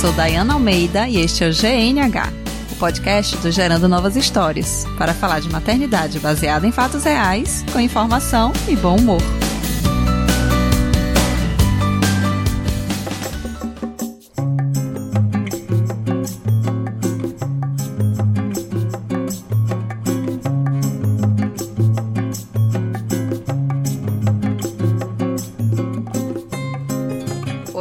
sou 0.00 0.12
Dayana 0.14 0.54
Almeida 0.54 1.06
e 1.06 1.18
este 1.18 1.44
é 1.44 1.48
o 1.48 1.52
GNH, 1.52 2.32
o 2.72 2.76
podcast 2.76 3.36
do 3.36 3.50
Gerando 3.50 3.86
Novas 3.86 4.16
Histórias, 4.16 4.86
para 4.96 5.12
falar 5.12 5.40
de 5.40 5.50
maternidade 5.50 6.18
baseada 6.18 6.66
em 6.66 6.72
fatos 6.72 7.04
reais, 7.04 7.62
com 7.70 7.78
informação 7.78 8.50
e 8.66 8.74
bom 8.76 8.96
humor. 8.96 9.20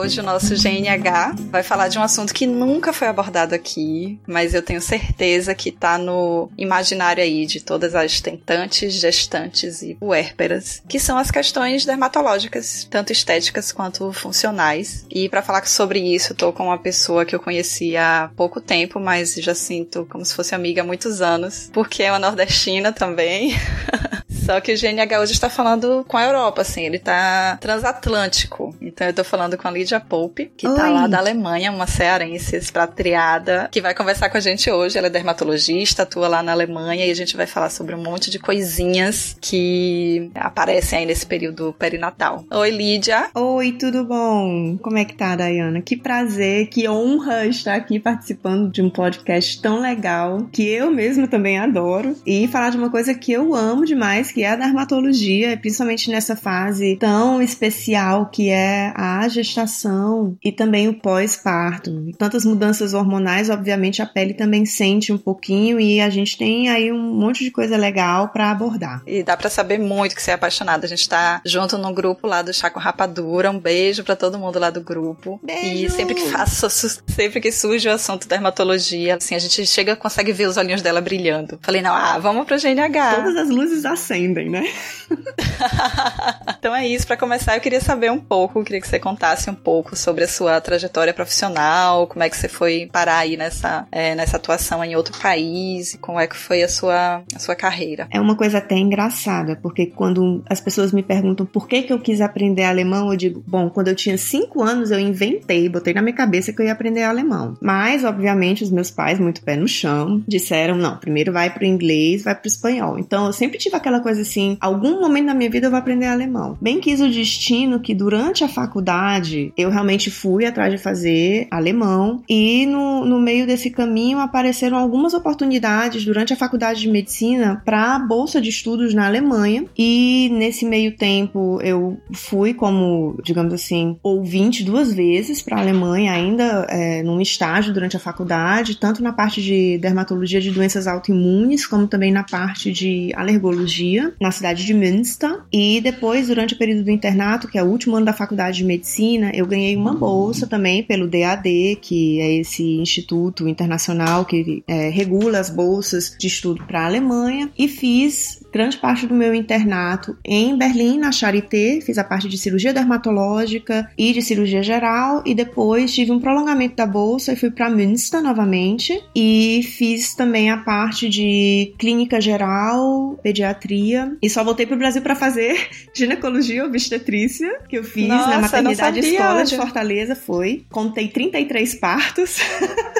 Hoje 0.10 0.22
o 0.22 0.24
nosso 0.24 0.56
GNH 0.56 1.36
vai 1.52 1.62
falar 1.62 1.88
de 1.88 2.00
um 2.00 2.02
assunto 2.02 2.34
que 2.34 2.48
nunca 2.48 2.92
foi 2.92 3.08
abordado 3.08 3.54
aqui, 3.54 4.20
mas 4.26 4.56
eu 4.56 4.64
tenho 4.64 4.82
certeza 4.82 5.54
que 5.54 5.72
tá 5.72 6.00
no 6.00 6.50
imaginário 6.58 7.22
aí 7.22 7.46
de 7.46 7.64
todas 7.64 7.94
as 7.94 8.20
tentantes, 8.20 8.92
gestantes 8.92 9.84
e 9.84 9.94
puérperas, 9.94 10.82
que 10.90 11.00
são 11.00 11.16
as 11.16 11.30
questões 11.30 11.86
dermatológicas, 11.86 12.88
tanto 12.90 13.12
estéticas 13.12 13.72
quanto 13.72 14.12
funcionais. 14.12 15.06
E 15.12 15.30
para 15.30 15.44
falar 15.44 15.68
sobre 15.68 16.00
isso, 16.00 16.34
tô 16.34 16.52
com 16.52 16.64
uma 16.64 16.80
pessoa 16.80 17.24
que 17.24 17.36
eu 17.36 17.40
conheci 17.40 17.96
há 17.96 18.32
pouco 18.36 18.60
tempo, 18.60 19.00
mas 19.00 19.36
já 19.36 19.54
sinto 19.54 20.08
como 20.10 20.26
se 20.26 20.34
fosse 20.34 20.56
amiga 20.56 20.82
há 20.82 20.84
muitos 20.84 21.22
anos, 21.22 21.70
porque 21.72 22.02
é 22.02 22.12
uma 22.12 22.18
nordestina 22.18 22.92
também. 22.92 23.54
Só 24.50 24.60
que 24.60 24.74
o 24.74 24.76
GNH 24.76 25.20
hoje 25.20 25.34
está 25.34 25.48
falando 25.48 26.04
com 26.08 26.18
a 26.18 26.26
Europa, 26.26 26.64
assim, 26.64 26.84
ele 26.84 26.98
tá 26.98 27.56
transatlântico. 27.62 28.76
Então 28.82 29.06
eu 29.06 29.14
tô 29.14 29.24
falando 29.24 29.56
com 29.56 29.68
a 29.68 29.72
Lídia 29.72 30.00
Pope, 30.00 30.52
que 30.58 30.68
Oi. 30.68 30.76
tá 30.76 30.90
lá 30.90 31.06
da 31.06 31.20
Alemanha, 31.20 31.72
uma 31.72 31.86
cearense 31.86 32.56
expatriada, 32.56 33.70
que 33.72 33.80
vai 33.80 33.94
conversar 33.94 34.28
com 34.28 34.38
a 34.38 34.40
gente 34.40 34.72
hoje. 34.72 34.98
Ela 34.98 35.06
é 35.06 35.10
dermatologista, 35.12 36.02
atua 36.02 36.28
lá 36.28 36.42
na 36.42 36.52
Alemanha 36.52 37.06
e 37.06 37.12
a 37.12 37.14
gente 37.14 37.38
vai 37.38 37.46
falar 37.46 37.70
sobre 37.70 37.94
um 37.94 38.02
monte 38.02 38.32
de 38.32 38.40
coisinhas 38.40 39.38
que 39.40 40.32
aparecem 40.34 40.98
aí 40.98 41.06
nesse 41.06 41.28
período 41.28 41.72
perinatal. 41.78 42.44
Oi, 42.50 42.72
Lídia. 42.72 43.30
Oi, 43.36 43.74
tudo 43.74 44.04
bom? 44.04 44.80
Como 44.82 44.98
é 44.98 45.06
que 45.06 45.14
tá, 45.14 45.36
Dayana? 45.36 45.80
Que 45.80 45.96
prazer, 45.96 46.70
que 46.70 46.90
honra 46.90 47.46
estar 47.46 47.76
aqui 47.76 48.00
participando 48.00 48.72
de 48.72 48.82
um 48.82 48.90
podcast 48.90 49.62
tão 49.62 49.80
legal, 49.80 50.48
que 50.52 50.68
eu 50.68 50.90
mesmo 50.90 51.28
também 51.28 51.60
adoro, 51.60 52.16
e 52.26 52.48
falar 52.48 52.72
de 52.72 52.78
uma 52.78 52.90
coisa 52.90 53.14
que 53.14 53.32
eu 53.32 53.54
amo 53.54 53.86
demais, 53.86 54.32
que 54.32 54.39
que 54.40 54.44
é 54.46 54.52
a 54.52 54.56
dermatologia, 54.56 55.58
principalmente 55.58 56.10
nessa 56.10 56.34
fase 56.34 56.96
tão 56.96 57.42
especial 57.42 58.28
que 58.28 58.50
é 58.50 58.94
a 58.96 59.28
gestação 59.28 60.38
e 60.42 60.50
também 60.50 60.88
o 60.88 60.94
pós-parto. 60.94 62.10
Tantas 62.18 62.46
mudanças 62.46 62.94
hormonais, 62.94 63.50
obviamente 63.50 64.02
a 64.02 64.06
pele 64.06 64.34
também 64.34 64.66
sente 64.66 65.12
um 65.12 65.18
pouquinho 65.18 65.78
e 65.78 66.00
a 66.00 66.10
gente 66.10 66.38
tem 66.38 66.70
aí 66.70 66.90
um 66.90 67.16
monte 67.16 67.44
de 67.44 67.52
coisa 67.52 67.76
legal 67.76 68.30
para 68.30 68.50
abordar. 68.50 69.04
E 69.06 69.24
dá 69.24 69.36
para 69.36 69.50
saber 69.50 69.78
muito 69.78 70.16
que 70.16 70.22
você 70.22 70.32
é 70.32 70.36
apaixonada. 70.36 70.86
A 70.86 70.90
gente 70.90 71.10
tá 71.10 71.42
junto 71.46 71.78
no 71.78 71.94
grupo 71.94 72.26
lá 72.26 72.42
do 72.42 72.54
Chaco 72.54 72.80
Rapadura. 72.80 73.52
Um 73.52 73.60
beijo 73.60 74.06
para 74.06 74.16
todo 74.16 74.40
mundo 74.40 74.58
lá 74.58 74.70
do 74.70 74.80
grupo. 74.80 75.38
Beijo. 75.44 75.86
E 75.86 75.90
sempre 75.90 76.16
que 76.16 76.30
faço, 76.30 76.70
sempre 77.14 77.42
que 77.42 77.52
surge 77.52 77.90
o 77.90 77.92
assunto 77.92 78.26
dermatologia, 78.26 79.16
assim, 79.16 79.36
a 79.36 79.40
gente 79.40 79.68
chega 79.68 79.98
consegue 79.98 80.32
ver 80.32 80.48
os 80.48 80.56
olhinhos 80.56 80.82
dela 80.82 81.02
brilhando. 81.02 81.60
Falei, 81.62 81.82
não, 81.82 81.94
ah, 81.94 82.18
vamos 82.20 82.46
pro 82.46 82.56
GNH. 82.58 83.16
Todas 83.16 83.36
as 83.36 83.50
luzes 83.50 83.84
acendem 83.84 84.29
né? 84.50 84.66
então 86.58 86.76
é 86.76 86.88
isso. 86.88 87.06
Para 87.08 87.18
começar, 87.18 87.56
eu 87.56 87.62
queria 87.62 87.82
saber 87.82 88.12
um 88.12 88.20
pouco, 88.20 88.64
queria 88.64 88.82
que 88.82 88.88
você 88.88 89.00
contasse 89.00 89.50
um 89.50 89.56
pouco 89.56 89.96
sobre 89.96 90.24
a 90.24 90.28
sua 90.28 90.60
trajetória 90.62 91.14
profissional, 91.14 92.08
como 92.08 92.24
é 92.24 92.30
que 92.30 92.38
você 92.38 92.48
foi 92.48 92.90
parar 92.92 93.20
aí 93.20 93.38
nessa, 93.38 93.88
é, 93.92 94.16
nessa 94.16 94.38
atuação 94.38 94.84
em 94.84 94.96
outro 94.96 95.18
país, 95.20 95.98
como 96.02 96.20
é 96.20 96.28
que 96.28 96.36
foi 96.36 96.64
a 96.64 96.70
sua, 96.70 97.24
a 97.34 97.40
sua 97.40 97.56
carreira. 97.56 98.08
É 98.12 98.20
uma 98.20 98.36
coisa 98.36 98.60
até 98.60 98.76
engraçada, 98.76 99.56
porque 99.56 99.88
quando 99.88 100.44
as 100.50 100.60
pessoas 100.60 100.92
me 100.92 101.04
perguntam 101.04 101.46
por 101.46 101.68
que, 101.68 101.84
que 101.84 101.94
eu 101.94 102.00
quis 102.00 102.22
aprender 102.22 102.64
alemão, 102.64 103.12
eu 103.12 103.18
digo, 103.18 103.44
bom, 103.48 103.70
quando 103.70 103.88
eu 103.88 103.96
tinha 103.96 104.18
cinco 104.18 104.62
anos 104.62 104.92
eu 104.92 105.00
inventei, 105.00 105.70
botei 105.70 105.94
na 105.94 106.02
minha 106.02 106.16
cabeça 106.16 106.54
que 106.54 106.62
eu 106.62 106.66
ia 106.66 106.74
aprender 106.74 107.04
alemão. 107.04 107.58
Mas, 107.62 108.04
obviamente, 108.04 108.64
os 108.64 108.72
meus 108.72 108.92
pais, 108.92 109.20
muito 109.20 109.42
pé 109.42 109.56
no 109.56 109.68
chão, 109.68 110.22
disseram, 110.28 110.76
não, 110.76 110.98
primeiro 110.98 111.32
vai 111.32 111.50
pro 111.50 111.66
inglês, 111.66 112.24
vai 112.24 112.36
pro 112.36 112.48
espanhol. 112.48 112.98
Então 113.00 113.26
eu 113.26 113.34
sempre 113.34 113.58
tive 113.58 113.76
aquela 113.76 114.00
coisa 114.00 114.22
assim, 114.22 114.58
algum 114.60 115.00
momento 115.00 115.26
na 115.26 115.34
minha 115.34 115.50
vida 115.50 115.68
eu 115.68 115.72
vou 115.72 115.80
aprender 115.80 116.09
alemão. 116.10 116.58
Bem 116.62 116.80
quis 116.80 117.02
o 117.02 117.10
destino 117.10 117.80
que 117.80 117.94
durante 117.94 118.44
a 118.44 118.48
faculdade 118.48 119.54
eu 119.58 119.70
realmente 119.70 120.10
fui 120.10 120.46
atrás 120.46 120.72
de 120.72 120.78
fazer 120.78 121.48
alemão 121.52 122.24
e 122.28 122.66
no, 122.66 123.06
no 123.06 123.20
meio 123.20 123.46
desse 123.46 123.70
caminho 123.70 124.20
apareceram 124.20 124.78
algumas 124.78 125.14
oportunidades 125.14 126.06
durante 126.06 126.34
a 126.34 126.38
faculdade 126.38 126.82
de 126.82 126.90
medicina 126.90 127.62
para 127.66 128.00
bolsa 128.00 128.42
de 128.42 128.50
estudos 128.50 128.94
na 128.94 129.06
Alemanha 129.06 129.66
e 129.78 130.30
nesse 130.34 130.66
meio 130.66 130.96
tempo 130.96 131.60
eu 131.62 131.98
fui 132.12 132.54
como, 132.54 133.18
digamos 133.24 133.54
assim, 133.54 133.98
ouvinte 134.04 134.64
duas 134.64 134.94
vezes 134.94 135.42
para 135.42 135.58
a 135.58 135.62
Alemanha 135.62 136.12
ainda 136.12 136.66
é, 136.70 137.04
num 137.04 137.22
estágio 137.22 137.74
durante 137.74 137.98
a 137.98 138.00
faculdade, 138.00 138.78
tanto 138.78 139.04
na 139.04 139.14
parte 139.14 139.42
de 139.42 139.78
dermatologia 139.78 140.42
de 140.42 140.52
doenças 140.52 140.88
autoimunes 140.88 141.66
como 141.66 141.88
também 141.88 142.12
na 142.12 142.24
parte 142.24 142.72
de 142.72 143.12
alergologia 143.16 144.14
na 144.20 144.32
cidade 144.32 144.66
de 144.66 144.74
Münster. 144.74 145.40
E 145.52 145.82
depois, 145.82 145.99
durante 146.28 146.54
o 146.54 146.58
período 146.58 146.84
do 146.84 146.92
internato, 146.92 147.48
que 147.48 147.58
é 147.58 147.64
o 147.64 147.68
último 147.68 147.96
ano 147.96 148.06
da 148.06 148.14
faculdade 148.14 148.58
de 148.58 148.64
medicina, 148.64 149.32
eu 149.34 149.46
ganhei 149.46 149.76
uma 149.76 149.94
bolsa 149.94 150.48
também 150.48 150.84
pelo 150.84 151.08
DAD, 151.08 151.78
que 151.82 152.20
é 152.20 152.36
esse 152.36 152.64
instituto 152.78 153.48
internacional 153.48 154.26
que 154.26 154.64
é, 154.68 154.90
regula 154.90 155.40
as 155.40 155.50
bolsas 155.50 156.16
de 156.18 156.28
estudo 156.28 156.64
para 156.66 156.82
a 156.82 156.86
Alemanha, 156.86 157.50
e 157.58 157.68
fiz 157.68 158.40
grande 158.52 158.78
parte 158.78 159.06
do 159.06 159.14
meu 159.14 159.34
internato 159.34 160.18
em 160.26 160.58
Berlim, 160.58 160.98
na 160.98 161.12
Charité, 161.12 161.80
fiz 161.82 161.98
a 161.98 162.04
parte 162.04 162.28
de 162.28 162.38
cirurgia 162.38 162.74
dermatológica 162.74 163.90
e 163.98 164.12
de 164.14 164.22
cirurgia 164.22 164.64
geral, 164.64 165.22
e 165.26 165.36
depois 165.36 165.94
tive 165.94 166.12
um 166.12 166.20
prolongamento 166.20 166.76
da 166.76 166.86
bolsa 166.86 167.34
e 167.34 167.36
fui 167.36 167.52
para 167.52 167.70
Münster 167.70 168.22
novamente, 168.22 169.00
e 169.16 169.62
fiz 169.64 170.16
também 170.16 170.50
a 170.50 170.58
parte 170.58 171.08
de 171.10 171.74
clínica 171.78 172.20
geral, 172.20 173.20
pediatria, 173.22 174.16
e 174.22 174.30
só 174.30 174.44
voltei 174.44 174.66
pro 174.66 174.78
Brasil 174.78 175.02
para 175.02 175.16
fazer 175.16 175.68
ginecologia 175.94 176.66
obstetrícia, 176.66 177.60
que 177.68 177.78
eu 177.78 177.84
fiz 177.84 178.08
Nossa, 178.08 178.30
na 178.30 178.40
maternidade 178.40 179.00
escola 179.00 179.44
de 179.44 179.56
Fortaleza, 179.56 180.16
foi. 180.16 180.66
Contei 180.70 181.08
33 181.08 181.76
partos. 181.76 182.38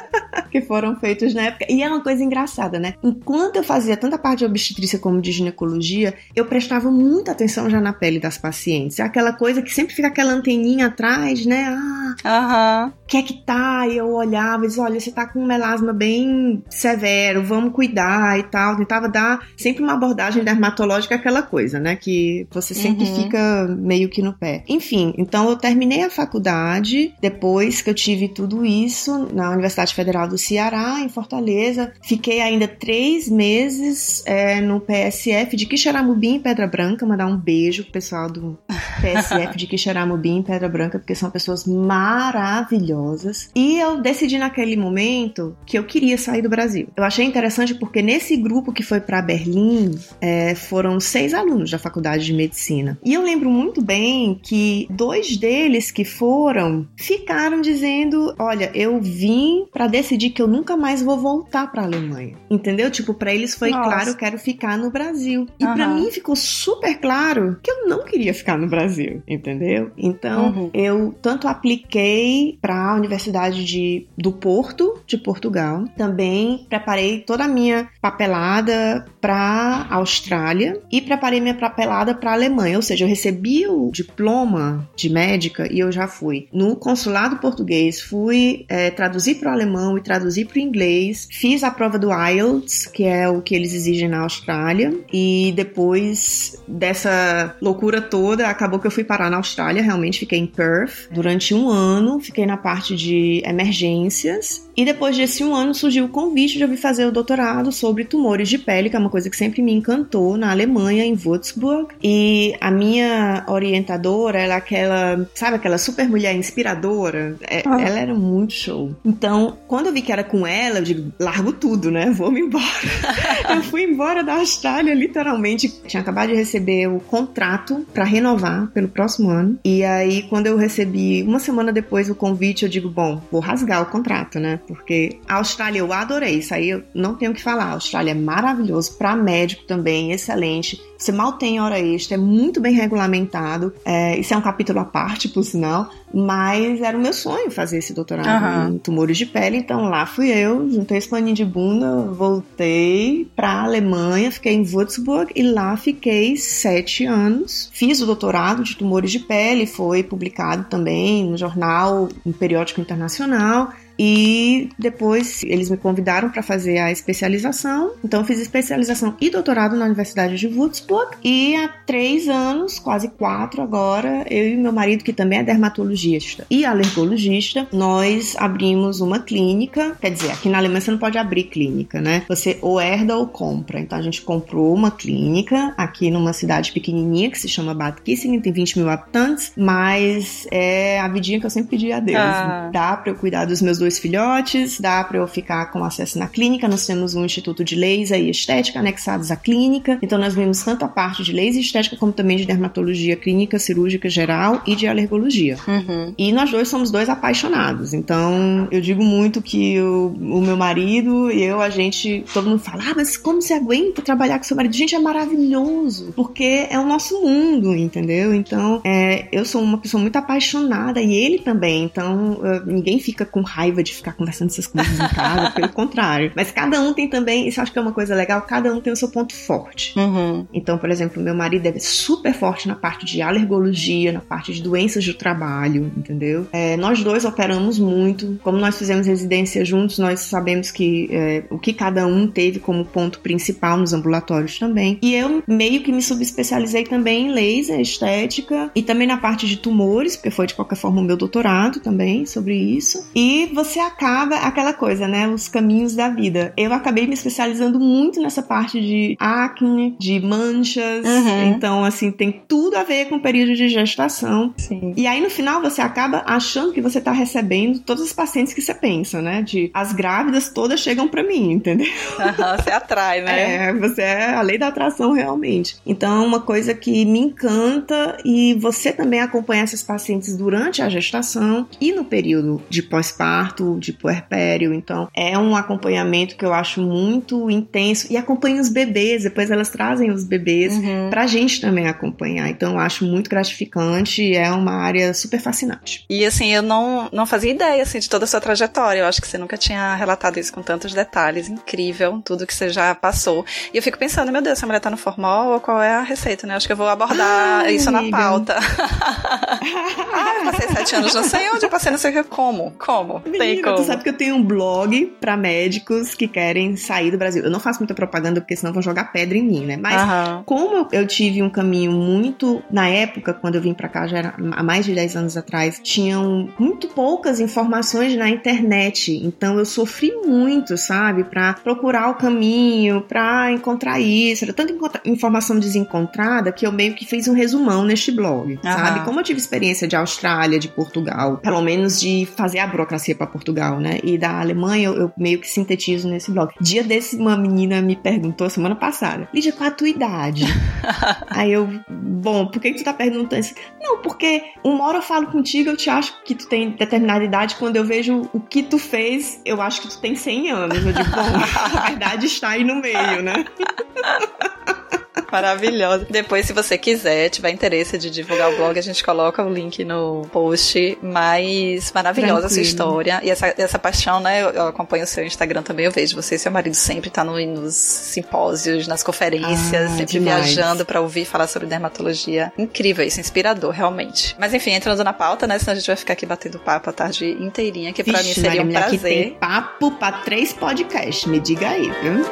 que 0.50 0.62
foram 0.62 0.96
feitos 0.96 1.34
na 1.34 1.44
época. 1.44 1.66
E 1.70 1.82
é 1.82 1.88
uma 1.88 2.02
coisa 2.02 2.24
engraçada, 2.24 2.80
né? 2.80 2.96
Enquanto 3.04 3.58
eu 3.58 3.64
fazia 3.64 3.96
tanta 3.96 4.18
parte 4.18 4.40
de 4.40 4.46
obstetrícia 4.46 5.00
como 5.00 5.22
de 5.22 5.32
ginecologia, 5.32 6.14
eu 6.36 6.46
prestava 6.46 6.92
muita 6.92 7.32
atenção 7.32 7.70
já 7.70 7.80
na 7.80 7.94
pele 7.94 8.20
das 8.20 8.38
pacientes. 8.38 9.00
É 9.00 9.04
aquela 9.04 9.34
coisa 9.34 9.62
que 9.62 9.74
sempre 9.74 9.96
fica 9.96 10.08
aquela 10.08 10.34
anteninha 10.34 10.88
atrás, 10.88 11.46
né? 11.46 11.78
Ah, 12.24 12.86
uhum. 12.86 12.94
que 13.08 13.18
é 13.18 13.22
que 13.22 13.34
tá? 13.46 13.88
E 13.88 13.98
eu 13.98 14.12
olhava 14.12 14.66
e 14.66 14.68
dizia, 14.68 14.84
olha, 14.84 15.00
você 15.00 15.12
tá 15.12 15.28
com 15.28 15.40
um 15.40 15.46
melasma 15.46 15.94
bem 15.94 16.64
severo, 16.70 17.44
vamos 17.44 17.74
cuidar 17.74 18.40
e 18.40 18.44
tal. 18.44 18.78
Tentava 18.78 19.08
dar 19.08 19.48
sempre 19.56 19.84
uma 19.84 19.94
abordagem 19.94 20.44
dermatológica, 20.44 21.16
aquela 21.16 21.42
coisa, 21.42 21.80
né? 21.80 21.96
Que 21.96 22.48
você 22.52 22.74
sempre 22.82 23.06
uhum. 23.06 23.24
fica 23.24 23.68
meio 23.68 24.10
que 24.10 24.22
no 24.22 24.34
pé. 24.34 24.64
Enfim, 24.68 25.14
então 25.18 25.50
eu 25.50 25.56
terminei 25.56 26.04
a 26.04 26.10
faculdade, 26.10 27.14
depois 27.22 27.82
que 27.82 27.90
eu 27.90 27.94
tive 27.94 28.28
tudo 28.28 28.66
isso 28.66 29.30
na 29.34 29.52
Universidade 29.52 29.94
Federal 29.94 30.28
do 30.28 30.38
Ceará, 30.38 31.00
em 31.02 31.10
Fortaleza. 31.10 31.92
Fiquei 32.02 32.42
ainda 32.42 32.68
três 32.68 33.30
meses 33.30 34.24
é, 34.26 34.62
no 34.62 34.80
PSF 34.80 35.56
de 35.56 35.66
Quixeramobim, 35.66 36.40
Pedra 36.40 36.68
Branca. 36.68 37.06
Mandar 37.06 37.28
um 37.28 37.38
beijo 37.38 37.84
pro 37.84 37.94
pessoal 37.94 38.30
do 38.30 38.58
PSF 39.02 39.58
de 39.58 39.68
Quixeramobim, 39.68 40.42
Pedra 40.42 40.70
Branca, 40.70 41.00
porque 41.00 41.16
são 41.16 41.30
pessoas 41.30 41.66
maravilhosas. 41.66 43.50
E 43.56 43.78
eu 43.80 44.02
decidi 44.02 44.38
naquele 44.38 44.76
momento 44.76 45.56
que 45.66 45.78
eu 45.78 45.84
queria 45.84 46.18
sair 46.18 46.42
do 46.42 46.50
Brasil. 46.50 46.88
Eu 46.96 47.04
achei 47.04 47.26
interessante 47.26 47.76
porque 47.76 48.02
nesse 48.02 48.36
grupo 48.38 48.72
que 48.72 48.84
foi 48.84 49.00
para 49.00 49.22
Berlim 49.22 49.98
é, 50.22 50.56
foram 50.56 51.00
seis 51.00 51.34
alunos 51.34 51.72
da 51.72 51.80
faculdade 51.80 52.26
de 52.26 52.34
medicina. 52.34 52.69
E 53.04 53.14
eu 53.14 53.22
lembro 53.22 53.50
muito 53.50 53.82
bem 53.82 54.40
que 54.42 54.88
dois 54.90 55.38
deles 55.38 55.92
que 55.92 56.06
foram 56.06 56.88
ficaram 56.96 57.62
dizendo: 57.62 58.36
Olha, 58.40 58.72
eu 58.74 59.00
vim 59.02 59.66
para 59.72 59.88
decidir 59.88 60.32
que 60.32 60.42
eu 60.42 60.48
nunca 60.48 60.76
mais 60.76 61.02
vou 61.02 61.18
voltar 61.18 61.72
para 61.72 61.82
a 61.82 61.86
Alemanha. 61.86 62.36
Entendeu? 62.50 62.90
Tipo, 62.92 63.14
para 63.14 63.34
eles 63.34 63.56
foi 63.56 63.72
Nossa. 63.72 63.90
claro, 63.90 64.10
eu 64.10 64.16
quero 64.16 64.38
ficar 64.38 64.78
no 64.78 64.92
Brasil. 64.92 65.48
E 65.60 65.66
uhum. 65.66 65.74
para 65.74 65.88
mim 65.88 66.12
ficou 66.12 66.36
super 66.36 66.96
claro 67.00 67.60
que 67.62 67.72
eu 67.72 67.88
não 67.88 68.06
queria 68.06 68.34
ficar 68.34 68.58
no 68.58 68.68
Brasil, 68.68 69.22
entendeu? 69.28 69.92
Então, 69.98 70.48
uhum. 70.48 70.70
eu 70.74 71.16
tanto 71.22 71.48
apliquei 71.48 72.58
para 72.62 72.92
a 72.92 72.96
Universidade 72.96 73.64
de, 73.64 74.08
do 74.18 74.32
Porto, 74.32 75.02
de 75.06 75.18
Portugal. 75.18 75.86
Também 75.98 76.66
preparei 76.70 77.20
toda 77.20 77.46
a 77.46 77.48
minha 77.48 77.90
papelada 78.02 79.06
para 79.22 79.88
Austrália 79.90 80.82
e 80.92 81.02
preparei 81.02 81.40
minha 81.40 81.56
papelada 81.56 82.14
para 82.14 82.34
Alemanha, 82.34 82.59
ou 82.76 82.82
seja, 82.82 83.06
eu 83.06 83.10
recebi 83.10 83.68
o 83.68 83.90
diploma 83.92 84.88
de 84.96 85.10
médica 85.10 85.72
e 85.72 85.80
eu 85.80 85.92
já 85.92 86.08
fui 86.08 86.48
no 86.52 86.76
consulado 86.76 87.38
português, 87.38 88.02
fui 88.02 88.66
é, 88.68 88.90
traduzir 88.92 89.36
para 89.36 89.52
o 89.52 89.54
alemão 89.54 89.98
e 89.98 90.02
traduzir 90.02 90.46
para 90.46 90.58
o 90.58 90.62
inglês, 90.62 91.28
fiz 91.32 91.64
a 91.64 91.72
prova 91.72 91.98
do 91.98 92.10
IELTS, 92.12 92.88
que 92.88 93.04
é 93.04 93.28
o 93.28 93.42
que 93.42 93.56
eles 93.56 93.74
exigem 93.74 94.08
na 94.08 94.22
Austrália, 94.22 94.94
e 95.12 95.54
depois 95.56 96.62
dessa 96.68 97.56
loucura 97.62 98.02
toda, 98.02 98.48
acabou 98.48 98.80
que 98.80 98.88
eu 98.88 98.92
fui 98.92 99.04
parar 99.04 99.30
na 99.30 99.38
Austrália, 99.38 99.82
realmente 99.82 100.20
fiquei 100.20 100.40
em 100.40 100.48
Perth 100.48 101.10
durante 101.12 101.54
um 101.54 101.70
ano, 101.70 102.20
fiquei 102.20 102.46
na 102.46 102.58
parte 102.58 102.96
de 102.96 103.42
emergências 103.46 104.69
e 104.80 104.86
depois 104.86 105.18
desse 105.18 105.44
um 105.44 105.54
ano 105.54 105.76
surgiu 105.76 106.06
o 106.06 106.08
convite 106.08 106.56
de 106.58 106.64
eu 106.64 106.68
vir 106.70 106.78
fazer 106.78 107.06
o 107.06 107.12
doutorado 107.12 107.70
sobre 107.70 108.06
tumores 108.06 108.48
de 108.48 108.58
pele, 108.58 108.90
que 108.90 108.96
é 108.96 109.00
uma 109.00 109.10
coisa 109.10 109.30
que 109.30 109.36
sempre 109.36 109.62
me 109.62 109.74
encantou, 109.74 110.38
na 110.38 110.52
Alemanha, 110.52 111.04
em 111.04 111.18
Würzburg. 111.18 111.90
E 112.02 112.56
a 112.62 112.72
minha 112.72 113.44
orientadora, 113.50 114.40
ela 114.40 114.54
é 114.54 114.58
aquela, 114.58 115.28
sabe, 115.36 115.58
aquela 115.58 115.78
super 115.78 116.08
mulher 116.08 116.34
inspiradora. 116.34 117.36
É, 117.42 117.62
ah. 117.66 117.82
Ela 117.82 118.00
era 118.00 118.16
muito 118.16 118.54
show. 118.54 118.96
Então, 119.04 119.58
quando 119.68 119.88
eu 119.88 119.94
vi 119.94 120.02
que 120.02 120.14
era 120.14 120.24
com 120.24 120.48
ela, 120.48 120.80
eu 120.80 120.84
digo, 120.84 121.12
largo 121.20 121.52
tudo, 121.52 121.92
né? 121.92 122.10
Vou-me 122.12 122.40
embora. 122.40 122.64
eu 123.54 123.62
fui 123.64 123.84
embora 123.84 124.24
da 124.24 124.36
Austrália, 124.36 124.94
literalmente. 124.94 125.68
Tinha 125.88 126.00
acabado 126.00 126.30
de 126.30 126.36
receber 126.36 126.88
o 126.88 127.02
contrato 127.02 127.86
para 127.94 128.06
renovar 128.06 128.68
pelo 128.68 128.88
próximo 128.88 129.30
ano. 129.30 129.60
E 129.66 129.84
aí, 129.84 130.22
quando 130.30 130.48
eu 130.48 130.56
recebi, 130.56 131.22
uma 131.22 131.40
semana 131.40 131.74
depois, 131.74 132.10
o 132.10 132.16
convite, 132.16 132.64
eu 132.64 132.70
digo, 132.70 132.88
bom, 132.88 133.22
vou 133.30 133.42
rasgar 133.42 133.82
o 133.82 133.88
contrato, 133.88 134.40
né? 134.40 134.58
Porque 134.70 135.18
a 135.28 135.38
Austrália 135.38 135.80
eu 135.80 135.92
adorei, 135.92 136.36
isso 136.36 136.54
aí 136.54 136.70
eu 136.70 136.84
não 136.94 137.16
tenho 137.16 137.32
o 137.32 137.34
que 137.34 137.42
falar. 137.42 137.66
A 137.66 137.74
Austrália 137.74 138.12
é 138.12 138.14
maravilhoso, 138.14 138.96
para 138.98 139.16
médico 139.16 139.64
também, 139.64 140.12
excelente. 140.12 140.80
Você 140.96 141.12
mal 141.12 141.34
tem 141.34 141.60
hora 141.60 141.80
extra, 141.80 142.16
é 142.16 142.18
muito 142.18 142.62
bem 142.62 142.74
regulamentado. 142.74 143.74
É, 143.84 144.20
isso 144.20 144.34
é 144.34 144.38
um 144.38 144.42
capítulo 144.42 144.80
à 144.80 144.86
parte, 144.86 145.28
por 145.30 145.44
sinal, 145.44 145.90
mas 146.14 146.82
era 146.82 146.96
o 146.96 147.02
meu 147.02 147.14
sonho 147.14 147.50
fazer 147.50 147.80
esse 147.80 147.94
doutorado 147.94 148.68
uhum. 148.68 148.76
em 148.76 148.78
tumores 148.78 149.18
de 149.18 149.26
pele, 149.26 149.58
então 149.58 149.90
lá 149.90 150.06
fui 150.06 150.30
eu, 150.30 150.70
juntei 150.70 150.98
esse 150.98 151.08
paninho 151.08 151.36
de 151.36 151.46
bunda, 151.46 152.06
voltei 152.12 153.28
pra 153.36 153.64
Alemanha, 153.64 154.32
fiquei 154.32 154.54
em 154.54 154.64
Würzburg 154.64 155.32
e 155.36 155.42
lá 155.42 155.76
fiquei 155.78 156.38
sete 156.38 157.06
anos. 157.06 157.70
Fiz 157.74 158.02
o 158.02 158.06
doutorado 158.06 158.64
de 158.64 158.76
tumores 158.76 159.12
de 159.12 159.20
pele, 159.20 159.66
foi 159.66 160.04
publicado 160.04 160.66
também 160.70 161.26
no 161.26 161.38
jornal, 161.38 162.10
no 162.26 162.34
periódico 162.34 162.82
internacional. 162.82 163.72
E 164.00 164.70
depois 164.80 165.44
eles 165.44 165.70
me 165.70 165.76
convidaram 165.76 166.30
para 166.30 166.42
fazer 166.42 166.78
a 166.78 166.90
especialização. 166.90 167.92
Então 168.04 168.24
fiz 168.24 168.40
especialização 168.40 169.16
e 169.20 169.30
doutorado 169.30 169.76
na 169.76 169.86
Universidade 169.86 170.38
de 170.38 170.48
Würzburg. 170.48 171.18
E 171.22 171.56
há 171.58 171.68
três 171.68 172.30
anos, 172.30 172.80
quase 172.80 173.10
quatro 173.10 173.62
agora, 173.62 174.26
eu 174.30 174.54
e 174.54 174.56
meu 174.56 174.72
marido, 174.72 175.04
que 175.04 175.12
também 175.12 175.40
é 175.40 175.44
dermatologista 175.44 176.46
e 176.50 176.64
alergologista, 176.66 177.68
nós 177.74 178.36
abrimos 178.38 179.02
uma 179.02 179.20
clínica. 179.20 179.98
Quer 180.00 180.12
dizer, 180.12 180.32
aqui 180.32 180.48
na 180.48 180.58
Alemanha 180.58 180.82
você 180.82 180.92
não 180.92 180.98
pode 180.98 181.18
abrir 181.18 181.44
clínica, 181.44 182.00
né? 182.00 182.24
Você 182.30 182.58
ou 182.62 182.80
herda 182.80 183.18
ou 183.18 183.28
compra. 183.28 183.80
Então 183.80 183.98
a 183.98 184.02
gente 184.02 184.22
comprou 184.22 184.74
uma 184.74 184.92
clínica 184.92 185.74
aqui 185.76 186.10
numa 186.10 186.32
cidade 186.32 186.72
pequenininha 186.72 187.30
que 187.30 187.40
se 187.40 187.48
chama 187.48 187.74
Bad 187.74 188.02
Kissingen, 188.02 188.40
tem 188.40 188.54
20 188.54 188.80
mil 188.80 188.90
habitantes, 188.90 189.52
mas 189.58 190.48
é 190.52 191.00
a 191.00 191.08
vidinha 191.08 191.40
que 191.40 191.46
eu 191.46 191.50
sempre 191.50 191.72
pedi 191.72 191.92
a 191.92 192.00
Deus. 192.00 192.18
Ah. 192.20 192.70
Dá 192.72 192.96
para 192.96 193.12
eu 193.12 193.16
cuidar 193.16 193.46
dos 193.46 193.62
meus 193.62 193.78
dois 193.78 193.89
dois 193.90 193.98
filhotes, 193.98 194.80
dá 194.80 195.04
para 195.04 195.18
eu 195.18 195.28
ficar 195.28 195.72
com 195.72 195.84
acesso 195.84 196.20
na 196.20 196.28
clínica. 196.28 196.68
Nós 196.68 196.86
temos 196.86 197.16
um 197.16 197.26
instituto 197.26 197.64
de 197.64 197.76
laser 197.76 198.20
e 198.20 198.30
estética 198.30 198.80
anexados 198.80 199.32
à 199.32 199.36
clínica, 199.36 199.98
então 200.02 200.20
nós 200.20 200.36
vemos 200.36 200.62
tanto 200.64 200.86
a 200.86 200.88
parte 200.88 201.24
de 201.24 201.34
laser 201.34 201.58
e 201.58 201.62
estética 201.62 201.98
como 201.98 202.12
também 202.12 202.38
de 202.38 202.46
dermatologia 202.46 203.16
clínica, 203.16 203.58
cirúrgica 203.58 204.08
geral 204.08 204.62
e 204.68 204.76
de 204.76 204.86
alergologia. 204.86 205.58
Uhum. 205.68 206.14
E 206.18 206.32
nós 206.32 206.52
dois 206.52 206.68
somos 206.68 206.92
dois 206.92 207.10
apaixonados, 207.10 207.94
então 207.94 208.68
eu 208.72 208.80
digo 208.80 209.04
muito 209.04 209.42
que 209.42 209.80
o, 209.80 210.14
o 210.20 210.42
meu 210.42 210.56
marido 210.56 211.32
e 211.32 211.42
eu, 211.42 211.60
a 211.60 211.70
gente, 211.70 212.24
todo 212.32 212.50
mundo 212.50 212.60
fala, 212.60 212.84
ah, 212.92 212.94
mas 212.96 213.18
como 213.18 213.42
você 213.42 213.54
aguenta 213.54 214.04
trabalhar 214.04 214.38
com 214.38 214.44
seu 214.44 214.56
marido? 214.56 214.76
Gente, 214.76 214.94
é 214.94 215.00
maravilhoso, 215.00 216.14
porque 216.16 216.68
é 216.70 216.78
o 216.78 216.86
nosso 216.86 217.22
mundo, 217.22 217.76
entendeu? 217.76 218.36
Então, 218.36 218.82
é, 218.84 219.28
eu 219.32 219.44
sou 219.44 219.62
uma 219.62 219.80
pessoa 219.80 220.00
muito 220.00 220.16
apaixonada 220.16 221.02
e 221.02 221.12
ele 221.12 221.40
também, 221.40 221.86
então 221.86 222.40
ninguém 222.66 223.00
fica 223.00 223.26
com 223.26 223.42
raiva 223.42 223.79
raiva 223.80 223.84
de 223.84 223.94
ficar 223.94 224.14
conversando 224.14 224.50
essas 224.50 224.68
coisas 224.68 224.94
em 224.94 225.08
casa, 225.08 225.52
pelo 225.56 225.70
contrário. 225.70 226.32
Mas 226.36 226.52
cada 226.52 226.82
um 226.82 226.94
tem 226.94 227.10
também, 227.10 227.48
isso 227.48 227.62
acho 227.62 227.72
que 227.72 227.80
é 227.80 227.82
uma 227.82 227.92
coisa 227.92 228.14
legal, 228.14 228.42
cada 228.42 228.74
um 228.74 228.80
tem 228.80 228.92
o 228.94 228.96
seu 228.96 229.10
ponto 229.10 229.34
forte. 229.34 229.98
Uhum. 229.98 230.46
Então, 230.54 230.78
por 230.78 230.90
exemplo, 230.90 231.22
meu 231.22 231.34
marido 231.34 231.66
é 231.66 231.80
super 231.80 232.34
forte 232.34 232.68
na 232.68 232.76
parte 232.76 233.06
de 233.06 233.22
alergologia, 233.22 234.12
na 234.12 234.22
parte 234.22 234.54
de 234.54 234.62
doenças 234.62 235.06
do 235.06 235.14
trabalho, 235.14 235.92
entendeu? 235.98 236.48
É, 236.52 236.78
nós 236.78 237.04
dois 237.04 237.26
operamos 237.26 237.80
muito. 237.80 238.40
Como 238.44 238.58
nós 238.58 238.78
fizemos 238.78 239.08
residência 239.08 239.64
juntos, 239.64 239.98
nós 239.98 240.20
sabemos 240.22 240.72
que 240.72 241.10
é, 241.12 241.44
o 241.50 241.58
que 241.58 241.74
cada 241.74 242.06
um 242.06 242.28
teve 242.28 242.60
como 242.60 242.86
ponto 242.86 243.20
principal 243.20 243.78
nos 243.78 243.94
ambulatórios 243.94 244.60
também. 244.60 244.98
E 245.02 245.16
eu 245.16 245.44
meio 245.48 245.82
que 245.82 245.92
me 245.92 246.02
subespecializei 246.02 246.84
também 246.84 247.28
em 247.28 247.32
laser, 247.32 247.80
estética 247.80 248.72
e 248.76 248.82
também 248.82 249.08
na 249.08 249.18
parte 249.18 249.48
de 249.48 249.58
tumores, 249.58 250.16
porque 250.16 250.32
foi 250.32 250.48
de 250.48 250.54
qualquer 250.54 250.76
forma 250.76 251.02
o 251.02 251.04
meu 251.04 251.18
doutorado 251.18 251.80
também 251.80 252.26
sobre 252.26 252.56
isso. 252.56 253.08
E 253.16 253.50
você 253.64 253.80
acaba 253.80 254.38
aquela 254.38 254.74
coisa, 254.74 255.08
né? 255.08 255.28
Os 255.28 255.48
caminhos 255.48 255.96
da 255.96 256.08
vida. 256.10 256.54
Eu 256.56 256.72
acabei 256.74 257.06
me 257.06 257.14
especializando 257.14 257.80
muito 257.80 258.22
nessa 258.22 258.42
parte 258.42 258.80
de 258.80 259.18
acne, 259.20 259.96
de 260.00 260.20
manchas. 260.20 261.06
Uhum. 261.06 261.44
Então, 261.50 261.84
assim, 261.84 262.12
tem 262.12 262.42
tudo 262.48 262.78
a 262.78 262.84
ver 262.84 263.10
com 263.10 263.16
o 263.16 263.22
período 263.22 263.54
de 263.56 263.68
gestação. 263.68 264.54
Sim. 264.58 264.94
E 264.96 265.06
aí, 265.06 265.20
no 265.22 265.30
final, 265.30 265.62
você 265.62 265.82
acaba 265.82 266.24
achando 266.26 266.72
que 266.72 266.82
você 266.82 267.02
tá 267.02 267.12
recebendo 267.12 267.80
todos 267.80 268.04
os 268.04 268.14
pacientes 268.14 268.54
que 268.54 268.62
você 268.62 268.74
pensa, 268.74 269.22
né? 269.22 269.42
De 269.42 269.70
as 269.74 269.92
grávidas 269.92 270.50
todas 270.50 270.80
chegam 270.80 271.08
para 271.08 271.24
mim, 271.24 271.52
entendeu? 271.52 271.88
Uhum, 271.88 272.58
você 272.58 272.72
atrai, 272.72 273.22
né? 273.22 273.70
É, 273.70 273.74
você 273.74 274.02
é 274.02 274.34
a 274.36 274.42
lei 274.42 274.58
da 274.58 274.68
atração 274.68 275.12
realmente. 275.12 275.78
Então, 275.86 276.26
uma 276.26 276.40
coisa 276.40 276.74
que 276.74 277.04
me 277.06 277.20
encanta 277.20 278.18
e 278.24 278.54
você 278.56 278.92
também 278.92 279.20
acompanha 279.20 279.64
esses 279.64 279.84
pacientes 279.84 280.38
durante 280.38 280.82
a 280.82 280.90
gestação 280.90 281.68
e 281.82 281.92
no 281.92 282.06
período 282.06 282.62
de 282.70 282.82
pós-parto 282.84 283.49
de 283.80 283.94
puerpério. 283.94 284.74
Então, 284.74 285.08
é 285.14 285.38
um 285.38 285.56
acompanhamento 285.56 286.36
que 286.36 286.46
eu 286.46 286.54
acho 286.54 286.82
muito 286.82 287.50
intenso. 287.50 288.08
E 288.10 288.18
acompanha 288.18 288.62
os 288.62 288.70
bebês, 288.70 289.24
depois 289.24 289.52
elas 289.52 289.70
trazem 289.70 290.12
os 290.12 290.24
bebês 290.24 290.74
uhum. 290.74 291.10
pra 291.10 291.28
gente 291.28 291.62
também 291.62 291.88
acompanhar. 291.88 292.50
Então, 292.50 292.74
eu 292.74 292.80
acho 292.80 293.06
muito 293.06 293.30
gratificante. 293.30 294.36
É 294.36 294.52
uma 294.52 294.74
área 294.74 295.14
super 295.14 295.40
fascinante. 295.40 296.06
E 296.10 296.26
assim, 296.26 296.54
eu 296.54 296.62
não, 296.62 297.10
não 297.12 297.26
fazia 297.26 297.52
ideia 297.52 297.84
assim, 297.84 298.00
de 298.00 298.10
toda 298.10 298.26
a 298.26 298.28
sua 298.28 298.42
trajetória. 298.42 299.00
Eu 299.00 299.06
acho 299.06 299.22
que 299.22 299.28
você 299.28 299.38
nunca 299.38 299.58
tinha 299.58 299.96
relatado 299.96 300.40
isso 300.40 300.54
com 300.54 300.62
tantos 300.62 300.94
detalhes. 300.94 301.50
Incrível, 301.50 302.22
tudo 302.24 302.46
que 302.46 302.54
você 302.54 302.70
já 302.70 302.94
passou. 302.96 303.46
E 303.74 303.78
eu 303.78 303.84
fico 303.84 303.98
pensando, 303.98 304.32
meu 304.32 304.42
Deus, 304.42 304.58
essa 304.58 304.66
mulher 304.66 304.80
tá 304.80 304.90
no 304.90 304.98
formal, 304.98 305.60
qual 305.60 305.82
é 305.82 305.96
a 305.96 306.02
receita, 306.02 306.46
né? 306.46 306.56
Acho 306.56 306.68
que 306.68 306.74
eu 306.74 306.78
vou 306.78 306.88
abordar 306.88 307.66
Ai, 307.66 307.76
isso 307.76 307.90
amiga. 307.90 308.18
na 308.18 308.24
pauta. 308.24 308.56
ah, 308.60 310.36
eu 310.38 310.52
passei 310.52 310.70
sete 310.70 310.96
anos, 310.96 311.14
não 311.14 311.24
sei 311.24 311.50
onde, 311.52 311.66
eu 311.66 311.70
passei 311.70 311.92
não 311.92 311.98
sei 311.98 312.12
o 312.12 312.14
que, 312.14 312.24
como. 312.24 312.72
Como? 312.78 313.22
Tem 313.40 313.62
como. 313.62 313.76
Tu 313.76 313.84
sabe 313.84 314.04
que 314.04 314.10
eu 314.10 314.18
tenho 314.18 314.36
um 314.36 314.44
blog 314.44 315.06
para 315.20 315.36
médicos 315.36 316.14
que 316.16 316.28
querem 316.28 316.76
sair 316.76 317.12
do 317.12 317.18
Brasil. 317.18 317.44
Eu 317.44 317.52
não 317.52 317.60
faço 317.60 317.80
muita 317.80 317.94
propaganda 317.94 318.42
porque 318.42 318.56
senão 318.56 318.74
vão 318.74 318.82
jogar 318.82 319.12
pedra 319.12 319.38
em 319.38 319.44
mim, 319.44 319.66
né? 319.66 319.78
Mas 319.78 320.02
uhum. 320.02 320.44
como 320.44 320.88
eu 320.92 321.08
tive 321.08 321.42
um 321.42 321.50
caminho 321.50 321.92
muito 321.92 322.62
na 322.72 322.88
época 322.88 323.34
quando 323.34 323.56
eu 323.56 323.62
vim 323.62 323.74
para 323.74 323.90
cá 323.90 324.08
já 324.08 324.18
era 324.18 324.34
há 324.52 324.64
mais 324.64 324.86
de 324.86 324.94
10 324.94 325.16
anos 325.16 325.38
atrás, 325.38 325.80
tinham 325.82 326.50
muito 326.60 326.88
poucas 326.90 327.40
informações 327.40 328.16
na 328.16 328.30
internet. 328.30 329.12
Então 329.24 329.58
eu 329.58 329.66
sofri 329.66 330.12
muito, 330.26 330.78
sabe, 330.78 331.24
para 331.24 331.54
procurar 331.54 332.10
o 332.10 332.16
caminho, 332.16 333.02
para 333.02 333.52
encontrar 333.52 334.00
isso. 334.00 334.44
Era 334.46 334.54
tanta 334.54 334.74
informação 335.06 335.60
desencontrada 335.60 336.52
que 336.52 336.66
eu 336.66 336.72
meio 336.72 336.96
que 336.96 337.06
fiz 337.06 337.28
um 337.28 337.34
resumão 337.34 337.84
neste 337.84 338.12
blog, 338.12 338.54
uhum. 338.54 338.60
sabe? 338.64 339.06
Como 339.06 339.20
eu 339.20 339.24
tive 339.24 339.40
experiência 339.40 339.88
de 339.88 339.96
Austrália, 339.96 340.60
de 340.60 340.68
Portugal, 340.68 341.38
pelo 341.38 341.62
menos 341.62 342.00
de 342.00 342.28
fazer 342.36 342.60
a 342.60 342.68
burocracia 342.68 343.16
para 343.16 343.28
Portugal, 343.30 343.80
né? 343.80 344.00
E 344.04 344.18
da 344.18 344.40
Alemanha 344.40 344.88
eu, 344.88 344.96
eu, 344.96 345.12
meio 345.18 345.40
que 345.40 345.50
sintetizo 345.50 346.10
nesse 346.10 346.32
blog. 346.32 346.54
Dia 346.60 346.84
desse, 346.84 347.16
uma 347.16 347.38
menina 347.38 347.82
me 347.82 347.96
perguntou 347.96 348.50
semana 348.50 348.76
passada: 348.76 349.28
Lídia, 349.34 349.54
qual 349.54 349.70
a 349.70 349.72
tua 349.72 349.88
idade? 349.88 350.44
Aí 351.30 351.52
eu, 351.52 351.70
bom, 351.90 352.48
por 352.48 352.62
que, 352.62 352.72
que 352.72 352.80
tu 352.80 352.84
tá 352.84 352.94
perguntando 352.94 353.42
isso? 353.42 353.56
Não, 353.82 354.02
porque 354.02 354.44
uma 354.64 354.86
hora 354.86 354.98
eu 354.98 355.02
falo 355.02 355.28
contigo, 355.28 355.70
eu 355.70 355.78
te 355.78 355.90
acho 355.90 356.22
que 356.24 356.36
tu 356.36 356.48
tem 356.48 356.72
determinada 356.72 357.24
idade. 357.24 357.56
Quando 357.56 357.76
eu 357.76 357.86
vejo 357.86 358.30
o 358.34 358.40
que 358.40 358.64
tu 358.64 358.78
fez, 358.78 359.42
eu 359.46 359.62
acho 359.62 359.82
que 359.82 359.88
tu 359.90 360.00
tem 360.00 360.16
100 360.16 360.52
anos. 360.52 360.86
Eu 360.86 360.94
digo, 360.94 361.10
bom, 361.10 361.20
a 361.78 361.90
verdade 361.90 362.26
está 362.26 362.50
aí 362.50 362.64
no 362.64 362.76
meio, 362.76 363.22
né? 363.22 363.46
Maravilhosa. 365.32 366.08
Depois, 366.10 366.46
se 366.46 366.54
você 366.54 366.78
quiser, 366.78 367.30
tiver 367.30 367.52
interesse 367.52 367.98
de 367.98 368.10
divulgar 368.10 368.52
o 368.52 368.56
blog, 368.56 368.78
a 368.78 368.82
gente 368.82 369.04
coloca 369.04 369.44
o 369.44 369.52
link 369.52 369.84
no 369.84 370.28
post. 370.32 370.98
Mas 371.02 371.92
maravilhosa 371.92 372.48
essa 372.48 372.62
história. 372.62 373.20
E 373.24 373.30
essa, 373.30 373.54
essa 373.58 373.80
paixão, 373.80 374.20
né? 374.20 374.42
Eu, 374.42 374.50
eu, 374.50 374.68
acompanho 374.68 375.04
o 375.04 375.08
seu 375.08 375.26
Instagram 375.26 375.64
também, 375.64 375.86
eu 375.86 375.92
vejo 375.92 376.16
você 376.16 376.36
e 376.36 376.40
seu 376.40 376.52
marido 376.52 376.76
sempre 376.76 377.10
tá 377.10 377.24
no, 377.24 377.40
nos 377.46 377.76
simpósios, 377.76 378.88
nas 378.88 379.04
conferências, 379.04 379.92
ah, 379.92 379.96
sempre 379.96 380.20
demais. 380.20 380.46
viajando 380.46 380.86
para 380.86 381.02
ouvir 381.02 381.26
falar 381.26 381.48
sobre 381.48 381.68
dermatologia. 381.68 382.52
Incrível 382.58 383.06
isso, 383.06 383.20
inspirador, 383.20 383.72
realmente. 383.72 384.36
Mas 384.40 384.54
enfim, 384.54 384.72
entrando 384.72 385.04
na 385.04 385.14
pauta, 385.14 385.48
né? 385.48 385.58
Senão 385.60 385.74
a 385.74 385.76
gente 385.76 385.88
vai 385.88 385.96
ficar 385.96 386.14
aqui 386.14 386.26
batendo 386.26 386.60
papo 386.60 386.90
a 386.90 386.94
tarde 386.94 387.32
inteirinha, 387.40 387.94
que 387.94 388.04
para 388.04 388.22
mim 388.24 388.34
seria 388.34 388.62
um 388.62 388.70
prazer. 388.70 388.88
Aqui 388.88 388.98
tem 388.98 389.34
papo 389.34 389.92
para 389.92 390.20
três 390.20 390.54
podcasts, 390.54 391.26
me 391.26 391.40
diga 391.40 391.70
aí, 391.70 391.92
viu? 392.02 392.26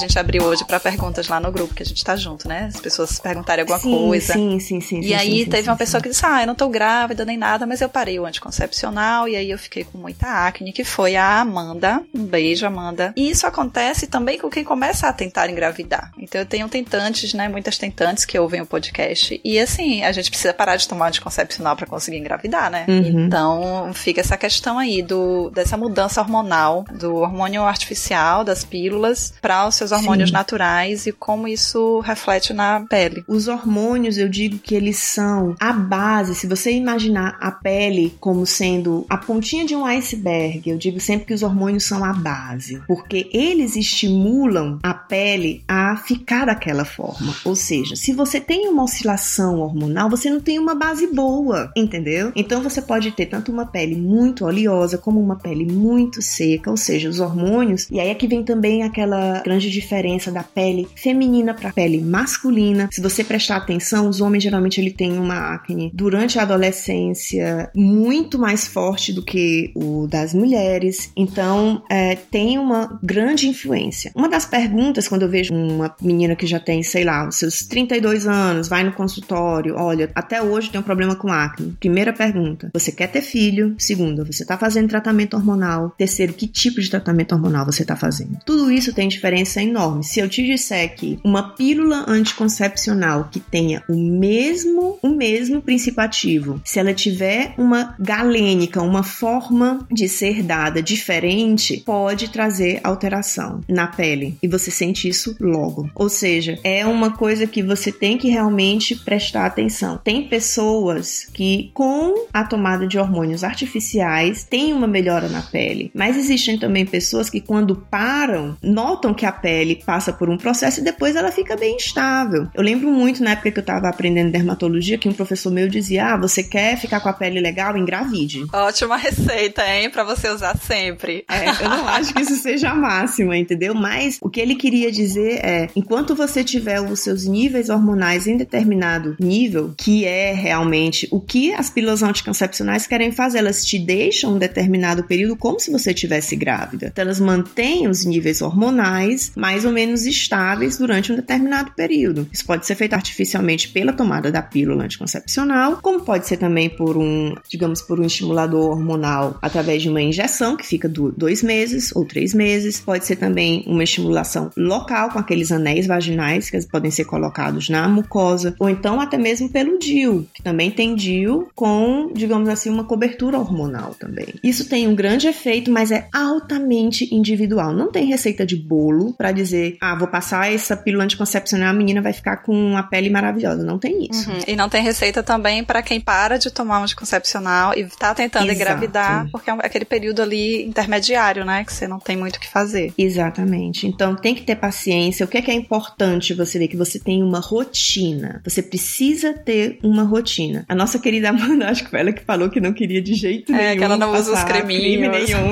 gente 0.00 0.18
abriu 0.18 0.42
hoje 0.44 0.64
para 0.64 0.80
perguntas 0.80 1.28
lá 1.28 1.40
no 1.40 1.50
grupo, 1.52 1.74
que 1.74 1.82
a 1.82 1.86
gente 1.86 2.04
tá 2.04 2.16
junto, 2.16 2.48
né? 2.48 2.70
As 2.74 2.80
pessoas 2.80 3.18
perguntarem 3.18 3.62
alguma 3.62 3.78
sim, 3.78 3.90
coisa. 3.90 4.32
Sim, 4.32 4.58
sim, 4.58 4.80
sim. 4.80 5.00
E 5.00 5.08
sim, 5.08 5.14
aí 5.14 5.44
sim, 5.44 5.50
teve 5.50 5.68
uma 5.68 5.76
pessoa 5.76 6.00
que 6.00 6.08
disse: 6.08 6.24
Ah, 6.24 6.42
eu 6.42 6.46
não 6.46 6.54
tô 6.54 6.68
grávida 6.68 7.24
nem 7.24 7.36
nada, 7.36 7.66
mas 7.66 7.80
eu 7.80 7.88
parei 7.88 8.18
o 8.18 8.26
anticoncepcional 8.26 9.28
e 9.28 9.36
aí 9.36 9.50
eu 9.50 9.58
fiquei 9.58 9.84
com 9.84 9.98
muita 9.98 10.26
acne, 10.26 10.72
que 10.72 10.84
foi 10.84 11.16
a 11.16 11.40
Amanda. 11.40 12.02
Um 12.14 12.24
beijo, 12.24 12.66
Amanda. 12.66 13.12
E 13.16 13.30
isso 13.30 13.46
acontece 13.46 14.06
também 14.06 14.38
com 14.38 14.48
quem 14.48 14.64
começa 14.64 15.08
a 15.08 15.12
tentar 15.12 15.48
engravidar. 15.48 16.12
Então 16.18 16.40
eu 16.40 16.46
tenho 16.46 16.68
tentantes, 16.68 17.34
né? 17.34 17.48
Muitas 17.48 17.78
tentantes 17.78 18.24
que 18.24 18.38
ouvem 18.38 18.60
o 18.60 18.66
podcast. 18.66 19.40
E 19.44 19.58
assim, 19.58 20.02
a 20.02 20.12
gente 20.12 20.30
precisa 20.30 20.54
parar 20.54 20.76
de 20.76 20.88
tomar 20.88 21.08
anticoncepcional 21.08 21.76
para 21.76 21.86
conseguir 21.86 22.18
engravidar, 22.18 22.70
né? 22.70 22.86
Uhum. 22.88 23.26
Então 23.26 23.90
fica 23.94 24.20
essa 24.20 24.36
questão 24.36 24.78
aí 24.78 25.02
do, 25.02 25.50
dessa 25.50 25.76
mudança 25.76 26.20
hormonal, 26.20 26.84
do 26.92 27.16
hormônio 27.16 27.62
artificial, 27.62 28.44
das 28.44 28.64
pílulas, 28.64 29.32
para 29.40 29.66
os 29.66 29.74
seus 29.74 29.89
hormônios 29.92 30.30
naturais 30.30 31.06
e 31.06 31.12
como 31.12 31.48
isso 31.48 32.00
reflete 32.00 32.52
na 32.52 32.80
pele. 32.80 33.24
Os 33.26 33.48
hormônios, 33.48 34.18
eu 34.18 34.28
digo 34.28 34.58
que 34.58 34.74
eles 34.74 34.98
são 34.98 35.54
a 35.58 35.72
base. 35.72 36.34
Se 36.34 36.46
você 36.46 36.72
imaginar 36.72 37.36
a 37.40 37.50
pele 37.50 38.14
como 38.20 38.46
sendo 38.46 39.06
a 39.08 39.16
pontinha 39.16 39.64
de 39.64 39.74
um 39.74 39.84
iceberg, 39.84 40.68
eu 40.68 40.78
digo 40.78 41.00
sempre 41.00 41.26
que 41.26 41.34
os 41.34 41.42
hormônios 41.42 41.84
são 41.84 42.04
a 42.04 42.12
base, 42.12 42.80
porque 42.86 43.28
eles 43.32 43.76
estimulam 43.76 44.78
a 44.82 44.94
pele 44.94 45.62
a 45.66 45.96
ficar 45.96 46.46
daquela 46.46 46.84
forma. 46.84 47.34
Ou 47.44 47.56
seja, 47.56 47.96
se 47.96 48.12
você 48.12 48.40
tem 48.40 48.68
uma 48.68 48.84
oscilação 48.84 49.60
hormonal, 49.60 50.10
você 50.10 50.30
não 50.30 50.40
tem 50.40 50.58
uma 50.58 50.74
base 50.74 51.06
boa, 51.06 51.72
entendeu? 51.76 52.32
Então 52.34 52.62
você 52.62 52.80
pode 52.82 53.10
ter 53.12 53.26
tanto 53.26 53.52
uma 53.52 53.66
pele 53.66 53.96
muito 53.96 54.44
oleosa 54.44 54.98
como 54.98 55.20
uma 55.20 55.36
pele 55.36 55.70
muito 55.70 56.22
seca, 56.22 56.70
ou 56.70 56.76
seja, 56.76 57.08
os 57.08 57.20
hormônios. 57.20 57.88
E 57.90 58.00
aí 58.00 58.08
é 58.08 58.14
que 58.14 58.26
vem 58.26 58.42
também 58.42 58.82
aquela 58.82 59.40
grande 59.40 59.70
diferença 59.80 60.30
da 60.30 60.42
pele 60.42 60.88
feminina 60.94 61.54
para 61.54 61.72
pele 61.72 62.00
masculina. 62.00 62.88
Se 62.92 63.00
você 63.00 63.24
prestar 63.24 63.56
atenção, 63.56 64.08
os 64.08 64.20
homens 64.20 64.42
geralmente 64.42 64.80
ele 64.80 64.90
tem 64.90 65.18
uma 65.18 65.54
acne 65.54 65.90
durante 65.94 66.38
a 66.38 66.42
adolescência 66.42 67.70
muito 67.74 68.38
mais 68.38 68.66
forte 68.66 69.12
do 69.12 69.22
que 69.22 69.72
o 69.74 70.06
das 70.06 70.34
mulheres. 70.34 71.10
Então 71.16 71.82
é, 71.90 72.14
tem 72.14 72.58
uma 72.58 72.98
grande 73.02 73.48
influência. 73.48 74.12
Uma 74.14 74.28
das 74.28 74.44
perguntas 74.44 75.08
quando 75.08 75.22
eu 75.22 75.28
vejo 75.28 75.52
uma 75.52 75.94
menina 76.00 76.36
que 76.36 76.46
já 76.46 76.60
tem, 76.60 76.82
sei 76.82 77.04
lá, 77.04 77.28
os 77.28 77.36
seus 77.36 77.60
32 77.60 78.26
anos, 78.26 78.68
vai 78.68 78.84
no 78.84 78.92
consultório, 78.92 79.74
olha, 79.76 80.10
até 80.14 80.42
hoje 80.42 80.70
tem 80.70 80.80
um 80.80 80.84
problema 80.84 81.16
com 81.16 81.32
acne. 81.32 81.76
Primeira 81.80 82.12
pergunta: 82.12 82.70
você 82.72 82.92
quer 82.92 83.08
ter 83.08 83.22
filho? 83.22 83.74
Segunda, 83.78 84.24
você 84.24 84.42
está 84.42 84.58
fazendo 84.58 84.88
tratamento 84.88 85.34
hormonal? 85.34 85.94
Terceiro, 85.96 86.32
que 86.32 86.46
tipo 86.46 86.80
de 86.80 86.90
tratamento 86.90 87.32
hormonal 87.32 87.64
você 87.64 87.82
está 87.82 87.96
fazendo? 87.96 88.38
Tudo 88.44 88.70
isso 88.70 88.92
tem 88.92 89.08
diferença 89.08 89.60
enorme. 89.70 90.04
Se 90.04 90.20
eu 90.20 90.28
te 90.28 90.44
disser 90.44 90.94
que 90.94 91.18
uma 91.24 91.54
pílula 91.54 92.04
anticoncepcional 92.06 93.28
que 93.30 93.40
tenha 93.40 93.82
o 93.88 93.96
mesmo, 93.96 94.98
o 95.02 95.08
mesmo 95.08 95.62
princípio 95.62 96.02
ativo, 96.02 96.60
se 96.64 96.78
ela 96.78 96.92
tiver 96.92 97.54
uma 97.56 97.94
galênica, 97.98 98.82
uma 98.82 99.02
forma 99.02 99.86
de 99.90 100.08
ser 100.08 100.42
dada 100.42 100.82
diferente, 100.82 101.82
pode 101.86 102.30
trazer 102.30 102.80
alteração 102.82 103.60
na 103.68 103.86
pele 103.86 104.36
e 104.42 104.48
você 104.48 104.70
sente 104.70 105.08
isso 105.08 105.36
logo. 105.40 105.90
Ou 105.94 106.08
seja, 106.08 106.58
é 106.64 106.84
uma 106.86 107.12
coisa 107.12 107.46
que 107.46 107.62
você 107.62 107.92
tem 107.92 108.18
que 108.18 108.28
realmente 108.28 108.96
prestar 108.96 109.46
atenção. 109.46 109.98
Tem 110.02 110.28
pessoas 110.28 111.28
que 111.32 111.70
com 111.72 112.26
a 112.32 112.44
tomada 112.44 112.86
de 112.86 112.98
hormônios 112.98 113.44
artificiais 113.44 114.44
têm 114.44 114.72
uma 114.72 114.86
melhora 114.86 115.28
na 115.28 115.42
pele, 115.42 115.90
mas 115.94 116.16
existem 116.16 116.58
também 116.58 116.84
pessoas 116.84 117.30
que 117.30 117.40
quando 117.40 117.76
param, 117.76 118.56
notam 118.62 119.14
que 119.14 119.26
a 119.26 119.32
pele 119.32 119.59
passa 119.84 120.12
por 120.12 120.28
um 120.28 120.36
processo 120.36 120.80
e 120.80 120.84
depois 120.84 121.16
ela 121.16 121.30
fica 121.32 121.56
bem 121.56 121.76
estável. 121.76 122.48
Eu 122.54 122.62
lembro 122.62 122.90
muito 122.90 123.22
na 123.22 123.32
época 123.32 123.50
que 123.50 123.58
eu 123.58 123.62
estava 123.62 123.88
aprendendo 123.88 124.30
dermatologia 124.30 124.98
que 124.98 125.08
um 125.08 125.12
professor 125.12 125.52
meu 125.52 125.68
dizia: 125.68 126.14
Ah, 126.14 126.16
você 126.16 126.42
quer 126.42 126.76
ficar 126.78 127.00
com 127.00 127.08
a 127.08 127.12
pele 127.12 127.40
legal? 127.40 127.76
Engravide. 127.76 128.44
Ótima 128.52 128.96
receita, 128.96 129.62
hein? 129.66 129.90
Pra 129.90 130.04
você 130.04 130.28
usar 130.28 130.56
sempre. 130.56 131.24
É, 131.28 131.64
eu 131.64 131.68
não 131.68 131.86
acho 131.88 132.12
que 132.12 132.22
isso 132.22 132.36
seja 132.36 132.70
a 132.70 132.74
máxima, 132.74 133.36
entendeu? 133.36 133.74
Mas 133.74 134.18
o 134.20 134.28
que 134.28 134.40
ele 134.40 134.54
queria 134.54 134.90
dizer 134.90 135.40
é: 135.44 135.68
enquanto 135.74 136.14
você 136.14 136.42
tiver 136.44 136.80
os 136.80 137.00
seus 137.00 137.24
níveis 137.24 137.68
hormonais 137.68 138.26
em 138.26 138.36
determinado 138.36 139.16
nível, 139.18 139.74
que 139.76 140.04
é 140.04 140.32
realmente 140.32 141.08
o 141.10 141.20
que 141.20 141.52
as 141.52 141.70
pílulas 141.70 142.02
anticoncepcionais 142.02 142.86
querem 142.86 143.12
fazer, 143.12 143.38
elas 143.38 143.64
te 143.64 143.78
deixam 143.78 144.34
um 144.34 144.38
determinado 144.38 145.04
período 145.04 145.36
como 145.36 145.60
se 145.60 145.70
você 145.70 145.92
estivesse 145.92 146.36
grávida. 146.36 146.86
Então, 146.86 147.02
elas 147.02 147.20
mantêm 147.20 147.88
os 147.88 148.04
níveis 148.04 148.42
hormonais 148.42 149.32
mais 149.50 149.64
ou 149.64 149.72
menos 149.72 150.06
estáveis 150.06 150.78
durante 150.78 151.12
um 151.12 151.16
determinado 151.16 151.72
período. 151.72 152.28
Isso 152.32 152.46
pode 152.46 152.64
ser 152.64 152.76
feito 152.76 152.94
artificialmente 152.94 153.68
pela 153.68 153.92
tomada 153.92 154.30
da 154.30 154.40
pílula 154.40 154.84
anticoncepcional, 154.84 155.80
como 155.82 156.02
pode 156.02 156.28
ser 156.28 156.36
também 156.36 156.70
por 156.70 156.96
um, 156.96 157.34
digamos, 157.48 157.82
por 157.82 157.98
um 157.98 158.04
estimulador 158.04 158.70
hormonal 158.70 159.36
através 159.42 159.82
de 159.82 159.88
uma 159.88 160.00
injeção 160.00 160.56
que 160.56 160.64
fica 160.64 160.88
do 160.88 161.10
dois 161.10 161.42
meses 161.42 161.90
ou 161.96 162.04
três 162.04 162.32
meses. 162.32 162.78
Pode 162.78 163.04
ser 163.04 163.16
também 163.16 163.64
uma 163.66 163.82
estimulação 163.82 164.52
local 164.56 165.10
com 165.10 165.18
aqueles 165.18 165.50
anéis 165.50 165.84
vaginais 165.84 166.48
que 166.48 166.60
podem 166.66 166.92
ser 166.92 167.06
colocados 167.06 167.68
na 167.68 167.88
mucosa, 167.88 168.54
ou 168.56 168.70
então 168.70 169.00
até 169.00 169.18
mesmo 169.18 169.48
pelo 169.48 169.80
DIU, 169.80 170.28
que 170.32 170.44
também 170.44 170.70
tem 170.70 170.94
DIU 170.94 171.48
com, 171.56 172.12
digamos 172.14 172.48
assim, 172.48 172.70
uma 172.70 172.84
cobertura 172.84 173.36
hormonal 173.36 173.96
também. 173.98 174.28
Isso 174.44 174.68
tem 174.68 174.86
um 174.86 174.94
grande 174.94 175.26
efeito, 175.26 175.72
mas 175.72 175.90
é 175.90 176.06
altamente 176.12 177.12
individual. 177.12 177.74
Não 177.74 177.90
tem 177.90 178.06
receita 178.06 178.46
de 178.46 178.54
bolo 178.54 179.12
para 179.14 179.39
dizer, 179.42 179.76
ah, 179.80 179.94
vou 179.94 180.08
passar 180.08 180.52
essa 180.52 180.76
pílula 180.76 181.04
anticoncepcional, 181.04 181.70
a 181.70 181.72
menina 181.72 182.00
vai 182.00 182.12
ficar 182.12 182.38
com 182.38 182.52
uma 182.52 182.82
pele 182.82 183.10
maravilhosa. 183.10 183.64
Não 183.64 183.78
tem 183.78 184.08
isso. 184.10 184.30
Uhum. 184.30 184.38
E 184.46 184.56
não 184.56 184.68
tem 184.68 184.82
receita 184.82 185.22
também 185.22 185.64
para 185.64 185.82
quem 185.82 186.00
para 186.00 186.38
de 186.38 186.50
tomar 186.50 186.80
um 186.80 186.82
anticoncepcional 186.84 187.76
e 187.76 187.84
tá 187.84 188.14
tentando 188.14 188.44
Exato. 188.44 188.56
engravidar, 188.56 189.28
porque 189.30 189.50
é 189.50 189.52
aquele 189.52 189.84
período 189.84 190.22
ali 190.22 190.64
intermediário, 190.64 191.44
né? 191.44 191.64
Que 191.64 191.72
você 191.72 191.86
não 191.86 191.98
tem 191.98 192.16
muito 192.16 192.36
o 192.36 192.40
que 192.40 192.48
fazer. 192.48 192.92
Exatamente. 192.96 193.86
Então 193.86 194.14
tem 194.14 194.34
que 194.34 194.42
ter 194.42 194.56
paciência. 194.56 195.24
O 195.24 195.28
que 195.28 195.38
é, 195.38 195.42
que 195.42 195.50
é 195.50 195.54
importante 195.54 196.34
você 196.34 196.58
ver? 196.58 196.68
Que 196.68 196.76
você 196.76 196.98
tem 196.98 197.22
uma 197.22 197.40
rotina. 197.40 198.40
Você 198.44 198.62
precisa 198.62 199.32
ter 199.32 199.78
uma 199.82 200.02
rotina. 200.02 200.64
A 200.68 200.74
nossa 200.74 200.98
querida 200.98 201.30
Amanda, 201.30 201.68
acho 201.70 201.84
que 201.84 201.90
foi 201.90 202.00
ela 202.00 202.12
que 202.12 202.24
falou 202.24 202.50
que 202.50 202.60
não 202.60 202.72
queria 202.72 203.00
de 203.02 203.14
jeito 203.14 203.52
nenhum. 203.52 203.64
É, 203.64 203.76
que 203.76 203.84
ela 203.84 203.96
não 203.96 204.12
usa 204.12 204.32
os 204.32 204.44
creminhos. 204.44 204.80
Creme 204.80 205.08
nenhum. 205.08 205.50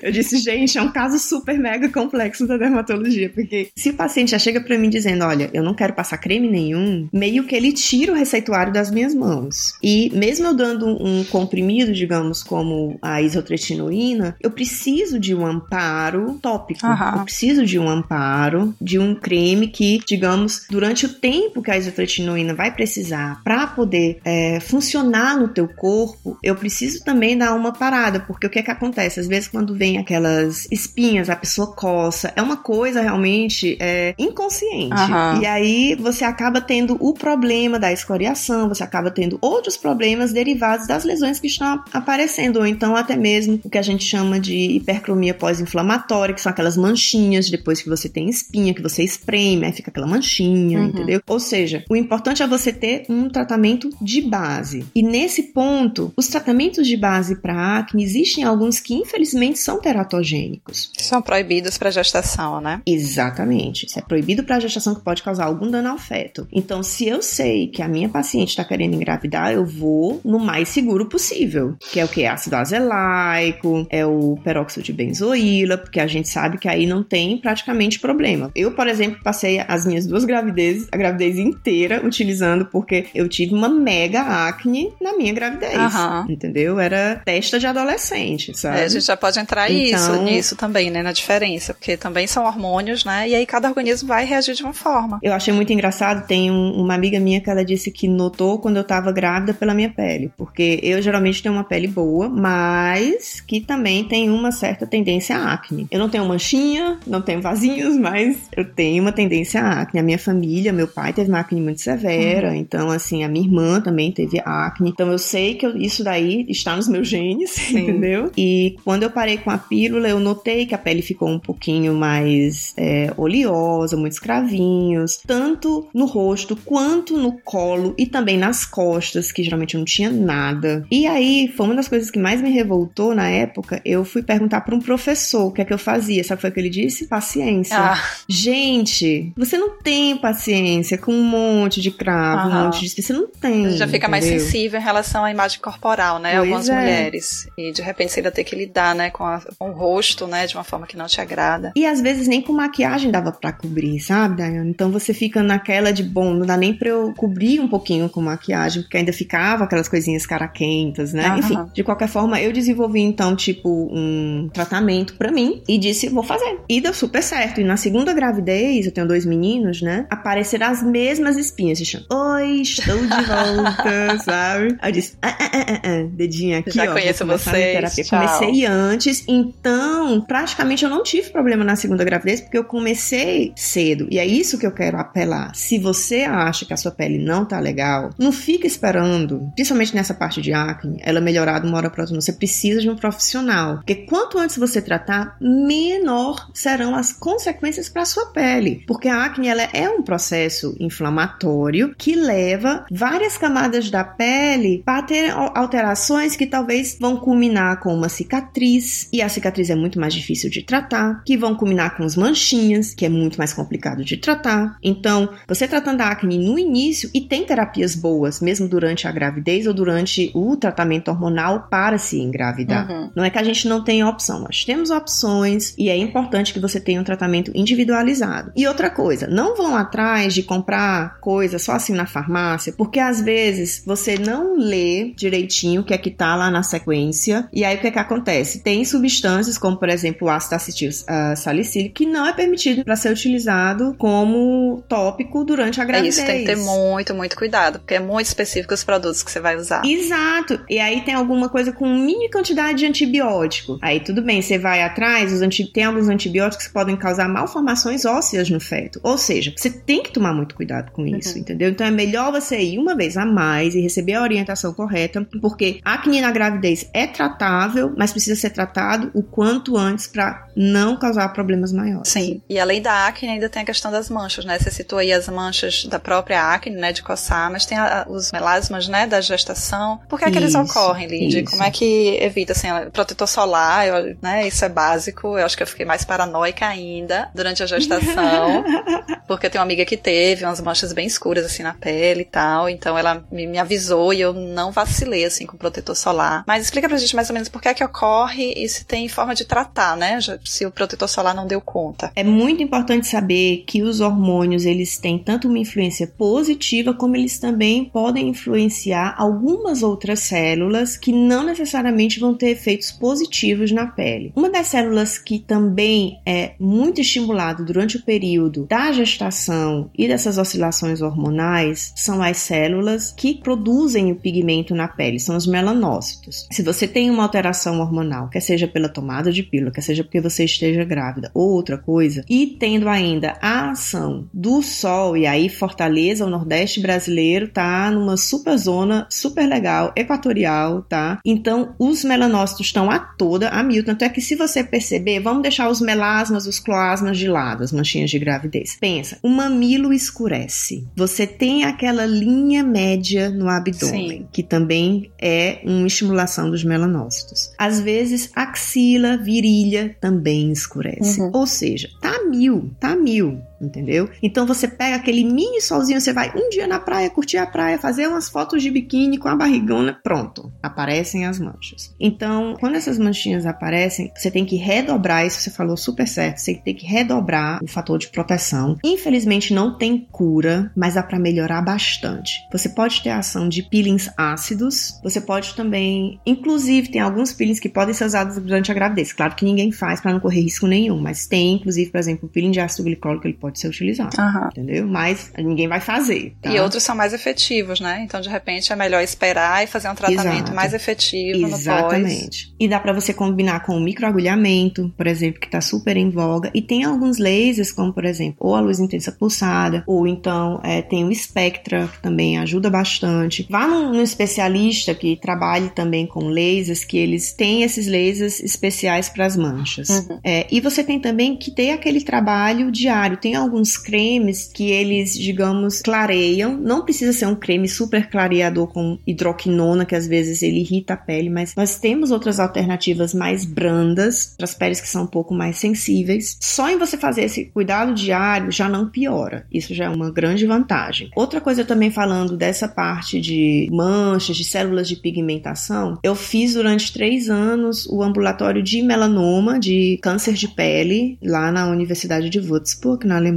Eu 0.00 0.12
disse, 0.12 0.38
gente, 0.38 0.78
é 0.78 0.82
um 0.82 0.92
caso 0.92 1.18
super 1.18 1.58
mega 1.58 1.88
complexo 1.88 2.46
da 2.46 2.56
dermatologia, 2.56 2.97
porque 3.34 3.68
se 3.74 3.90
o 3.90 3.94
paciente 3.94 4.30
já 4.30 4.38
chega 4.38 4.60
para 4.60 4.78
mim 4.78 4.88
dizendo, 4.88 5.24
olha, 5.24 5.50
eu 5.52 5.62
não 5.62 5.74
quero 5.74 5.92
passar 5.92 6.18
creme 6.18 6.48
nenhum, 6.48 7.08
meio 7.12 7.44
que 7.44 7.54
ele 7.54 7.72
tira 7.72 8.12
o 8.12 8.16
receituário 8.16 8.72
das 8.72 8.90
minhas 8.90 9.14
mãos. 9.14 9.74
E 9.82 10.10
mesmo 10.14 10.46
eu 10.46 10.54
dando 10.54 10.86
um 10.86 11.24
comprimido, 11.24 11.92
digamos, 11.92 12.42
como 12.42 12.98
a 13.02 13.22
isotretinoína, 13.22 14.36
eu 14.40 14.50
preciso 14.50 15.18
de 15.18 15.34
um 15.34 15.46
amparo 15.46 16.38
tópico. 16.40 16.86
Uhum. 16.86 17.18
Eu 17.18 17.24
preciso 17.24 17.64
de 17.64 17.78
um 17.78 17.88
amparo, 17.88 18.74
de 18.80 18.98
um 18.98 19.14
creme 19.14 19.68
que, 19.68 20.00
digamos, 20.06 20.66
durante 20.70 21.06
o 21.06 21.08
tempo 21.08 21.62
que 21.62 21.70
a 21.70 21.78
isotretinoína 21.78 22.54
vai 22.54 22.74
precisar 22.74 23.42
para 23.42 23.66
poder 23.66 24.20
é, 24.24 24.60
funcionar 24.60 25.38
no 25.38 25.48
teu 25.48 25.68
corpo, 25.68 26.38
eu 26.42 26.54
preciso 26.56 27.04
também 27.04 27.36
dar 27.36 27.54
uma 27.54 27.72
parada, 27.72 28.20
porque 28.20 28.46
o 28.46 28.50
que 28.50 28.58
é 28.58 28.62
que 28.62 28.70
acontece? 28.70 29.20
Às 29.20 29.26
vezes 29.26 29.48
quando 29.48 29.74
vem 29.74 29.98
aquelas 29.98 30.66
espinhas, 30.70 31.28
a 31.30 31.36
pessoa 31.36 31.72
coça, 31.74 32.32
é 32.34 32.42
uma 32.42 32.56
coisa 32.56 32.87
coisa 32.88 33.02
realmente 33.02 33.76
é, 33.78 34.14
inconsciente. 34.18 34.94
Uhum. 34.94 35.42
E 35.42 35.46
aí 35.46 35.94
você 35.94 36.24
acaba 36.24 36.60
tendo 36.60 36.96
o 36.98 37.12
problema 37.12 37.78
da 37.78 37.92
escoriação, 37.92 38.68
você 38.68 38.82
acaba 38.82 39.10
tendo 39.10 39.38
outros 39.42 39.76
problemas 39.76 40.32
derivados 40.32 40.86
das 40.86 41.04
lesões 41.04 41.38
que 41.38 41.46
estão 41.46 41.82
aparecendo, 41.92 42.60
ou 42.60 42.66
então 42.66 42.96
até 42.96 43.16
mesmo 43.16 43.60
o 43.62 43.68
que 43.68 43.76
a 43.76 43.82
gente 43.82 44.04
chama 44.04 44.40
de 44.40 44.54
hipercromia 44.54 45.34
pós-inflamatória, 45.34 46.34
que 46.34 46.40
são 46.40 46.50
aquelas 46.50 46.76
manchinhas 46.76 47.50
depois 47.50 47.82
que 47.82 47.88
você 47.90 48.08
tem 48.08 48.28
espinha, 48.28 48.72
que 48.72 48.82
você 48.82 49.02
espreme, 49.02 49.66
aí 49.66 49.72
fica 49.72 49.90
aquela 49.90 50.06
manchinha, 50.06 50.80
uhum. 50.80 50.86
entendeu? 50.86 51.20
Ou 51.26 51.38
seja, 51.38 51.84
o 51.90 51.96
importante 51.96 52.42
é 52.42 52.46
você 52.46 52.72
ter 52.72 53.04
um 53.08 53.28
tratamento 53.28 53.90
de 54.00 54.22
base. 54.22 54.86
E 54.94 55.02
nesse 55.02 55.42
ponto, 55.42 56.10
os 56.16 56.28
tratamentos 56.28 56.86
de 56.86 56.96
base 56.96 57.36
para 57.36 57.78
acne 57.78 58.02
existem 58.02 58.44
alguns 58.44 58.80
que 58.80 58.94
infelizmente 58.94 59.58
são 59.58 59.78
teratogênicos. 59.78 60.90
São 60.96 61.20
proibidos 61.20 61.76
para 61.76 61.90
gestação, 61.90 62.60
né? 62.60 62.67
Exatamente. 62.86 63.86
Isso 63.86 63.98
é 63.98 64.02
proibido 64.02 64.44
para 64.44 64.60
gestação 64.60 64.94
que 64.94 65.02
pode 65.02 65.22
causar 65.22 65.44
algum 65.44 65.70
dano 65.70 65.90
ao 65.90 65.98
feto. 65.98 66.46
Então, 66.52 66.82
se 66.82 67.06
eu 67.06 67.22
sei 67.22 67.68
que 67.68 67.82
a 67.82 67.88
minha 67.88 68.08
paciente 68.08 68.50
está 68.50 68.64
querendo 68.64 68.94
engravidar, 68.94 69.52
eu 69.52 69.64
vou 69.64 70.20
no 70.24 70.38
mais 70.38 70.68
seguro 70.68 71.06
possível, 71.06 71.76
que 71.78 72.00
é 72.00 72.04
o 72.04 72.08
que? 72.08 72.26
Ácido 72.26 72.56
azelaico, 72.56 73.86
é 73.90 74.04
o 74.04 74.38
peróxido 74.42 74.84
de 74.84 74.92
benzoíla, 74.92 75.78
porque 75.78 76.00
a 76.00 76.06
gente 76.06 76.28
sabe 76.28 76.58
que 76.58 76.68
aí 76.68 76.86
não 76.86 77.02
tem 77.02 77.38
praticamente 77.38 78.00
problema. 78.00 78.50
Eu, 78.54 78.72
por 78.72 78.86
exemplo, 78.86 79.20
passei 79.22 79.62
as 79.66 79.86
minhas 79.86 80.06
duas 80.06 80.24
gravidezes, 80.24 80.88
a 80.92 80.96
gravidez 80.96 81.38
inteira, 81.38 82.04
utilizando, 82.04 82.66
porque 82.66 83.06
eu 83.14 83.28
tive 83.28 83.54
uma 83.54 83.68
mega 83.68 84.22
acne 84.48 84.92
na 85.00 85.16
minha 85.16 85.32
gravidez. 85.32 85.94
Uhum. 85.94 86.30
Entendeu? 86.30 86.78
Era 86.78 87.22
testa 87.24 87.58
de 87.58 87.66
adolescente, 87.66 88.56
sabe? 88.56 88.80
É, 88.80 88.84
a 88.84 88.88
gente 88.88 89.04
já 89.04 89.16
pode 89.16 89.38
entrar 89.38 89.70
então... 89.70 89.98
isso, 89.98 90.22
nisso 90.22 90.56
também, 90.56 90.90
né? 90.90 91.02
Na 91.02 91.12
diferença, 91.12 91.74
porque 91.74 91.96
também 91.96 92.26
são 92.26 92.44
hormônios, 92.44 92.57
né? 93.04 93.28
E 93.28 93.34
aí 93.34 93.46
cada 93.46 93.68
organismo 93.68 94.08
vai 94.08 94.24
reagir 94.24 94.54
de 94.54 94.62
uma 94.62 94.72
forma. 94.72 95.18
Eu 95.22 95.32
achei 95.32 95.52
muito 95.52 95.72
engraçado, 95.72 96.26
tem 96.26 96.50
um, 96.50 96.72
uma 96.72 96.94
amiga 96.94 97.18
minha 97.20 97.40
que 97.40 97.50
ela 97.50 97.64
disse 97.64 97.90
que 97.90 98.08
notou 98.08 98.58
quando 98.58 98.76
eu 98.76 98.84
tava 98.84 99.12
grávida 99.12 99.54
pela 99.54 99.74
minha 99.74 99.90
pele, 99.90 100.30
porque 100.36 100.80
eu 100.82 101.00
geralmente 101.00 101.42
tenho 101.42 101.54
uma 101.54 101.64
pele 101.64 101.86
boa, 101.86 102.28
mas 102.28 103.40
que 103.40 103.60
também 103.60 104.04
tem 104.04 104.30
uma 104.30 104.50
certa 104.52 104.86
tendência 104.86 105.36
à 105.36 105.52
acne. 105.52 105.86
Eu 105.90 105.98
não 105.98 106.08
tenho 106.08 106.24
manchinha, 106.24 106.98
não 107.06 107.22
tenho 107.22 107.40
vasinhos, 107.40 107.96
mas 107.96 108.38
eu 108.56 108.64
tenho 108.64 109.02
uma 109.02 109.12
tendência 109.12 109.60
à 109.60 109.82
acne. 109.82 110.00
A 110.00 110.02
minha 110.02 110.18
família, 110.18 110.72
meu 110.72 110.88
pai 110.88 111.12
teve 111.12 111.28
uma 111.28 111.40
acne 111.40 111.60
muito 111.60 111.80
severa, 111.80 112.50
uhum. 112.50 112.54
então 112.54 112.90
assim, 112.90 113.24
a 113.24 113.28
minha 113.28 113.46
irmã 113.46 113.80
também 113.80 114.12
teve 114.12 114.40
acne. 114.44 114.90
Então 114.90 115.10
eu 115.10 115.18
sei 115.18 115.54
que 115.54 115.66
eu, 115.66 115.76
isso 115.76 116.02
daí 116.02 116.46
está 116.48 116.76
nos 116.76 116.88
meus 116.88 117.08
genes, 117.08 117.50
Sim. 117.68 117.80
entendeu? 117.80 118.30
E 118.36 118.76
quando 118.84 119.02
eu 119.02 119.10
parei 119.10 119.36
com 119.36 119.50
a 119.50 119.58
pílula, 119.58 120.08
eu 120.08 120.20
notei 120.20 120.66
que 120.66 120.74
a 120.74 120.78
pele 120.78 121.02
ficou 121.02 121.28
um 121.28 121.38
pouquinho 121.38 121.94
mais 121.94 122.47
é, 122.76 123.12
oleosa, 123.16 123.96
muitos 123.96 124.18
cravinhos, 124.18 125.18
tanto 125.26 125.88
no 125.94 126.06
rosto 126.06 126.56
quanto 126.56 127.16
no 127.16 127.38
colo 127.40 127.94
e 127.96 128.06
também 128.06 128.36
nas 128.36 128.64
costas, 128.64 129.32
que 129.32 129.42
geralmente 129.42 129.74
eu 129.74 129.78
não 129.78 129.84
tinha 129.84 130.10
nada. 130.10 130.84
E 130.90 131.06
aí, 131.06 131.52
foi 131.56 131.66
uma 131.66 131.74
das 131.74 131.88
coisas 131.88 132.10
que 132.10 132.18
mais 132.18 132.40
me 132.40 132.50
revoltou 132.50 133.14
na 133.14 133.28
época. 133.28 133.80
Eu 133.84 134.04
fui 134.04 134.22
perguntar 134.22 134.60
para 134.62 134.74
um 134.74 134.80
professor 134.80 135.46
o 135.46 135.52
que 135.52 135.62
é 135.62 135.64
que 135.64 135.72
eu 135.72 135.78
fazia. 135.78 136.22
Sabe 136.24 136.34
o 136.34 136.36
que 136.38 136.42
foi 136.42 136.50
que 136.50 136.60
ele 136.60 136.70
disse? 136.70 137.06
Paciência. 137.06 137.76
Ah. 137.78 138.02
Gente, 138.28 139.32
você 139.36 139.56
não 139.56 139.78
tem 139.78 140.16
paciência 140.16 140.98
com 140.98 141.12
um 141.12 141.22
monte 141.22 141.80
de 141.80 141.90
cravo, 141.90 142.48
um 142.48 142.64
monte 142.64 142.80
de. 142.80 143.02
Você 143.02 143.12
não 143.12 143.26
tem. 143.26 143.64
Você 143.64 143.76
já 143.76 143.86
fica 143.86 144.06
entendeu? 144.06 144.10
mais 144.10 144.24
sensível 144.24 144.80
em 144.80 144.82
relação 144.82 145.24
à 145.24 145.30
imagem 145.30 145.60
corporal, 145.60 146.18
né? 146.18 146.36
Pois 146.36 146.42
Algumas 146.42 146.68
é. 146.68 146.78
mulheres. 146.78 147.48
E 147.56 147.72
de 147.72 147.82
repente 147.82 148.12
você 148.12 148.20
ainda 148.20 148.30
tem 148.30 148.44
que 148.44 148.56
lidar, 148.56 148.94
né, 148.94 149.10
com, 149.10 149.24
a, 149.24 149.40
com 149.58 149.70
o 149.70 149.72
rosto, 149.72 150.26
né, 150.26 150.46
de 150.46 150.54
uma 150.54 150.64
forma 150.64 150.86
que 150.86 150.96
não 150.96 151.06
te 151.06 151.20
agrada. 151.20 151.72
E 151.76 151.86
às 151.86 152.00
vezes 152.00 152.28
nem 152.28 152.37
com 152.42 152.52
maquiagem 152.52 153.10
dava 153.10 153.32
para 153.32 153.52
cobrir, 153.52 154.00
sabe, 154.00 154.36
Dayane? 154.36 154.70
Então 154.70 154.90
você 154.90 155.12
fica 155.14 155.42
naquela 155.42 155.92
de, 155.92 156.02
bom, 156.02 156.32
não 156.34 156.46
dá 156.46 156.56
nem 156.56 156.74
pra 156.74 156.88
eu 156.88 157.12
cobrir 157.14 157.60
um 157.60 157.68
pouquinho 157.68 158.08
com 158.08 158.20
maquiagem, 158.20 158.82
porque 158.82 158.96
ainda 158.96 159.12
ficava 159.12 159.64
aquelas 159.64 159.88
coisinhas 159.88 160.26
caraquentas, 160.26 161.12
né? 161.12 161.30
Uhum. 161.30 161.38
Enfim, 161.38 161.58
de 161.74 161.84
qualquer 161.84 162.08
forma, 162.08 162.40
eu 162.40 162.52
desenvolvi 162.52 163.00
então, 163.00 163.34
tipo, 163.34 163.88
um 163.92 164.48
tratamento 164.52 165.14
para 165.14 165.30
mim 165.30 165.62
e 165.68 165.78
disse, 165.78 166.08
vou 166.08 166.22
fazer. 166.22 166.58
E 166.68 166.80
deu 166.80 166.94
super 166.94 167.22
certo. 167.22 167.60
E 167.60 167.64
na 167.64 167.76
segunda 167.76 168.12
gravidez, 168.12 168.86
eu 168.86 168.92
tenho 168.92 169.06
dois 169.06 169.24
meninos, 169.24 169.82
né? 169.82 170.06
Apareceram 170.10 170.68
as 170.68 170.82
mesmas 170.82 171.36
espinhas. 171.36 171.78
Chama, 171.78 172.04
Oi, 172.10 172.60
estou 172.60 172.98
de 172.98 173.08
volta, 173.08 174.18
sabe? 174.24 174.76
Aí 174.80 174.90
eu 174.90 174.92
disse, 174.92 175.16
ah, 175.22 175.36
ah, 175.38 175.50
ah, 175.52 175.80
ah, 175.84 176.08
dedinho 176.10 176.58
aqui, 176.58 176.70
Já 176.70 176.90
ó. 176.90 176.92
conheço 176.92 177.26
vocês. 177.26 178.08
Comecei 178.08 178.64
antes, 178.66 179.24
então 179.28 180.20
praticamente 180.22 180.84
eu 180.84 180.90
não 180.90 181.02
tive 181.02 181.30
problema 181.30 181.64
na 181.64 181.76
segunda 181.76 182.04
gravidez, 182.04 182.27
porque 182.36 182.58
eu 182.58 182.64
comecei 182.64 183.52
cedo. 183.56 184.08
E 184.10 184.18
é 184.18 184.26
isso 184.26 184.58
que 184.58 184.66
eu 184.66 184.72
quero 184.72 184.98
apelar. 184.98 185.54
Se 185.54 185.78
você 185.78 186.22
acha 186.22 186.64
que 186.64 186.72
a 186.72 186.76
sua 186.76 186.90
pele 186.90 187.18
não 187.18 187.44
tá 187.44 187.58
legal, 187.58 188.10
não 188.18 188.32
fica 188.32 188.66
esperando, 188.66 189.50
principalmente 189.54 189.94
nessa 189.94 190.14
parte 190.14 190.40
de 190.40 190.52
acne, 190.52 190.98
ela 191.00 191.20
melhorar 191.20 191.60
de 191.60 191.66
uma 191.66 191.76
hora 191.76 191.90
para 191.90 192.02
outra. 192.02 192.20
Você 192.20 192.32
precisa 192.32 192.80
de 192.80 192.90
um 192.90 192.96
profissional. 192.96 193.76
Porque 193.76 193.94
quanto 193.94 194.38
antes 194.38 194.56
você 194.56 194.80
tratar, 194.80 195.36
menor 195.40 196.50
serão 196.54 196.94
as 196.94 197.12
consequências 197.12 197.88
para 197.88 198.04
sua 198.04 198.26
pele. 198.26 198.84
Porque 198.86 199.08
a 199.08 199.24
acne 199.24 199.48
ela 199.48 199.62
é 199.72 199.88
um 199.88 200.02
processo 200.02 200.76
inflamatório 200.80 201.94
que 201.96 202.14
leva 202.14 202.84
várias 202.90 203.36
camadas 203.36 203.90
da 203.90 204.04
pele 204.04 204.82
para 204.84 205.02
ter 205.02 205.30
alterações 205.30 206.36
que 206.36 206.46
talvez 206.46 206.96
vão 207.00 207.16
culminar 207.16 207.80
com 207.80 207.94
uma 207.94 208.08
cicatriz, 208.08 209.08
e 209.12 209.22
a 209.22 209.28
cicatriz 209.28 209.70
é 209.70 209.74
muito 209.74 210.00
mais 210.00 210.14
difícil 210.14 210.50
de 210.50 210.62
tratar, 210.62 211.22
que 211.24 211.36
vão 211.36 211.54
culminar 211.54 211.96
com 211.96 212.02
as 212.02 212.16
manchinhas, 212.18 212.94
que 212.94 213.06
é 213.06 213.08
muito 213.08 213.38
mais 213.38 213.52
complicado 213.52 214.04
de 214.04 214.16
tratar. 214.16 214.76
Então, 214.82 215.28
você 215.46 215.68
tratando 215.68 216.00
a 216.00 216.08
acne 216.08 216.38
no 216.38 216.58
início 216.58 217.10
e 217.14 217.20
tem 217.20 217.44
terapias 217.44 217.94
boas, 217.94 218.40
mesmo 218.40 218.68
durante 218.68 219.06
a 219.06 219.12
gravidez 219.12 219.66
ou 219.66 219.72
durante 219.72 220.30
o 220.34 220.56
tratamento 220.56 221.08
hormonal 221.08 221.68
para 221.70 221.98
se 221.98 222.18
engravidar. 222.18 222.90
Uhum. 222.90 223.10
Não 223.14 223.24
é 223.24 223.30
que 223.30 223.38
a 223.38 223.42
gente 223.42 223.68
não 223.68 223.82
tem 223.82 224.04
opção, 224.04 224.40
nós 224.40 224.64
temos 224.64 224.90
opções 224.90 225.74
e 225.78 225.88
é 225.88 225.96
importante 225.96 226.52
que 226.52 226.60
você 226.60 226.80
tenha 226.80 227.00
um 227.00 227.04
tratamento 227.04 227.50
individualizado. 227.54 228.52
E 228.56 228.66
outra 228.66 228.90
coisa, 228.90 229.26
não 229.26 229.56
vão 229.56 229.76
atrás 229.76 230.34
de 230.34 230.42
comprar 230.42 231.18
coisa 231.20 231.58
só 231.58 231.72
assim 231.72 231.94
na 231.94 232.06
farmácia, 232.06 232.72
porque 232.72 232.98
às 232.98 233.20
vezes 233.22 233.82
você 233.86 234.16
não 234.18 234.56
lê 234.56 235.12
direitinho 235.16 235.80
o 235.80 235.84
que 235.84 235.94
é 235.94 235.98
que 235.98 236.10
tá 236.10 236.34
lá 236.34 236.50
na 236.50 236.62
sequência 236.62 237.48
e 237.52 237.64
aí 237.64 237.76
o 237.76 237.80
que 237.80 237.86
é 237.86 237.90
que 237.90 237.98
acontece? 237.98 238.60
Tem 238.60 238.84
substâncias 238.84 239.58
como, 239.58 239.76
por 239.76 239.88
exemplo, 239.88 240.28
o 240.28 240.30
ácido 240.30 240.56
acetil 240.56 240.90
uh, 240.90 241.36
salicílico 241.36 241.94
que 241.94 242.06
não 242.08 242.26
é 242.26 242.32
permitido 242.32 242.84
para 242.84 242.96
ser 242.96 243.12
utilizado 243.12 243.94
como 243.98 244.82
tópico 244.88 245.44
durante 245.44 245.80
a 245.80 245.84
gravidez. 245.84 246.18
É 246.18 246.22
isso, 246.22 246.26
tem 246.26 246.40
que 246.40 246.46
ter 246.46 246.56
muito, 246.56 247.14
muito 247.14 247.36
cuidado, 247.36 247.78
porque 247.78 247.94
é 247.94 248.00
muito 248.00 248.26
específico 248.26 248.74
os 248.74 248.84
produtos 248.84 249.22
que 249.22 249.30
você 249.30 249.40
vai 249.40 249.56
usar. 249.56 249.82
Exato. 249.84 250.60
E 250.68 250.78
aí 250.78 251.02
tem 251.02 251.14
alguma 251.14 251.48
coisa 251.48 251.72
com 251.72 251.86
mini 251.86 252.30
quantidade 252.30 252.78
de 252.78 252.86
antibiótico. 252.86 253.78
Aí 253.82 254.00
tudo 254.00 254.22
bem, 254.22 254.42
você 254.42 254.58
vai 254.58 254.82
atrás, 254.82 255.32
os 255.32 255.42
anti... 255.42 255.64
tem 255.66 255.84
alguns 255.84 256.08
antibióticos 256.08 256.66
que 256.66 256.72
podem 256.72 256.96
causar 256.96 257.28
malformações 257.28 258.04
ósseas 258.04 258.50
no 258.50 258.60
feto. 258.60 259.00
Ou 259.02 259.18
seja, 259.18 259.52
você 259.56 259.70
tem 259.70 260.02
que 260.02 260.12
tomar 260.12 260.32
muito 260.32 260.54
cuidado 260.54 260.90
com 260.92 261.06
isso, 261.06 261.34
uhum. 261.34 261.40
entendeu? 261.40 261.68
Então 261.68 261.86
é 261.86 261.90
melhor 261.90 262.32
você 262.32 262.58
ir 262.58 262.78
uma 262.78 262.94
vez 262.94 263.16
a 263.16 263.26
mais 263.26 263.74
e 263.74 263.80
receber 263.80 264.14
a 264.14 264.22
orientação 264.22 264.72
correta, 264.72 265.26
porque 265.40 265.80
a 265.84 265.94
acne 265.94 266.20
na 266.20 266.30
gravidez 266.30 266.88
é 266.92 267.06
tratável, 267.06 267.92
mas 267.96 268.12
precisa 268.12 268.38
ser 268.38 268.50
tratado 268.50 269.10
o 269.14 269.22
quanto 269.22 269.76
antes 269.76 270.06
para 270.06 270.46
não 270.56 270.96
causar 270.96 271.28
problemas 271.32 271.72
maiores. 271.72 271.97
Sim. 272.04 272.40
E 272.48 272.58
além 272.58 272.80
da 272.80 273.06
acne, 273.06 273.30
ainda 273.30 273.48
tem 273.48 273.62
a 273.62 273.64
questão 273.64 273.90
das 273.90 274.08
manchas, 274.08 274.44
né? 274.44 274.58
Você 274.58 274.70
citou 274.70 274.98
aí 274.98 275.12
as 275.12 275.28
manchas 275.28 275.84
da 275.84 275.98
própria 275.98 276.52
acne, 276.52 276.76
né, 276.76 276.92
de 276.92 277.02
coçar, 277.02 277.50
mas 277.50 277.66
tem 277.66 277.78
a, 277.78 278.06
os 278.08 278.32
melasmas, 278.32 278.88
né, 278.88 279.06
da 279.06 279.20
gestação. 279.20 280.00
Por 280.08 280.18
que, 280.18 280.24
é 280.24 280.30
que 280.30 280.38
eles 280.38 280.54
ocorrem, 280.54 281.06
Lindy? 281.06 281.44
Como 281.44 281.62
é 281.62 281.70
que 281.70 282.18
evita, 282.20 282.52
assim, 282.52 282.68
protetor 282.92 283.28
solar, 283.28 283.86
eu, 283.86 284.16
né, 284.22 284.46
isso 284.46 284.64
é 284.64 284.68
básico. 284.68 285.38
Eu 285.38 285.44
acho 285.44 285.56
que 285.56 285.62
eu 285.62 285.66
fiquei 285.66 285.84
mais 285.86 286.04
paranoica 286.04 286.66
ainda 286.66 287.30
durante 287.34 287.62
a 287.62 287.66
gestação, 287.66 288.64
porque 289.26 289.50
tem 289.50 289.58
uma 289.58 289.64
amiga 289.64 289.84
que 289.84 289.96
teve 289.96 290.44
umas 290.44 290.60
manchas 290.60 290.92
bem 290.92 291.06
escuras, 291.06 291.44
assim, 291.44 291.62
na 291.62 291.74
pele 291.74 292.22
e 292.22 292.24
tal, 292.24 292.68
então 292.68 292.96
ela 292.96 293.24
me, 293.30 293.46
me 293.46 293.58
avisou 293.58 294.12
e 294.12 294.20
eu 294.20 294.32
não 294.32 294.70
vacilei, 294.70 295.24
assim, 295.24 295.46
com 295.46 295.56
protetor 295.56 295.96
solar. 295.96 296.44
Mas 296.46 296.64
explica 296.64 296.88
pra 296.88 296.96
gente 296.96 297.14
mais 297.14 297.28
ou 297.28 297.34
menos 297.34 297.48
por 297.48 297.60
que 297.60 297.68
é 297.68 297.74
que 297.74 297.84
ocorre 297.84 298.52
e 298.56 298.68
se 298.68 298.84
tem 298.84 299.08
forma 299.08 299.34
de 299.34 299.44
tratar, 299.44 299.96
né, 299.96 300.18
se 300.44 300.66
o 300.66 300.70
protetor 300.70 301.08
solar 301.08 301.34
não 301.34 301.46
deu 301.46 301.60
conta. 301.60 301.77
É 302.14 302.24
muito 302.24 302.62
importante 302.62 303.06
saber 303.06 303.64
que 303.66 303.82
os 303.82 304.00
hormônios, 304.00 304.64
eles 304.64 304.98
têm 304.98 305.18
tanto 305.18 305.48
uma 305.48 305.58
influência 305.58 306.06
positiva, 306.06 306.92
como 306.92 307.16
eles 307.16 307.38
também 307.38 307.84
podem 307.84 308.28
influenciar 308.28 309.14
algumas 309.16 309.82
outras 309.82 310.20
células 310.20 310.96
que 310.96 311.12
não 311.12 311.44
necessariamente 311.44 312.18
vão 312.18 312.34
ter 312.34 312.50
efeitos 312.50 312.90
positivos 312.90 313.70
na 313.70 313.86
pele. 313.86 314.32
Uma 314.34 314.50
das 314.50 314.68
células 314.68 315.18
que 315.18 315.38
também 315.38 316.18
é 316.26 316.52
muito 316.58 317.00
estimulado 317.00 317.64
durante 317.64 317.96
o 317.96 318.02
período 318.02 318.66
da 318.66 318.90
gestação 318.92 319.90
e 319.96 320.08
dessas 320.08 320.38
oscilações 320.38 321.00
hormonais 321.00 321.92
são 321.96 322.22
as 322.22 322.38
células 322.38 323.14
que 323.16 323.34
produzem 323.34 324.10
o 324.10 324.16
pigmento 324.16 324.74
na 324.74 324.88
pele, 324.88 325.20
são 325.20 325.36
os 325.36 325.46
melanócitos. 325.46 326.46
Se 326.50 326.62
você 326.62 326.86
tem 326.86 327.10
uma 327.10 327.22
alteração 327.22 327.80
hormonal, 327.80 328.28
quer 328.28 328.40
seja 328.40 328.66
pela 328.66 328.88
tomada 328.88 329.30
de 329.30 329.42
pílula, 329.42 329.70
quer 329.70 329.82
seja 329.82 330.02
porque 330.02 330.20
você 330.20 330.44
esteja 330.44 330.84
grávida 330.84 331.30
ou 331.34 331.62
outra 331.68 331.78
coisa 331.78 332.24
e 332.28 332.46
tendo 332.58 332.88
ainda 332.88 333.36
a 333.42 333.70
ação 333.70 334.28
do 334.32 334.62
sol 334.62 335.16
e 335.16 335.26
aí 335.26 335.48
Fortaleza, 335.48 336.24
o 336.24 336.30
Nordeste 336.30 336.80
brasileiro 336.80 337.48
tá 337.48 337.90
numa 337.90 338.16
super 338.16 338.56
zona 338.56 339.06
super 339.10 339.46
legal, 339.46 339.92
equatorial, 339.94 340.82
tá? 340.82 341.18
Então 341.24 341.74
os 341.78 342.04
melanócitos 342.04 342.66
estão 342.66 342.90
a 342.90 342.98
toda 342.98 343.50
a 343.50 343.62
mil, 343.62 343.84
tanto 343.84 344.04
é 344.04 344.08
que 344.08 344.20
se 344.20 344.34
você 344.34 344.64
perceber, 344.64 345.20
vamos 345.20 345.42
deixar 345.42 345.68
os 345.68 345.80
melasmas, 345.80 346.46
os 346.46 346.58
cloasmas 346.58 347.18
de 347.18 347.28
lado, 347.28 347.62
as 347.62 347.72
manchinhas 347.72 348.10
de 348.10 348.18
gravidez. 348.18 348.76
Pensa, 348.80 349.18
o 349.22 349.28
mamilo 349.28 349.92
escurece. 349.92 350.86
Você 350.96 351.26
tem 351.26 351.64
aquela 351.64 352.06
linha 352.06 352.62
média 352.62 353.28
no 353.28 353.48
abdômen, 353.48 354.08
Sim. 354.08 354.28
que 354.32 354.42
também 354.42 355.10
é 355.20 355.60
uma 355.64 355.86
estimulação 355.86 356.50
dos 356.50 356.64
melanócitos. 356.64 357.52
Às 357.58 357.80
vezes 357.80 358.30
axila, 358.34 359.16
virilha 359.16 359.96
também 360.00 360.52
escurece. 360.52 361.20
Uhum. 361.20 361.30
Ou 361.34 361.46
seja, 361.58 361.90
tá 362.00 362.22
mil, 362.24 362.70
tá 362.80 362.94
mil 362.94 363.42
entendeu? 363.60 364.08
Então 364.22 364.46
você 364.46 364.68
pega 364.68 364.96
aquele 364.96 365.24
mini 365.24 365.60
solzinho, 365.60 366.00
você 366.00 366.12
vai 366.12 366.32
um 366.34 366.48
dia 366.48 366.66
na 366.66 366.78
praia, 366.78 367.10
curtir 367.10 367.38
a 367.38 367.46
praia, 367.46 367.78
fazer 367.78 368.06
umas 368.06 368.28
fotos 368.28 368.62
de 368.62 368.70
biquíni 368.70 369.18
com 369.18 369.28
a 369.28 369.36
barrigona, 369.36 369.98
pronto, 370.02 370.52
aparecem 370.62 371.26
as 371.26 371.38
manchas. 371.38 371.94
Então, 372.00 372.56
quando 372.58 372.76
essas 372.76 372.98
manchinhas 372.98 373.46
aparecem, 373.46 374.12
você 374.14 374.30
tem 374.30 374.44
que 374.44 374.56
redobrar, 374.56 375.26
isso 375.26 375.40
você 375.40 375.50
falou 375.50 375.76
super 375.76 376.06
certo, 376.06 376.38
você 376.38 376.54
tem 376.54 376.74
que 376.74 376.86
redobrar 376.86 377.62
o 377.62 377.66
fator 377.66 377.98
de 377.98 378.08
proteção. 378.08 378.76
Infelizmente 378.84 379.52
não 379.52 379.76
tem 379.76 380.06
cura, 380.10 380.70
mas 380.76 380.94
dá 380.94 381.02
para 381.02 381.18
melhorar 381.18 381.62
bastante. 381.62 382.40
Você 382.52 382.68
pode 382.68 383.02
ter 383.02 383.10
ação 383.10 383.48
de 383.48 383.62
peelings 383.62 384.10
ácidos, 384.16 384.98
você 385.02 385.20
pode 385.20 385.54
também, 385.54 386.20
inclusive 386.26 386.90
tem 386.90 387.00
alguns 387.00 387.32
peelings 387.32 387.60
que 387.60 387.68
podem 387.68 387.94
ser 387.94 388.04
usados 388.04 388.36
durante 388.38 388.70
a 388.70 388.74
gravidez. 388.74 389.12
Claro 389.12 389.34
que 389.34 389.44
ninguém 389.44 389.72
faz 389.72 390.00
para 390.00 390.12
não 390.12 390.20
correr 390.20 390.40
risco 390.40 390.66
nenhum, 390.66 391.00
mas 391.00 391.26
tem, 391.26 391.54
inclusive, 391.54 391.90
por 391.90 391.98
exemplo, 391.98 392.28
o 392.28 392.32
peeling 392.32 392.50
de 392.50 392.60
ácido 392.60 392.84
glicólico, 392.84 393.26
ele 393.26 393.36
pode 393.36 393.47
pode 393.48 393.58
ser 393.58 393.68
utilizado. 393.68 394.16
Uhum. 394.18 394.48
Entendeu? 394.48 394.86
Mas 394.86 395.32
ninguém 395.38 395.66
vai 395.66 395.80
fazer. 395.80 396.34
Tá? 396.40 396.50
E 396.50 396.60
outros 396.60 396.82
são 396.82 396.94
mais 396.94 397.12
efetivos, 397.12 397.80
né? 397.80 398.02
Então, 398.04 398.20
de 398.20 398.28
repente, 398.28 398.72
é 398.72 398.76
melhor 398.76 399.02
esperar 399.02 399.64
e 399.64 399.66
fazer 399.66 399.88
um 399.88 399.94
tratamento 399.94 400.36
Exato. 400.36 400.54
mais 400.54 400.74
efetivo 400.74 401.46
Exatamente. 401.46 402.54
E 402.58 402.68
dá 402.68 402.78
para 402.78 402.92
você 402.92 403.12
combinar 403.12 403.64
com 403.64 403.76
o 403.76 403.80
microagulhamento, 403.80 404.92
por 404.96 405.06
exemplo, 405.06 405.40
que 405.40 405.48
tá 405.48 405.60
super 405.60 405.96
em 405.96 406.10
voga. 406.10 406.50
E 406.54 406.60
tem 406.60 406.84
alguns 406.84 407.18
lasers, 407.18 407.72
como 407.72 407.92
por 407.92 408.04
exemplo, 408.04 408.36
ou 408.40 408.54
a 408.54 408.60
luz 408.60 408.78
intensa 408.78 409.10
pulsada, 409.10 409.82
ou 409.86 410.06
então 410.06 410.60
é, 410.62 410.82
tem 410.82 411.04
o 411.04 411.14
Spectra, 411.14 411.88
que 411.88 412.02
também 412.02 412.38
ajuda 412.38 412.70
bastante. 412.70 413.46
Vá 413.50 413.66
num, 413.66 413.92
num 413.92 414.02
especialista 414.02 414.94
que 414.94 415.16
trabalhe 415.16 415.70
também 415.70 416.06
com 416.06 416.28
lasers, 416.28 416.84
que 416.84 416.98
eles 416.98 417.32
têm 417.32 417.62
esses 417.62 417.86
lasers 417.86 418.40
especiais 418.40 419.08
para 419.08 419.26
as 419.26 419.36
manchas. 419.36 419.88
Uhum. 419.88 420.20
É, 420.22 420.46
e 420.50 420.60
você 420.60 420.84
tem 420.84 421.00
também 421.00 421.36
que 421.36 421.50
ter 421.50 421.70
aquele 421.70 422.02
trabalho 422.02 422.70
diário. 422.70 423.16
Tem 423.16 423.34
alguns 423.38 423.76
cremes 423.76 424.50
que 424.52 424.70
eles, 424.70 425.18
digamos, 425.18 425.80
clareiam. 425.80 426.56
Não 426.56 426.84
precisa 426.84 427.12
ser 427.12 427.26
um 427.26 427.34
creme 427.34 427.68
super 427.68 428.08
clareador 428.08 428.68
com 428.68 428.98
hidroquinona, 429.06 429.84
que 429.84 429.94
às 429.94 430.06
vezes 430.06 430.42
ele 430.42 430.60
irrita 430.60 430.94
a 430.94 430.96
pele, 430.96 431.30
mas 431.30 431.54
nós 431.56 431.78
temos 431.78 432.10
outras 432.10 432.40
alternativas 432.40 433.14
mais 433.14 433.44
brandas 433.44 434.34
para 434.36 434.44
as 434.44 434.54
peles 434.54 434.80
que 434.80 434.88
são 434.88 435.04
um 435.04 435.06
pouco 435.06 435.34
mais 435.34 435.56
sensíveis. 435.56 436.36
Só 436.40 436.68
em 436.68 436.78
você 436.78 436.96
fazer 436.96 437.22
esse 437.22 437.46
cuidado 437.46 437.94
diário 437.94 438.50
já 438.50 438.68
não 438.68 438.88
piora. 438.88 439.46
Isso 439.52 439.74
já 439.74 439.84
é 439.84 439.88
uma 439.88 440.10
grande 440.10 440.46
vantagem. 440.46 441.10
Outra 441.16 441.40
coisa 441.40 441.64
também 441.64 441.90
falando 441.90 442.36
dessa 442.36 442.68
parte 442.68 443.20
de 443.20 443.68
manchas, 443.70 444.36
de 444.36 444.44
células 444.44 444.88
de 444.88 444.96
pigmentação, 444.96 445.98
eu 446.02 446.14
fiz 446.14 446.54
durante 446.54 446.92
três 446.92 447.28
anos 447.30 447.86
o 447.86 448.02
ambulatório 448.02 448.62
de 448.62 448.82
melanoma, 448.82 449.58
de 449.58 449.98
câncer 450.02 450.34
de 450.34 450.48
pele, 450.48 451.18
lá 451.22 451.50
na 451.52 451.68
Universidade 451.68 452.28
de 452.28 452.38
Würzburg, 452.38 453.06
na 453.06 453.16
Alemanha. 453.16 453.27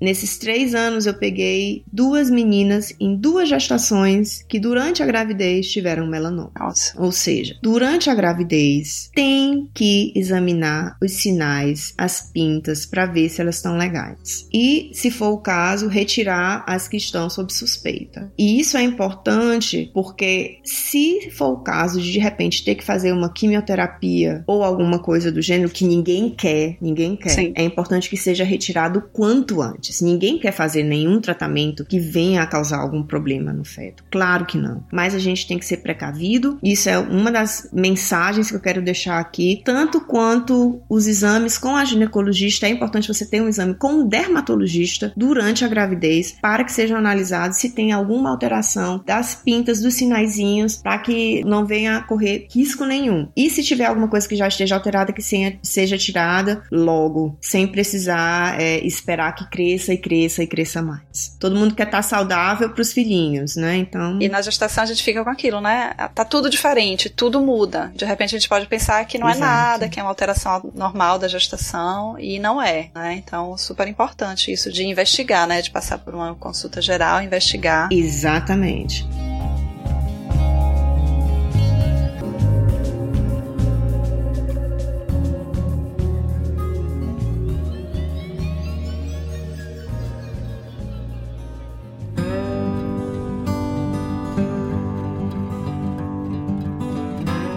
Nesses 0.00 0.38
três 0.38 0.74
anos 0.74 1.06
eu 1.06 1.14
peguei 1.14 1.84
duas 1.92 2.30
meninas 2.30 2.94
em 2.98 3.16
duas 3.16 3.48
gestações 3.48 4.44
que 4.48 4.58
durante 4.58 5.02
a 5.02 5.06
gravidez 5.06 5.70
tiveram 5.70 6.06
melanoma. 6.06 6.52
Nossa. 6.58 7.00
Ou 7.00 7.12
seja, 7.12 7.56
durante 7.62 8.08
a 8.08 8.14
gravidez 8.14 9.10
tem 9.14 9.68
que 9.74 10.12
examinar 10.14 10.96
os 11.02 11.12
sinais, 11.12 11.92
as 11.98 12.30
pintas 12.32 12.86
para 12.86 13.06
ver 13.06 13.28
se 13.28 13.40
elas 13.40 13.56
estão 13.56 13.76
legais. 13.76 14.48
E, 14.52 14.90
se 14.92 15.10
for 15.10 15.30
o 15.30 15.38
caso, 15.38 15.88
retirar 15.88 16.64
as 16.66 16.88
que 16.88 16.96
estão 16.96 17.28
sob 17.28 17.52
suspeita. 17.52 18.32
E 18.38 18.58
isso 18.58 18.76
é 18.76 18.82
importante 18.82 19.90
porque 19.92 20.58
se 20.64 21.30
for 21.30 21.48
o 21.48 21.58
caso 21.58 22.00
de 22.00 22.14
de 22.14 22.18
repente 22.20 22.64
ter 22.64 22.76
que 22.76 22.84
fazer 22.84 23.12
uma 23.12 23.28
quimioterapia 23.28 24.44
ou 24.46 24.62
alguma 24.62 25.00
coisa 25.00 25.32
do 25.32 25.42
gênero 25.42 25.68
que 25.68 25.84
ninguém 25.84 26.30
quer, 26.30 26.76
ninguém 26.80 27.16
quer, 27.16 27.30
Sim. 27.30 27.52
é 27.56 27.64
importante 27.64 28.08
que 28.08 28.16
seja 28.16 28.44
retirado 28.44 29.02
quanto 29.12 29.33
antes. 29.62 30.00
Ninguém 30.00 30.38
quer 30.38 30.52
fazer 30.52 30.82
nenhum 30.82 31.20
tratamento 31.20 31.84
que 31.84 31.98
venha 31.98 32.42
a 32.42 32.46
causar 32.46 32.78
algum 32.78 33.02
problema 33.02 33.52
no 33.52 33.64
feto. 33.64 34.04
Claro 34.10 34.44
que 34.44 34.58
não. 34.58 34.84
Mas 34.92 35.14
a 35.14 35.18
gente 35.18 35.46
tem 35.46 35.58
que 35.58 35.66
ser 35.66 35.78
precavido. 35.78 36.58
Isso 36.62 36.88
é 36.88 36.98
uma 36.98 37.30
das 37.30 37.68
mensagens 37.72 38.50
que 38.50 38.56
eu 38.56 38.60
quero 38.60 38.82
deixar 38.82 39.18
aqui. 39.18 39.62
Tanto 39.64 40.00
quanto 40.00 40.80
os 40.88 41.06
exames 41.06 41.58
com 41.58 41.76
a 41.76 41.84
ginecologista, 41.84 42.66
é 42.66 42.70
importante 42.70 43.08
você 43.08 43.26
ter 43.26 43.40
um 43.40 43.48
exame 43.48 43.74
com 43.74 43.92
um 43.92 44.08
dermatologista 44.08 45.12
durante 45.16 45.64
a 45.64 45.68
gravidez 45.68 46.36
para 46.40 46.64
que 46.64 46.72
sejam 46.72 46.98
analisados 46.98 47.58
se 47.58 47.70
tem 47.70 47.92
alguma 47.92 48.30
alteração 48.30 49.02
das 49.04 49.34
pintas, 49.34 49.80
dos 49.80 49.94
sinaizinhos, 49.94 50.76
para 50.76 50.98
que 50.98 51.42
não 51.44 51.66
venha 51.66 51.96
a 51.96 52.02
correr 52.02 52.46
risco 52.50 52.84
nenhum. 52.84 53.28
E 53.36 53.50
se 53.50 53.62
tiver 53.62 53.86
alguma 53.86 54.08
coisa 54.08 54.28
que 54.28 54.36
já 54.36 54.48
esteja 54.48 54.74
alterada, 54.74 55.12
que 55.12 55.22
seja 55.62 55.98
tirada 55.98 56.62
logo, 56.70 57.36
sem 57.40 57.66
precisar 57.66 58.60
é, 58.60 58.84
esperar 58.86 59.23
que 59.32 59.48
cresça 59.48 59.92
e 59.92 59.98
cresça 59.98 60.42
e 60.42 60.46
cresça 60.46 60.82
mais. 60.82 61.36
Todo 61.38 61.56
mundo 61.56 61.74
quer 61.74 61.84
estar 61.84 61.98
tá 61.98 62.02
saudável 62.02 62.70
para 62.70 62.82
os 62.82 62.92
filhinhos, 62.92 63.56
né? 63.56 63.76
Então. 63.76 64.18
E 64.20 64.28
na 64.28 64.40
gestação 64.42 64.84
a 64.84 64.86
gente 64.86 65.02
fica 65.02 65.22
com 65.22 65.30
aquilo, 65.30 65.60
né? 65.60 65.94
Tá 66.14 66.24
tudo 66.24 66.50
diferente, 66.50 67.08
tudo 67.08 67.40
muda. 67.40 67.92
De 67.94 68.04
repente 68.04 68.34
a 68.34 68.38
gente 68.38 68.48
pode 68.48 68.66
pensar 68.66 69.04
que 69.04 69.18
não 69.18 69.28
Exato. 69.28 69.44
é 69.44 69.46
nada, 69.46 69.88
que 69.88 70.00
é 70.00 70.02
uma 70.02 70.10
alteração 70.10 70.70
normal 70.74 71.18
da 71.18 71.28
gestação 71.28 72.18
e 72.18 72.38
não 72.38 72.60
é, 72.60 72.90
né? 72.94 73.14
Então, 73.14 73.56
super 73.56 73.86
importante 73.88 74.52
isso 74.52 74.72
de 74.72 74.84
investigar, 74.84 75.46
né? 75.46 75.62
De 75.62 75.70
passar 75.70 75.98
por 75.98 76.14
uma 76.14 76.34
consulta 76.34 76.80
geral, 76.80 77.22
investigar. 77.22 77.88
Exatamente. 77.90 79.06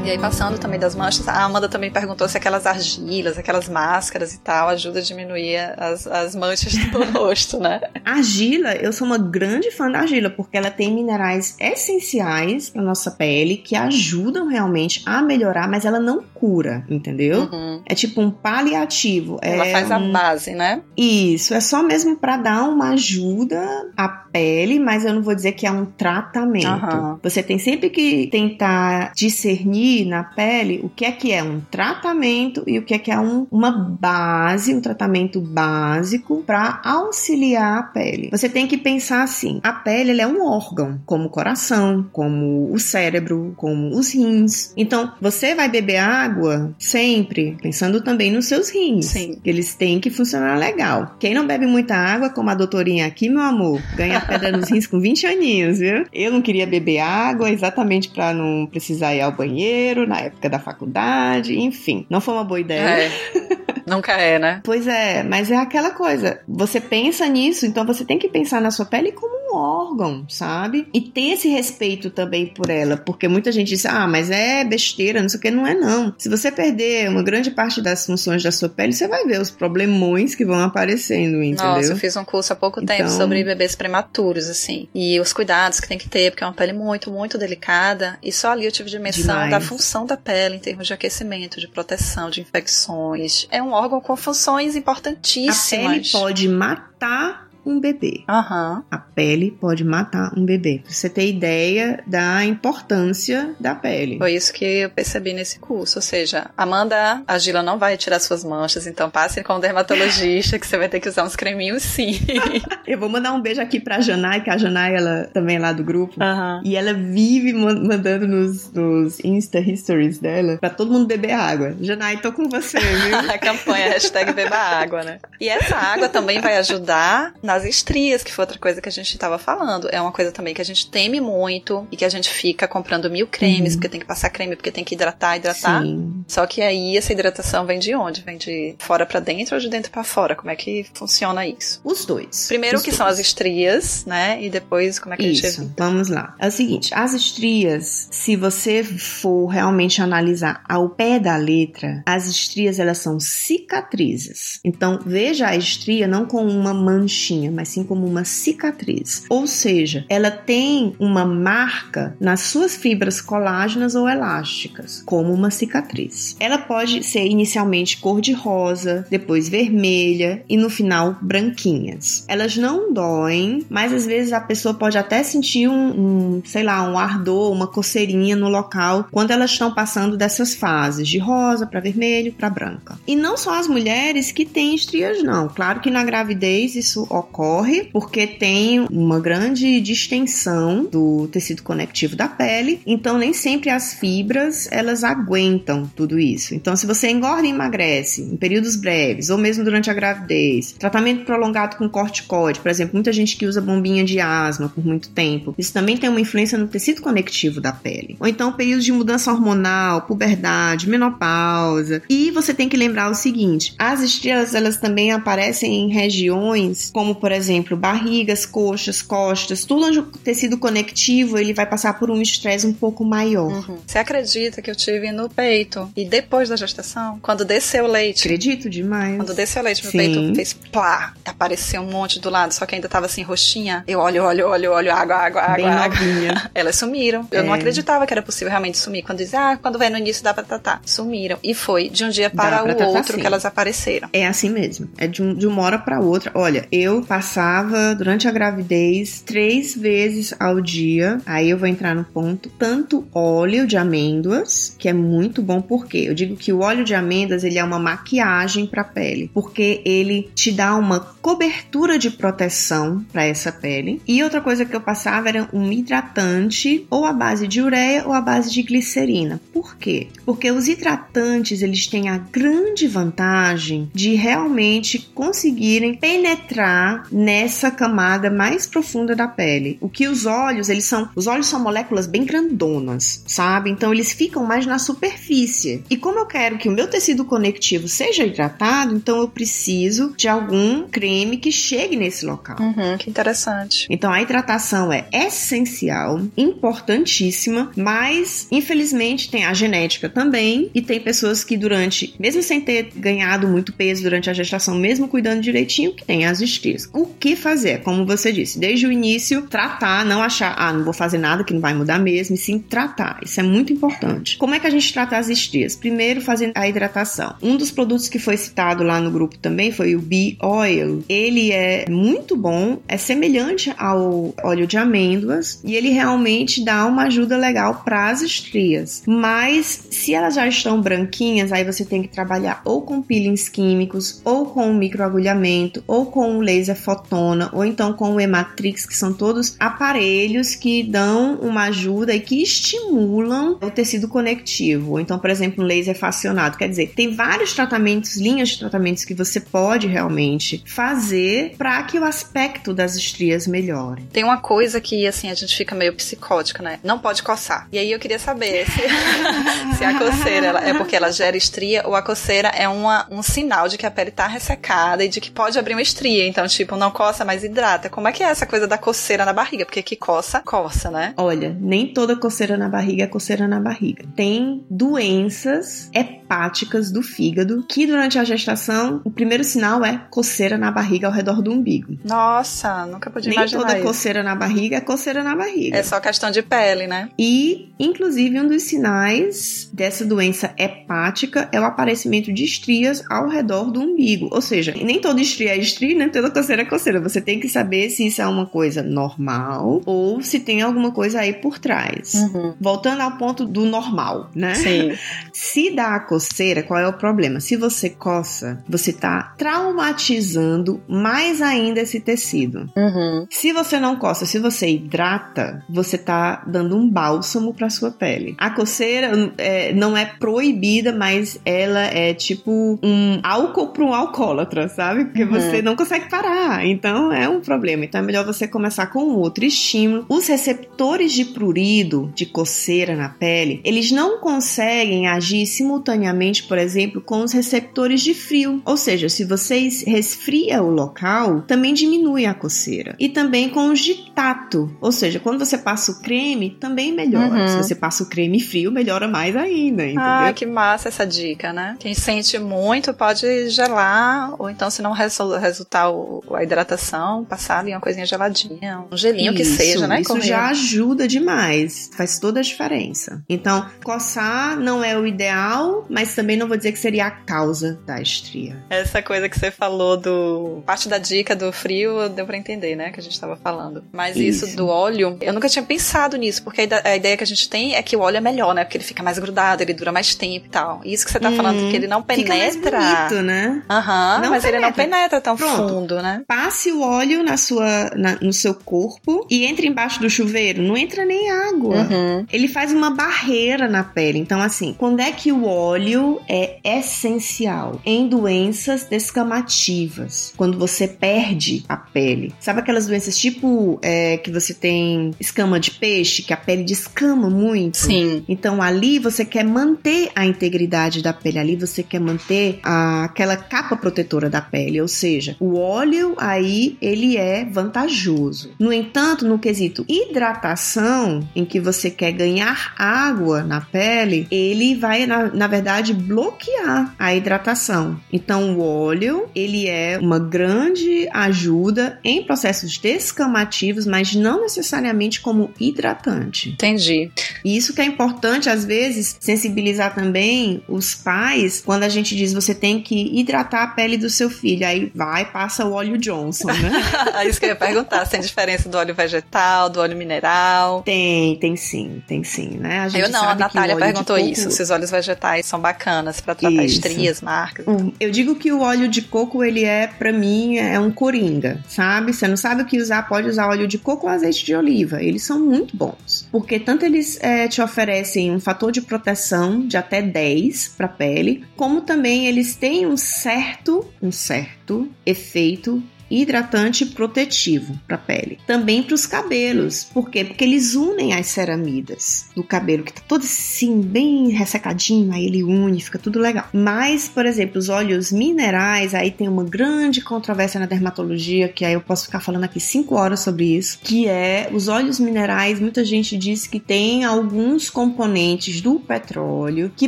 E 0.08 0.10
aí, 0.10 0.18
passando 0.18 0.58
também 0.58 0.80
das 0.80 0.96
manchas, 0.96 1.28
a 1.28 1.44
Amanda 1.44 1.68
também 1.68 1.92
perguntou 1.92 2.30
se 2.30 2.38
aquelas 2.38 2.66
argilas, 2.66 3.38
aquelas 3.38 3.68
máscaras 3.68 4.34
e 4.34 4.40
tal, 4.40 4.70
ajuda 4.70 5.00
a 5.00 5.02
diminuir 5.02 5.58
as, 5.78 6.08
as 6.08 6.34
manchas 6.34 6.78
do 6.78 7.04
rosto, 7.12 7.60
né? 7.60 7.82
Argila, 8.06 8.74
eu 8.76 8.94
sou 8.94 9.06
uma 9.06 9.18
grande 9.18 9.70
fã 9.70 9.92
da 9.92 10.00
argila, 10.00 10.30
porque 10.30 10.56
ela 10.56 10.72
tem 10.72 10.96
minerais 10.96 11.58
essenciais 11.60 12.70
para 12.70 12.82
nossa 12.82 13.12
pele 13.12 13.58
que 13.58 13.76
ajudam 13.76 14.48
realmente 14.48 15.04
a 15.06 15.22
melhorar, 15.22 15.68
mas 15.68 15.84
ela 15.84 16.00
não 16.00 16.24
cura, 16.34 16.86
entendeu? 16.90 17.50
Uhum. 17.52 17.82
É 17.86 17.94
tipo 17.94 18.22
um 18.22 18.32
paliativo. 18.32 19.38
Ela 19.42 19.68
é 19.68 19.72
faz 19.74 19.92
um... 19.92 19.94
a 19.94 20.00
base, 20.00 20.52
né? 20.52 20.84
Isso, 20.96 21.54
é 21.54 21.60
só 21.60 21.84
mesmo 21.84 22.16
para 22.16 22.38
dar 22.38 22.64
uma 22.64 22.92
ajuda 22.92 23.92
à 23.98 24.08
pele, 24.08 24.80
mas 24.80 25.04
eu 25.04 25.14
não 25.14 25.22
vou 25.22 25.36
dizer 25.36 25.52
que 25.52 25.68
é 25.68 25.72
um 25.72 25.84
tratamento. 25.86 26.66
Uhum. 26.68 27.20
Você 27.22 27.44
tem 27.44 27.60
sempre 27.60 27.90
que 27.90 28.28
tentar 28.28 29.12
discernir 29.14 29.97
na 30.06 30.24
pele 30.24 30.80
o 30.84 30.90
que 30.90 31.06
é 31.06 31.12
que 31.12 31.32
é 31.32 31.44
um 31.44 31.60
tratamento 31.60 32.64
e 32.68 32.80
o 32.80 32.84
que 32.84 32.94
é 32.94 33.00
que 33.00 33.12
é 33.12 33.20
um, 33.20 33.48
uma 33.52 33.72
base, 33.72 34.74
um 34.74 34.82
tratamento 34.82 35.40
básico 35.40 36.44
para 36.46 36.82
auxiliar 36.84 37.80
a 37.80 37.84
pele. 37.84 38.30
Você 38.32 38.50
tem 38.50 38.68
que 38.68 38.78
pensar 38.78 39.24
assim: 39.24 39.60
a 39.64 39.74
pele 39.74 40.20
é 40.20 40.28
um 40.28 40.46
órgão, 40.46 41.00
como 41.06 41.26
o 41.26 41.30
coração, 41.30 42.06
como 42.12 42.72
o 42.72 42.80
cérebro, 42.80 43.54
como 43.58 43.98
os 43.98 44.14
rins. 44.14 44.74
Então, 44.76 45.12
você 45.22 45.56
vai 45.56 45.70
beber 45.70 45.98
água 45.98 46.74
sempre 46.80 47.58
pensando 47.62 48.02
também 48.02 48.32
nos 48.32 48.46
seus 48.46 48.70
rins. 48.70 49.06
Sim. 49.06 49.40
Que 49.44 49.50
eles 49.50 49.76
têm 49.76 50.00
que 50.00 50.10
funcionar 50.10 50.58
legal. 50.58 51.16
Quem 51.20 51.34
não 51.34 51.46
bebe 51.46 51.66
muita 51.66 51.96
água, 51.96 52.30
como 52.30 52.50
a 52.50 52.56
doutorinha 52.56 53.06
aqui, 53.06 53.30
meu 53.30 53.42
amor, 53.42 53.82
ganha 53.96 54.22
pedra 54.22 54.52
nos 54.52 54.70
rins 54.70 54.88
com 54.88 55.00
20 55.00 55.28
aninhos, 55.28 55.80
viu? 55.80 56.06
Eu 56.14 56.32
não 56.32 56.42
queria 56.42 56.68
beber 56.68 57.00
água 57.00 57.50
exatamente 57.50 58.10
para 58.10 58.34
não 58.34 58.66
precisar 58.66 59.16
ir 59.16 59.22
ao 59.22 59.32
banheiro 59.32 59.87
na 59.96 60.20
época 60.20 60.50
da 60.50 60.60
faculdade, 60.60 61.58
enfim, 61.58 62.06
não 62.10 62.22
foi 62.22 62.34
uma 62.34 62.44
boa 62.44 62.60
ideia. 62.60 62.82
É. 62.82 63.68
Nunca 63.88 64.12
é, 64.14 64.38
né? 64.38 64.62
Pois 64.68 64.86
é, 64.86 65.24
mas 65.24 65.50
é 65.50 65.56
aquela 65.56 65.92
coisa. 65.92 66.42
Você 66.46 66.82
pensa 66.82 67.26
nisso, 67.28 67.66
então 67.66 67.86
você 67.86 68.04
tem 68.04 68.20
que 68.20 68.28
pensar 68.28 68.60
na 68.60 68.70
sua 68.70 68.86
pele 68.86 69.14
como 69.14 69.34
um 69.34 69.56
órgão, 69.56 70.26
sabe? 70.28 70.88
E 70.94 71.00
ter 71.00 71.34
esse 71.34 71.48
respeito 71.48 72.10
também 72.10 72.48
por 72.48 72.70
ela, 72.70 72.98
porque 72.98 73.30
muita 73.30 73.50
gente 73.50 73.70
diz, 73.70 73.86
ah, 73.86 74.06
mas 74.06 74.30
é 74.30 74.66
besteira, 74.66 75.22
não 75.22 75.30
sei 75.30 75.38
o 75.38 75.42
que, 75.42 75.52
não 75.52 75.66
é 75.66 75.74
não. 75.74 76.14
Se 76.18 76.28
você 76.28 76.52
perder 76.52 77.10
uma 77.10 77.24
grande 77.24 77.50
parte 77.50 77.82
das 77.82 78.06
funções 78.06 78.44
da 78.44 78.52
sua 78.52 78.68
pele, 78.68 78.92
você 78.92 79.08
vai 79.08 79.24
ver 79.26 79.40
os 79.40 79.50
problemões 79.50 80.36
que 80.36 80.44
vão 80.44 80.60
aparecendo, 80.60 81.42
entendeu? 81.42 81.76
Nossa, 81.76 81.94
eu 81.94 81.98
fiz 81.98 82.16
um 82.18 82.26
curso 82.26 82.52
há 82.52 82.56
pouco 82.58 82.82
então... 82.82 82.96
tempo 82.96 83.10
sobre 83.10 83.42
bebês 83.44 83.74
prematuros, 83.74 84.50
assim, 84.50 84.90
e 84.94 85.18
os 85.20 85.32
cuidados 85.32 85.80
que 85.80 85.88
tem 85.88 85.98
que 85.98 86.10
ter, 86.10 86.32
porque 86.32 86.44
é 86.44 86.48
uma 86.48 86.54
pele 86.54 86.74
muito, 86.74 87.10
muito 87.10 87.38
delicada, 87.38 88.20
e 88.22 88.34
só 88.34 88.52
ali 88.52 88.66
eu 88.66 88.72
tive 88.72 88.90
dimensão 88.90 89.22
Demais. 89.22 89.52
da 89.52 89.62
função 89.62 89.77
da 90.06 90.18
pele 90.18 90.56
em 90.56 90.60
termos 90.60 90.88
de 90.88 90.94
aquecimento, 90.94 91.60
de 91.60 91.68
proteção, 91.68 92.30
de 92.30 92.42
infecções. 92.42 93.48
É 93.52 93.62
um 93.62 93.72
órgão 93.72 94.02
com 94.02 94.16
funções 94.16 94.76
importantíssimas. 94.76 95.68
A 95.74 95.94
pele 95.94 96.10
pode 96.12 96.48
matar 96.48 97.47
um 97.68 97.80
bebê. 97.80 98.24
Uhum. 98.30 98.84
A 98.90 98.98
pele 98.98 99.52
pode 99.52 99.84
matar 99.84 100.32
um 100.38 100.46
bebê. 100.46 100.82
Pra 100.84 100.94
você 100.94 101.10
ter 101.10 101.28
ideia 101.28 102.04
da 102.08 102.46
importância 102.46 103.56
da 103.60 103.76
pele. 103.76 104.18
Foi 104.18 104.34
isso 104.34 104.54
que 104.54 104.66
eu 104.66 104.90
percebi 104.90 105.34
nesse 105.34 105.60
curso. 105.60 105.98
Ou 105.98 106.02
seja, 106.02 106.50
Amanda, 106.58 107.22
a 107.28 107.38
Gila 107.38 107.62
não 107.62 107.78
vai 107.78 107.98
tirar 107.98 108.20
suas 108.20 108.44
manchas, 108.44 108.88
então 108.88 109.10
passe 109.10 109.44
com 109.44 109.54
o 109.54 109.60
dermatologista 109.60 110.58
que 110.58 110.66
você 110.66 110.78
vai 110.78 110.88
ter 110.88 111.00
que 111.00 111.10
usar 111.10 111.24
uns 111.24 111.36
creminhos 111.36 111.84
sim. 111.84 112.20
eu 112.88 112.98
vou 112.98 113.10
mandar 113.10 113.34
um 113.34 113.42
beijo 113.42 113.62
aqui 113.62 113.80
pra 113.80 114.00
Janai, 114.00 114.42
que 114.42 114.50
a 114.50 114.58
Janai 114.58 114.96
ela 114.96 115.30
também 115.34 115.58
é 115.58 115.60
lá 115.60 115.74
do 115.74 115.84
grupo. 115.84 116.16
Uhum. 116.24 116.62
E 116.64 116.76
ela 116.76 116.94
vive 116.94 117.54
mandando 117.54 118.28
nos, 118.28 118.72
nos 118.72 119.20
Insta 119.20 119.60
Histories 119.60 120.20
dela 120.20 120.58
pra 120.58 120.70
todo 120.70 120.92
mundo 120.92 121.06
beber 121.06 121.32
água. 121.32 121.76
Janai, 121.82 122.18
tô 122.18 122.32
com 122.32 122.48
você, 122.50 122.80
viu? 122.80 123.18
a 123.30 123.38
campanha 123.38 123.90
hashtag 123.90 124.32
beba 124.34 124.56
água, 124.56 125.04
né? 125.04 125.20
E 125.40 125.50
essa 125.50 125.76
água 125.76 126.08
também 126.08 126.40
vai 126.40 126.58
ajudar 126.58 127.34
na 127.44 127.57
as 127.58 127.66
estrias, 127.66 128.24
que 128.24 128.32
foi 128.32 128.44
outra 128.44 128.58
coisa 128.58 128.82
que 128.82 128.90
a 128.90 128.92
gente 128.92 129.14
estava 129.14 129.38
falando. 129.38 129.90
É 129.92 130.00
uma 130.00 130.12
coisa 130.12 130.32
também 130.32 130.54
que 130.54 130.62
a 130.62 130.66
gente 130.66 130.90
teme 130.90 131.20
muito 131.20 131.88
e 131.92 131.98
que 131.98 132.06
a 132.06 132.10
gente 132.10 132.30
fica 132.30 132.68
comprando 132.68 133.10
mil 133.10 133.28
cremes, 133.28 133.74
uhum. 133.74 133.80
porque 133.80 133.90
tem 133.90 134.00
que 134.00 134.06
passar 134.06 134.30
creme, 134.30 134.56
porque 134.56 134.72
tem 134.72 134.84
que 134.84 134.96
hidratar, 134.96 135.38
hidratar. 135.38 135.82
Sim. 135.82 136.24
Só 136.28 136.46
que 136.46 136.62
aí 136.62 136.98
essa 136.98 137.12
hidratação 137.12 137.66
vem 137.66 137.80
de 137.80 137.94
onde? 137.96 138.22
Vem 138.22 138.38
de 138.38 138.76
fora 138.80 139.06
para 139.06 139.20
dentro 139.20 139.56
ou 139.56 139.62
de 139.62 139.70
dentro 139.70 139.92
para 139.92 140.04
fora? 140.04 140.36
Como 140.36 140.50
é 140.50 140.56
que 140.56 140.86
funciona 140.94 141.46
isso? 141.46 141.82
Os 141.84 142.06
dois. 142.06 142.48
Primeiro 142.48 142.78
Os 142.78 142.84
que 142.84 142.90
dois. 142.92 142.98
são 142.98 143.08
as 143.08 143.20
estrias, 143.20 144.06
né? 144.06 144.42
E 144.42 144.50
depois 144.50 145.00
como 145.00 145.14
é 145.14 145.18
que 145.18 145.28
isso. 145.28 145.46
a 145.46 145.50
gente 145.50 145.62
evita? 145.62 145.84
Vamos 145.84 146.10
lá. 146.10 146.36
É 146.40 146.48
o 146.48 146.52
seguinte, 146.52 146.94
as 146.94 147.14
estrias, 147.14 148.08
se 148.12 148.36
você 148.36 148.84
for 148.84 149.48
realmente 149.48 150.02
analisar 150.02 150.64
ao 150.68 150.90
pé 150.90 151.20
da 151.20 151.36
letra, 151.36 152.04
as 152.06 152.28
estrias 152.28 152.80
elas 152.80 153.00
são 153.00 153.20
cicatrizes. 153.20 154.60
Então 154.64 155.00
veja 155.06 155.48
a 155.48 155.56
estria 155.56 156.08
não 156.08 156.26
com 156.26 156.46
uma 156.46 156.74
manchinha 156.74 157.47
mas 157.52 157.70
sim 157.70 157.84
como 157.84 158.06
uma 158.06 158.24
cicatriz. 158.24 159.24
Ou 159.30 159.48
seja, 159.48 160.06
ela 160.10 160.32
tem 160.32 160.96
uma 161.00 161.26
marca 161.26 162.16
nas 162.20 162.42
suas 162.42 162.76
fibras 162.76 163.22
colágenas 163.22 163.96
ou 163.96 164.08
elásticas, 164.08 165.02
como 165.06 165.34
uma 165.34 165.52
cicatriz. 165.52 166.36
Ela 166.40 166.58
pode 166.58 167.04
ser 167.04 167.26
inicialmente 167.26 167.98
cor 167.98 168.22
de 168.22 168.34
rosa, 168.34 169.06
depois 169.10 169.50
vermelha 169.50 170.44
e 170.50 170.58
no 170.58 170.70
final 170.70 171.18
branquinhas. 171.22 172.26
Elas 172.28 172.58
não 172.58 172.94
doem, 172.94 173.66
mas 173.70 173.94
às 173.94 174.06
vezes 174.06 174.34
a 174.34 174.42
pessoa 174.42 174.74
pode 174.74 174.98
até 174.98 175.24
sentir 175.24 175.68
um, 175.68 176.38
um 176.38 176.42
sei 176.46 176.64
lá, 176.64 176.84
um 176.90 176.98
ardor, 176.98 177.52
uma 177.52 177.68
coceirinha 177.68 178.36
no 178.36 178.50
local 178.50 179.08
quando 179.12 179.32
elas 179.32 179.52
estão 179.52 179.74
passando 179.74 180.18
dessas 180.18 180.54
fases 180.54 181.08
de 181.08 181.18
rosa 181.18 181.66
para 181.66 181.80
vermelho 181.80 182.34
para 182.34 182.50
branca. 182.50 182.98
E 183.08 183.16
não 183.16 183.38
só 183.38 183.60
as 183.60 183.68
mulheres 183.68 184.32
que 184.32 184.46
têm 184.46 184.76
estrias 184.76 185.24
não. 185.24 185.48
Claro 185.48 185.80
que 185.80 185.92
na 185.92 186.04
gravidez 186.04 186.76
isso 186.76 187.04
ocorre 187.10 187.27
ocorre 187.28 187.90
porque 187.92 188.26
tem 188.26 188.86
uma 188.90 189.20
grande 189.20 189.80
distensão 189.82 190.86
do 190.86 191.28
tecido 191.28 191.62
conectivo 191.62 192.16
da 192.16 192.28
pele, 192.28 192.82
então 192.86 193.18
nem 193.18 193.34
sempre 193.34 193.70
as 193.70 193.94
fibras 193.94 194.68
elas 194.72 195.04
aguentam 195.04 195.90
tudo 195.96 196.18
isso. 196.20 196.56
Então, 196.56 196.76
se 196.76 196.86
você 196.86 197.10
engorda 197.10 197.46
e 197.46 197.50
emagrece 197.50 198.22
em 198.22 198.38
períodos 198.38 198.76
breves 198.76 199.30
ou 199.30 199.38
mesmo 199.38 199.64
durante 199.64 199.90
a 199.90 199.94
gravidez, 199.94 200.74
tratamento 200.74 201.26
prolongado 201.26 201.78
com 201.78 201.90
corticoide, 201.90 202.60
por 202.60 202.70
exemplo, 202.70 202.96
muita 202.96 203.12
gente 203.12 203.36
que 203.36 203.46
usa 203.46 203.62
bombinha 203.62 204.04
de 204.04 204.20
asma 204.20 204.70
por 204.70 204.86
muito 204.86 205.10
tempo, 205.10 205.54
isso 205.58 205.74
também 205.74 205.98
tem 205.98 206.10
uma 206.10 206.22
influência 206.22 206.58
no 206.58 206.68
tecido 206.68 207.02
conectivo 207.02 207.60
da 207.60 207.72
pele. 207.72 208.16
Ou 208.20 208.28
então 208.28 208.54
períodos 208.54 208.86
de 208.86 208.92
mudança 208.92 209.32
hormonal, 209.32 210.02
puberdade, 210.04 210.90
menopausa. 210.90 212.02
E 212.10 212.32
você 212.32 212.54
tem 212.54 212.70
que 212.70 212.78
lembrar 212.78 213.10
o 213.10 213.16
seguinte: 213.16 213.74
as 213.78 214.02
estrelas 214.02 214.56
elas 214.56 214.78
também 214.78 215.12
aparecem 215.12 215.82
em 215.82 215.90
regiões 215.90 216.90
como 216.94 217.17
por 217.18 217.32
exemplo, 217.32 217.76
barrigas, 217.76 218.46
coxas, 218.46 219.02
costas, 219.02 219.66
tudo 219.66 219.86
onde 219.86 220.00
o 220.00 220.04
tecido 220.04 220.58
conectivo 220.58 221.38
ele 221.38 221.54
vai 221.54 221.66
passar 221.66 221.98
por 222.00 222.10
um 222.10 222.22
estresse 222.22 222.66
um 222.66 222.74
pouco 222.74 223.04
maior. 223.04 223.52
Uhum. 223.52 223.78
Você 223.86 223.98
acredita 223.98 224.62
que 224.62 224.70
eu 224.70 224.76
tive 224.76 225.12
no 225.12 225.30
peito 225.30 225.92
e 225.96 226.06
depois 226.06 226.50
da 226.50 226.56
gestação, 226.56 227.20
quando 227.22 227.44
desceu 227.44 227.86
o 227.86 227.88
leite? 227.88 228.28
Acredito 228.28 228.70
demais. 228.70 229.18
Quando 229.18 229.34
desceu 229.34 229.62
o 229.62 229.66
leite, 229.66 229.84
meu 229.84 229.92
Sim. 229.92 229.98
peito 229.98 230.36
fez 230.36 230.54
plá, 230.54 231.14
apareceu 231.26 231.82
um 231.82 231.92
monte 231.92 232.20
do 232.20 232.30
lado, 232.30 232.54
só 232.54 232.66
que 232.66 232.76
ainda 232.76 232.88
tava 232.88 233.06
assim 233.06 233.22
roxinha. 233.22 233.84
Eu 233.88 234.00
olho, 234.00 234.24
olho, 234.24 234.48
olho, 234.48 234.72
olho, 234.72 234.94
água, 234.94 235.16
água, 235.16 235.42
água, 235.42 235.56
Bem 235.56 235.66
água. 235.66 235.98
Novinha. 235.98 236.52
Elas 236.54 236.76
sumiram. 236.76 237.28
Eu 237.32 237.42
é. 237.42 237.44
não 237.44 237.54
acreditava 237.54 238.06
que 238.06 238.14
era 238.14 238.22
possível 238.22 238.50
realmente 238.50 238.78
sumir. 238.78 239.04
Quando 239.04 239.20
dizia, 239.20 239.52
ah, 239.52 239.58
quando 239.58 239.78
vem 239.78 239.90
no 239.90 239.98
início 239.98 240.24
dá 240.24 240.34
pra 240.34 240.44
tratar. 240.44 240.82
Sumiram. 240.86 241.38
E 241.44 241.54
foi 241.54 241.90
de 241.90 242.04
um 242.04 242.10
dia 242.10 242.30
para 242.30 242.64
o 242.64 242.88
outro 242.96 243.18
que 243.18 243.26
elas 243.26 243.46
apareceram. 243.46 244.10
É 244.14 244.26
assim 244.26 244.50
mesmo. 244.50 244.90
É 244.98 245.08
de, 245.08 245.22
um, 245.22 245.34
de 245.34 245.48
uma 245.48 245.62
hora 245.62 245.78
para 245.78 246.00
outra. 246.00 246.32
Olha, 246.34 246.68
eu 246.72 247.04
passava 247.08 247.96
durante 247.96 248.28
a 248.28 248.32
gravidez 248.32 249.22
três 249.26 249.76
vezes 249.76 250.34
ao 250.40 250.60
dia. 250.62 251.20
Aí 251.26 251.50
eu 251.50 251.58
vou 251.58 251.68
entrar 251.68 251.96
no 251.96 252.04
ponto. 252.04 252.50
Tanto 252.50 253.08
óleo 253.14 253.66
de 253.66 253.78
amêndoas, 253.78 254.76
que 254.78 254.90
é 254.90 254.94
muito 254.94 255.42
bom, 255.42 255.62
porque 255.62 255.98
eu 255.98 256.14
digo 256.14 256.36
que 256.36 256.52
o 256.52 256.60
óleo 256.60 256.84
de 256.84 256.94
amêndoas 256.94 257.44
ele 257.44 257.58
é 257.58 257.64
uma 257.64 257.80
maquiagem 257.80 258.68
para 258.68 258.82
a 258.82 258.86
pele, 258.86 259.32
porque 259.34 259.82
ele 259.86 260.30
te 260.36 260.52
dá 260.52 260.76
uma 260.76 261.00
cobertura 261.00 261.98
de 261.98 262.12
proteção 262.12 263.06
para 263.12 263.26
essa 263.26 263.52
pele. 263.52 264.02
E 264.08 264.24
outra 264.24 264.42
coisa 264.42 264.66
que 264.66 264.76
eu 264.76 264.82
passava 264.82 265.30
era 265.30 265.50
um 265.54 265.72
hidratante 265.72 266.86
ou 266.90 267.06
a 267.06 267.14
base 267.14 267.48
de 267.48 267.62
ureia 267.62 268.06
ou 268.06 268.14
a 268.14 268.22
base 268.22 268.52
de 268.52 268.62
glicerina. 268.64 269.40
Por 269.54 269.78
quê? 269.78 270.08
Porque 270.26 270.52
os 270.52 270.68
hidratantes 270.68 271.62
eles 271.62 271.88
têm 271.88 272.10
a 272.10 272.18
grande 272.18 272.88
vantagem 272.88 273.90
de 273.94 274.16
realmente 274.16 275.00
conseguirem 275.14 275.96
penetrar 275.96 276.97
nessa 277.12 277.72
camada 277.72 278.30
mais 278.30 278.66
profunda 278.66 279.16
da 279.16 279.28
pele. 279.28 279.78
O 279.82 279.90
que 279.90 280.08
os 280.08 280.26
olhos, 280.26 280.70
eles 280.70 280.86
são, 280.86 281.10
os 281.16 281.28
olhos 281.28 281.48
são 281.48 281.60
moléculas 281.60 282.06
bem 282.06 282.26
grandonas, 282.26 283.24
sabe? 283.28 283.70
Então 283.70 283.94
eles 283.94 284.12
ficam 284.12 284.46
mais 284.46 284.66
na 284.66 284.80
superfície. 284.80 285.84
E 285.90 285.98
como 285.98 286.20
eu 286.20 286.26
quero 286.26 286.58
que 286.58 286.70
o 286.70 286.72
meu 286.72 286.88
tecido 286.88 287.26
conectivo 287.26 287.88
seja 287.88 288.24
hidratado, 288.24 288.96
então 288.96 289.18
eu 289.20 289.28
preciso 289.28 290.14
de 290.16 290.28
algum 290.28 290.88
creme 290.88 291.38
que 291.38 291.52
chegue 291.52 291.96
nesse 291.96 292.26
local. 292.26 292.58
Uhum, 292.60 292.98
que 292.98 293.10
interessante. 293.10 293.88
Então 293.90 294.12
a 294.12 294.22
hidratação 294.22 294.92
é 294.92 295.08
essencial, 295.12 296.22
importantíssima, 296.36 297.72
mas 297.76 298.48
infelizmente 298.52 299.30
tem 299.30 299.46
a 299.46 299.54
genética 299.54 300.10
também 300.10 300.70
e 300.74 300.82
tem 300.82 301.00
pessoas 301.00 301.44
que 301.44 301.58
durante, 301.58 302.14
mesmo 302.20 302.42
sem 302.42 302.62
ter 302.62 302.92
ganhado 302.96 303.48
muito 303.48 303.74
peso 303.74 304.04
durante 304.04 304.30
a 304.30 304.34
gestação, 304.34 304.76
mesmo 304.76 305.08
cuidando 305.08 305.42
direitinho, 305.42 305.94
que 305.94 306.06
tem 306.06 306.26
as 306.26 306.42
estrias. 306.42 306.87
O 306.94 307.06
que 307.06 307.36
fazer? 307.36 307.82
como 307.84 308.06
você 308.06 308.32
disse, 308.32 308.60
desde 308.60 308.86
o 308.86 308.92
início, 308.92 309.44
tratar, 309.44 310.06
não 310.06 310.22
achar, 310.22 310.56
ah, 310.58 310.74
não 310.74 310.84
vou 310.84 310.94
fazer 310.94 311.18
nada 311.18 311.44
que 311.44 311.54
não 311.54 311.62
vai 311.62 311.74
mudar 311.74 312.00
mesmo, 312.00 312.36
e 312.36 312.38
sim 312.38 312.60
tratar. 312.60 313.20
Isso 313.24 313.40
é 313.40 313.44
muito 313.44 313.74
importante. 313.74 314.38
Como 314.38 314.54
é 314.54 314.60
que 314.60 314.68
a 314.68 314.70
gente 314.70 314.92
trata 314.92 315.18
as 315.18 315.30
estrias? 315.30 315.76
Primeiro, 315.76 316.22
fazendo 316.22 316.54
a 316.56 316.68
hidratação. 316.68 317.36
Um 317.42 317.58
dos 317.58 317.72
produtos 317.72 318.08
que 318.10 318.20
foi 318.20 318.38
citado 318.38 318.84
lá 318.84 319.00
no 319.00 319.12
grupo 319.12 319.38
também 319.38 319.72
foi 319.72 319.96
o 319.96 320.00
Bee 320.00 320.38
Oil. 320.42 321.04
Ele 321.10 321.52
é 321.52 321.86
muito 321.90 322.36
bom, 322.36 322.80
é 322.88 322.98
semelhante 322.98 323.74
ao 323.78 324.34
óleo 324.44 324.68
de 324.68 324.78
amêndoas 324.78 325.62
e 325.64 325.76
ele 325.76 325.90
realmente 325.90 326.64
dá 326.64 326.86
uma 326.86 327.04
ajuda 327.04 327.38
legal 327.38 327.84
para 327.84 328.10
as 328.10 328.22
estrias. 328.22 329.04
Mas 329.06 329.88
se 329.90 330.14
elas 330.14 330.36
já 330.36 330.48
estão 330.48 330.82
branquinhas, 330.82 331.52
aí 331.52 331.64
você 331.64 331.84
tem 331.84 332.02
que 332.02 332.08
trabalhar 332.08 332.62
ou 332.64 332.82
com 332.82 333.02
peelings 333.02 333.50
químicos, 333.50 334.22
ou 334.24 334.46
com 334.46 334.74
microagulhamento, 334.74 335.84
ou 335.88 336.06
com 336.06 336.40
laser 336.40 336.76
fotona, 336.78 337.50
ou 337.54 337.66
então 337.66 337.94
com 337.94 338.16
o 338.16 338.20
Ematrix, 338.20 338.86
que 338.86 338.96
são 338.96 339.14
todos 339.14 339.56
aparelhos 339.60 340.56
que 340.56 340.84
dão 340.84 341.36
uma 341.36 341.64
ajuda 341.64 342.14
e 342.14 342.20
que 342.20 342.42
estimulam 342.42 343.58
o 343.62 343.70
tecido 343.70 344.08
conectivo. 344.08 345.00
Então, 345.00 345.20
por 345.20 345.30
exemplo, 345.30 345.64
um 345.64 345.68
laser 345.68 345.98
facionado. 345.98 346.58
Quer 346.58 346.70
dizer, 346.70 346.94
tem 346.96 347.14
vários 347.14 347.54
tratamentos, 347.54 348.18
linhas 348.18 348.50
de 348.50 348.60
tratamentos 348.60 349.04
que 349.04 349.14
você 349.14 349.40
pode 349.40 349.88
realmente 349.88 350.64
fazer 350.66 351.56
para 351.58 351.82
que 351.84 352.00
o 352.00 352.06
aspecto 352.06 352.74
das 352.74 352.96
estrias 352.96 353.48
melhore. 353.48 354.04
Tem 354.12 354.24
uma 354.24 354.38
coisa 354.38 354.80
que, 354.80 355.08
assim, 355.08 355.30
a 355.30 355.34
gente 355.34 355.56
fica 355.56 355.76
meio 355.76 355.94
psicótica, 355.94 356.62
né? 356.62 356.80
Não 356.84 357.00
pode 357.00 357.24
coçar. 357.24 357.68
E 357.72 357.78
aí 357.78 357.92
eu 357.92 358.00
queria 358.00 358.20
saber 358.20 358.66
se, 358.66 358.82
se 359.78 359.84
a 359.84 359.98
coceira 359.98 360.48
é 360.64 360.74
porque 360.74 360.96
ela 360.96 361.12
gera 361.12 361.36
estria 361.36 361.84
ou 361.86 361.96
a 361.96 362.02
coceira 362.02 362.50
é 362.50 362.68
uma, 362.68 363.08
um 363.10 363.22
sinal 363.22 363.68
de 363.68 363.78
que 363.78 363.86
a 363.86 363.92
pele 363.92 364.12
tá 364.12 364.28
ressecada 364.28 365.04
e 365.04 365.10
de 365.10 365.20
que 365.20 365.32
pode 365.32 365.58
abrir 365.58 365.74
uma 365.74 365.82
estria. 365.82 366.28
Então, 366.28 366.48
tipo, 366.48 366.67
não 366.76 366.92
coça, 366.92 367.24
mas 367.24 367.44
hidrata. 367.44 367.90
Como 367.90 368.08
é 368.08 368.12
que 368.12 368.24
é 368.24 368.28
essa 368.28 368.46
coisa 368.46 368.68
da 368.68 368.78
coceira 368.78 369.24
na 369.24 369.34
barriga? 369.34 369.66
Porque 369.66 369.84
que 369.84 369.96
coça, 369.96 370.42
coça, 370.44 370.90
né? 370.90 371.14
Olha, 371.16 371.56
nem 371.60 371.94
toda 371.94 372.16
coceira 372.16 372.58
na 372.58 372.68
barriga 372.68 373.04
é 373.04 373.08
coceira 373.08 373.48
na 373.48 373.60
barriga. 373.60 374.06
Tem 374.16 374.66
doenças 374.70 375.90
hepáticas 376.28 376.92
do 376.92 377.02
fígado 377.02 377.64
que 377.68 377.88
durante 377.88 378.20
a 378.20 378.24
gestação 378.24 379.02
o 379.04 379.10
primeiro 379.10 379.44
sinal 379.44 379.84
é 379.84 380.06
coceira 380.10 380.58
na 380.58 380.70
barriga 380.70 381.08
ao 381.08 381.14
redor 381.14 381.42
do 381.42 381.52
umbigo. 381.52 381.98
Nossa, 382.04 382.86
nunca 382.86 383.10
podia 383.10 383.30
nem 383.30 383.40
imaginar 383.40 383.62
toda 383.62 383.78
isso. 383.78 383.88
coceira 383.88 384.22
na 384.22 384.36
barriga 384.36 384.76
é 384.78 384.82
coceira 384.82 385.24
na 385.24 385.36
barriga. 385.36 385.78
É 385.78 385.84
só 385.84 386.00
questão 386.00 386.30
de 386.30 386.42
pele, 386.42 386.86
né? 386.86 387.10
E, 387.18 387.72
inclusive, 387.80 388.40
um 388.40 388.48
dos 388.48 388.64
sinais 388.64 389.70
dessa 389.74 390.06
doença 390.06 390.54
hepática 390.58 391.48
é 391.52 391.60
o 391.60 391.64
aparecimento 391.64 392.34
de 392.34 392.44
estrias 392.44 393.04
ao 393.10 393.30
redor 393.30 393.72
do 393.72 393.82
umbigo. 393.82 394.28
Ou 394.32 394.42
seja, 394.42 394.74
nem 394.74 395.00
toda 395.00 395.22
estria 395.22 395.52
é 395.52 395.58
estria, 395.58 395.98
nem 395.98 396.10
toda 396.10 396.30
coceira 396.30 396.64
é 396.64 396.66
coceira. 396.66 397.00
Você 397.00 397.22
tem 397.22 397.40
que 397.40 397.48
saber 397.48 397.90
se 397.90 398.06
isso 398.06 398.22
é 398.22 398.28
uma 398.28 398.46
coisa 398.46 398.84
normal 398.84 399.82
ou 399.86 400.22
se 400.22 400.40
tem 400.40 400.62
alguma 400.62 400.92
coisa 400.92 401.22
aí 401.22 401.34
por 401.34 401.58
trás. 401.58 402.14
Uhum. 402.14 402.54
Voltando 402.60 403.02
ao 403.02 403.18
ponto 403.18 403.46
do 403.46 403.66
normal, 403.66 404.30
né? 404.36 404.56
Sim. 404.56 404.98
Se 405.34 405.72
dá 405.72 405.96
a 405.96 406.00
coceira, 406.18 406.64
qual 406.64 406.80
é 406.80 406.88
o 406.88 406.94
problema? 406.94 407.40
Se 407.40 407.56
você 407.56 407.90
coça, 407.92 408.64
você 408.68 408.92
tá 408.92 409.36
traumatizando 409.38 410.82
mais 410.88 411.42
ainda 411.42 411.80
esse 411.82 412.00
tecido. 412.00 412.68
Uhum. 412.76 413.28
Se 413.30 413.54
você 413.54 413.80
não 413.80 413.96
coça, 413.98 414.26
se 414.26 414.40
você 414.40 414.68
hidrata, 414.70 415.64
você 415.70 415.98
tá 415.98 416.44
dando 416.48 416.76
um 416.76 416.90
bálsamo 416.90 417.54
para 417.54 417.70
sua 417.70 417.92
pele. 417.92 418.36
A 418.40 418.50
coceira 418.50 419.32
é, 419.38 419.72
não 419.74 419.96
é 419.96 420.06
proibida, 420.06 420.92
mas 420.92 421.40
ela 421.46 421.82
é 421.82 422.14
tipo 422.14 422.80
um 422.84 423.20
álcool 423.24 423.68
para 423.68 423.84
um 423.84 423.94
alcoólatra, 423.94 424.68
sabe? 424.68 425.06
Porque 425.06 425.24
Uhum. 425.24 425.32
você 425.32 425.62
não 425.62 425.76
consegue 425.76 426.10
parar. 426.10 426.66
Então 426.66 427.12
é 427.12 427.28
um 427.30 427.42
problema. 427.42 427.86
Então 427.86 428.02
é 428.02 428.04
melhor 428.04 428.26
você 428.26 428.48
começar 428.48 428.88
com 428.88 429.00
outro 429.16 429.46
estímulo. 429.46 430.06
Os 430.10 430.28
receptores 430.28 431.14
de 431.14 431.26
prurido, 431.26 432.12
de 432.16 432.26
coceira 432.26 432.96
na 432.96 433.10
pele, 433.10 433.62
eles 433.64 433.92
não 433.92 434.20
conseguem 434.20 435.08
agir 435.08 435.46
simultaneamente, 435.46 436.07
por 436.44 436.58
exemplo, 436.58 437.02
com 437.02 437.24
os 437.24 437.32
receptores 437.32 438.02
de 438.02 438.14
frio. 438.14 438.62
Ou 438.66 438.78
seja, 438.78 439.10
se 439.10 439.24
você 439.24 439.70
resfria 439.86 440.62
o 440.62 440.70
local, 440.70 441.42
também 441.42 441.74
diminui 441.74 442.26
a 442.26 442.34
coceira. 442.34 442.96
E 443.00 443.10
também 443.10 443.50
com 443.50 443.70
os 443.72 443.80
de 443.80 444.12
tato. 444.12 444.76
Ou 444.82 444.92
seja, 444.92 445.20
quando 445.20 445.40
você 445.40 445.58
passa 445.58 445.92
o 445.92 446.02
creme, 446.02 446.52
também 446.52 446.92
melhora. 446.92 447.42
Uhum. 447.42 447.48
Se 447.48 447.58
você 447.58 447.76
passa 447.76 448.04
o 448.04 448.06
creme 448.08 448.40
frio, 448.40 448.72
melhora 448.72 449.08
mais 449.08 449.36
ainda, 449.36 449.84
entendeu? 449.84 450.04
Ah, 450.04 450.32
que 450.34 450.46
massa 450.46 450.90
essa 450.90 451.06
dica, 451.06 451.54
né? 451.54 451.76
Quem 451.80 451.94
sente 451.94 452.38
muito 452.40 452.94
pode 452.94 453.50
gelar, 453.50 454.34
ou 454.40 454.50
então, 454.50 454.70
se 454.70 454.82
não 454.82 454.92
resultar 454.92 455.88
a 456.34 456.44
hidratação, 456.44 457.26
passar 457.26 457.60
ali 457.60 457.72
uma 457.72 457.82
coisinha 457.82 458.06
geladinha, 458.06 458.84
um 458.92 458.98
gelinho 458.98 459.34
que 459.34 459.42
Isso, 459.42 459.58
seja, 459.58 459.88
né? 459.88 460.02
Isso 460.02 460.10
Correr. 460.10 460.28
já 460.28 460.48
ajuda 460.48 461.08
demais, 461.08 461.90
faz 461.96 462.20
toda 462.20 462.40
a 462.40 462.44
diferença. 462.44 463.24
Então, 463.30 463.66
coçar 463.84 464.58
não 464.60 464.84
é 464.84 464.98
o 464.98 465.06
ideal, 465.06 465.86
mas 465.98 466.14
também 466.14 466.38
não 466.38 466.48
vou 466.48 466.56
dizer 466.58 466.72
que 466.72 466.78
seria 466.80 467.08
a 467.08 467.12
causa 467.12 467.80
da 467.86 468.00
estria. 468.00 468.56
Essa 468.70 469.02
coisa 469.02 469.28
que 469.28 469.38
você 469.40 469.50
falou 469.50 469.98
do. 469.98 470.62
Parte 470.66 470.88
da 470.88 470.98
dica 470.98 471.36
do 471.36 471.52
frio 471.52 472.08
deu 472.10 472.26
pra 472.26 472.38
entender, 472.38 472.76
né? 472.76 472.92
Que 472.92 473.00
a 473.00 473.04
gente 473.04 473.20
tava 473.20 473.36
falando. 473.36 473.84
Mas 473.92 474.16
isso, 474.16 474.46
Isso. 474.46 474.56
do 474.56 474.68
óleo, 474.68 475.18
eu 475.22 475.34
nunca 475.34 475.50
tinha 475.50 475.64
pensado 475.64 476.16
nisso, 476.18 476.44
porque 476.44 476.62
a 476.62 476.64
ide- 476.66 476.82
a 476.84 476.96
ideia 476.96 477.18
que 477.18 477.24
a 477.24 477.28
gente 477.28 477.50
tem 477.50 477.76
é 477.76 477.82
que 477.82 477.96
o 477.96 478.02
óleo 478.02 478.18
é 478.18 478.22
melhor, 478.22 478.54
né? 478.54 478.64
Porque 478.64 478.78
ele 478.78 478.84
fica 478.84 479.02
mais 479.02 479.18
grudado, 479.18 479.64
ele 479.64 479.74
dura 479.74 479.92
mais 479.92 480.14
tempo 480.16 480.46
e 480.46 480.50
tal. 480.50 480.82
E 480.84 480.94
isso 480.94 481.06
que 481.06 481.12
você 481.12 481.20
tá 481.20 481.30
Hum, 481.30 481.36
falando, 481.36 481.70
que 481.70 481.76
ele 481.76 481.88
não 481.88 482.04
Fica 482.04 482.28
mais 482.30 482.56
penetra. 482.56 482.80
bonito, 482.80 483.24
né? 483.24 483.64
Aham, 483.70 484.20
Não 484.22 484.30
mas 484.30 484.44
ele 484.46 484.60
não 484.60 484.72
penetra. 484.72 484.98
penetra 485.00 485.22
tão 485.22 485.36
Pronto. 485.36 485.70
fundo, 485.74 486.02
né? 486.02 486.22
Passe 486.28 486.72
o 486.72 486.82
óleo 486.82 487.24
na 487.24 487.38
sua, 487.38 487.90
na- 487.96 488.18
no 488.22 488.32
seu 488.34 488.54
corpo 488.54 489.26
e 489.30 489.46
entre 489.46 489.68
embaixo 489.68 490.00
do 490.00 490.10
chuveiro. 490.10 490.62
Não 490.62 490.78
entra 490.78 491.04
nem 491.06 491.30
água. 491.32 491.78
Uhum. 491.78 492.26
Ele 492.32 492.48
faz 492.48 492.72
uma 492.72 492.90
barreira 492.92 493.68
na 493.68 493.84
pele. 493.84 494.20
Então, 494.20 494.40
assim, 494.42 494.76
quando 494.78 495.00
é 495.00 495.12
que 495.12 495.32
o 495.32 495.46
óleo 495.46 495.87
é 496.28 496.58
essencial? 496.64 497.82
Em 497.86 498.08
doenças 498.08 498.84
descamativas. 498.86 500.34
Quando 500.36 500.58
você 500.58 500.88
perde 500.88 501.64
a 501.68 501.78
pele. 501.78 502.34
Sabe 502.40 502.60
aquelas 502.60 502.88
doenças 502.88 503.18
tipo 503.18 503.80
é, 503.82 504.18
que 504.18 504.32
você 504.32 504.54
tem 504.54 505.12
escama 505.20 505.60
de 505.60 505.72
peixe, 505.72 506.22
que 506.24 506.34
a 506.34 506.38
pele 506.38 506.64
descama 506.64 507.30
muito? 507.30 507.78
Sim. 507.78 508.24
Então 508.28 508.62
ali 508.62 509.00
você 509.00 509.24
quer 509.26 509.44
manter 509.44 510.10
a 510.16 510.26
integridade 510.26 511.02
da 511.02 511.14
pele, 511.14 511.40
ali 511.40 511.56
você 511.56 511.84
quer 511.84 512.00
manter 512.00 512.60
a- 512.64 513.06
aquela 513.06 513.36
capa 513.38 513.76
protetora 513.78 514.30
da 514.30 514.42
pele, 514.42 514.82
ou 514.82 514.88
seja, 514.88 515.36
o 515.40 515.58
óleo 515.58 516.16
aí 516.18 516.78
ele 516.82 517.18
é 517.18 517.46
vantajoso. 517.46 518.52
No 518.60 518.72
entanto, 518.74 519.26
no 519.28 519.40
quesito 519.40 519.86
hidratação, 519.88 521.28
em 521.36 521.46
que 521.46 521.60
você 521.60 521.90
quer 521.90 522.12
ganhar 522.12 522.74
água 522.78 523.44
na 523.44 523.62
pele, 523.62 524.28
ele 524.32 524.76
vai 524.76 525.06
na, 525.06 525.28
na 525.34 525.48
verdade 525.48 525.77
bloquear 525.94 526.94
a 526.98 527.14
hidratação. 527.14 528.00
Então 528.12 528.58
o 528.58 528.62
óleo 528.62 529.30
ele 529.36 529.68
é 529.68 529.98
uma 530.02 530.20
grande 530.20 531.08
ajuda 531.14 532.00
em 532.04 532.24
processos 532.24 532.78
descamativos, 532.78 533.86
mas 533.86 534.16
não 534.16 534.42
necessariamente 534.42 535.22
como 535.22 535.52
hidratante. 535.60 536.50
Entendi. 536.50 537.12
E 537.44 537.58
isso 537.58 537.74
que 537.74 537.82
é 537.82 537.86
importante, 537.86 538.50
às 538.50 538.66
vezes, 538.66 539.18
sensibilizar 539.20 539.94
também 539.94 540.64
os 540.68 540.96
pais 540.96 541.62
quando 541.66 541.84
a 541.84 541.90
gente 541.90 542.16
diz 542.16 542.34
você 542.34 542.54
tem 542.54 542.82
que 542.82 543.20
hidratar 543.20 543.64
a 543.64 543.68
pele 543.68 543.98
do 543.98 544.10
seu 544.10 544.30
filho. 544.30 544.66
Aí 544.66 544.92
vai, 544.94 545.26
passa 545.26 545.66
o 545.66 545.74
óleo 545.74 545.98
Johnson, 545.98 546.48
né? 546.48 546.72
Isso 547.28 547.40
que 547.40 547.46
eu 547.46 547.50
ia 547.50 547.56
perguntar, 547.56 548.06
se 548.06 548.12
tem 548.12 548.22
diferença 548.22 548.70
do 548.70 548.78
óleo 548.78 548.94
vegetal, 548.94 549.70
do 549.70 549.80
óleo 549.80 549.98
mineral. 549.98 550.82
tem, 550.84 551.38
tem 551.38 551.56
sim, 551.56 552.02
tem 552.08 552.24
sim, 552.24 552.58
né? 552.58 552.88
Eu 552.94 553.10
não, 553.10 553.28
a 553.28 553.36
Natália 553.36 553.76
perguntou 553.76 554.18
isso, 554.18 554.52
se 554.52 554.62
os 554.62 554.70
óleos 554.70 554.92
vegetais 554.92 555.46
são 555.46 555.60
bacanas 555.68 556.22
pra 556.22 556.34
tratar 556.34 556.64
Isso. 556.64 556.76
estrias, 556.76 557.22
marcas. 557.22 557.68
Hum, 557.68 557.92
Eu 558.00 558.10
digo 558.10 558.36
que 558.36 558.52
o 558.52 558.62
óleo 558.62 558.88
de 558.88 559.02
coco, 559.02 559.44
ele 559.44 559.64
é, 559.64 559.88
pra 559.88 560.14
mim, 560.14 560.58
é 560.58 560.80
um 560.80 560.92
coringa, 560.92 561.64
sabe? 561.68 562.14
Você 562.14 562.28
não 562.28 562.38
sabe 562.38 562.62
o 562.62 562.66
que 562.66 562.80
usar, 562.80 563.08
pode 563.08 563.28
usar 563.28 563.48
óleo 563.48 563.68
de 563.68 563.78
coco 563.78 564.08
ou 564.08 564.12
azeite 564.12 564.46
de 564.46 564.56
oliva. 564.56 565.02
Eles 565.02 565.24
são 565.24 565.40
muito 565.40 565.76
bons. 565.76 566.28
Porque 566.32 566.60
tanto 566.60 566.86
eles 566.86 567.18
é, 567.22 567.48
te 567.48 567.62
oferecem 567.62 568.32
um 568.32 568.40
fator 568.40 568.72
de 568.72 568.82
proteção 568.82 569.68
de 569.68 569.76
até 569.78 570.02
10 570.02 570.74
pra 570.78 570.88
pele, 570.88 571.44
como 571.56 571.82
também 571.82 572.28
eles 572.28 572.56
têm 572.56 572.86
um 572.88 572.98
certo, 572.98 573.86
um 574.02 574.12
certo 574.12 574.90
efeito 575.06 575.84
hidratante 576.10 576.86
protetivo 576.86 577.78
para 577.88 577.96
a 577.96 578.00
pele. 578.00 578.40
Também 578.48 578.84
para 578.84 578.96
os 578.96 579.06
cabelos. 579.06 579.84
Por 579.84 580.10
quê? 580.10 580.24
Porque 580.24 580.44
eles 580.44 580.76
unem 580.76 581.14
as 581.14 581.28
ceramidas 581.28 582.28
do 582.36 582.44
cabelo, 582.44 582.84
que 582.84 582.94
tá 582.94 583.02
todo 583.08 583.24
assim, 583.24 583.82
bem 583.82 584.30
ressecadinho, 584.30 585.12
aí 585.14 585.26
ele 585.26 585.44
une, 585.44 585.82
fica 585.82 586.00
tudo 586.00 586.20
legal. 586.20 586.48
Mas, 586.54 587.08
por 587.08 587.26
exemplo, 587.26 587.58
os 587.60 587.70
óleos 587.70 588.12
minerais, 588.12 588.94
aí 588.94 589.12
tem 589.12 589.28
uma 589.28 589.44
grande 589.44 590.02
controvérsia 590.02 590.60
na 590.60 590.66
dermatologia, 590.66 591.50
que 591.50 591.66
aí 591.66 591.74
eu 591.74 591.82
posso 591.82 592.06
ficar 592.06 592.20
falando 592.20 592.44
aqui 592.44 592.60
5 592.60 592.96
horas 592.96 593.20
sobre 593.22 593.58
isso, 593.58 593.80
que 593.84 594.08
é 594.08 594.50
os 594.52 594.68
óleos 594.68 595.00
minerais, 595.00 595.60
muita 595.60 595.84
gente 595.84 596.18
diz 596.18 596.48
que 596.48 596.60
tem 596.60 597.04
alguns 597.04 597.70
componentes 597.70 598.62
do 598.62 598.80
petróleo 598.80 599.72
que 599.76 599.88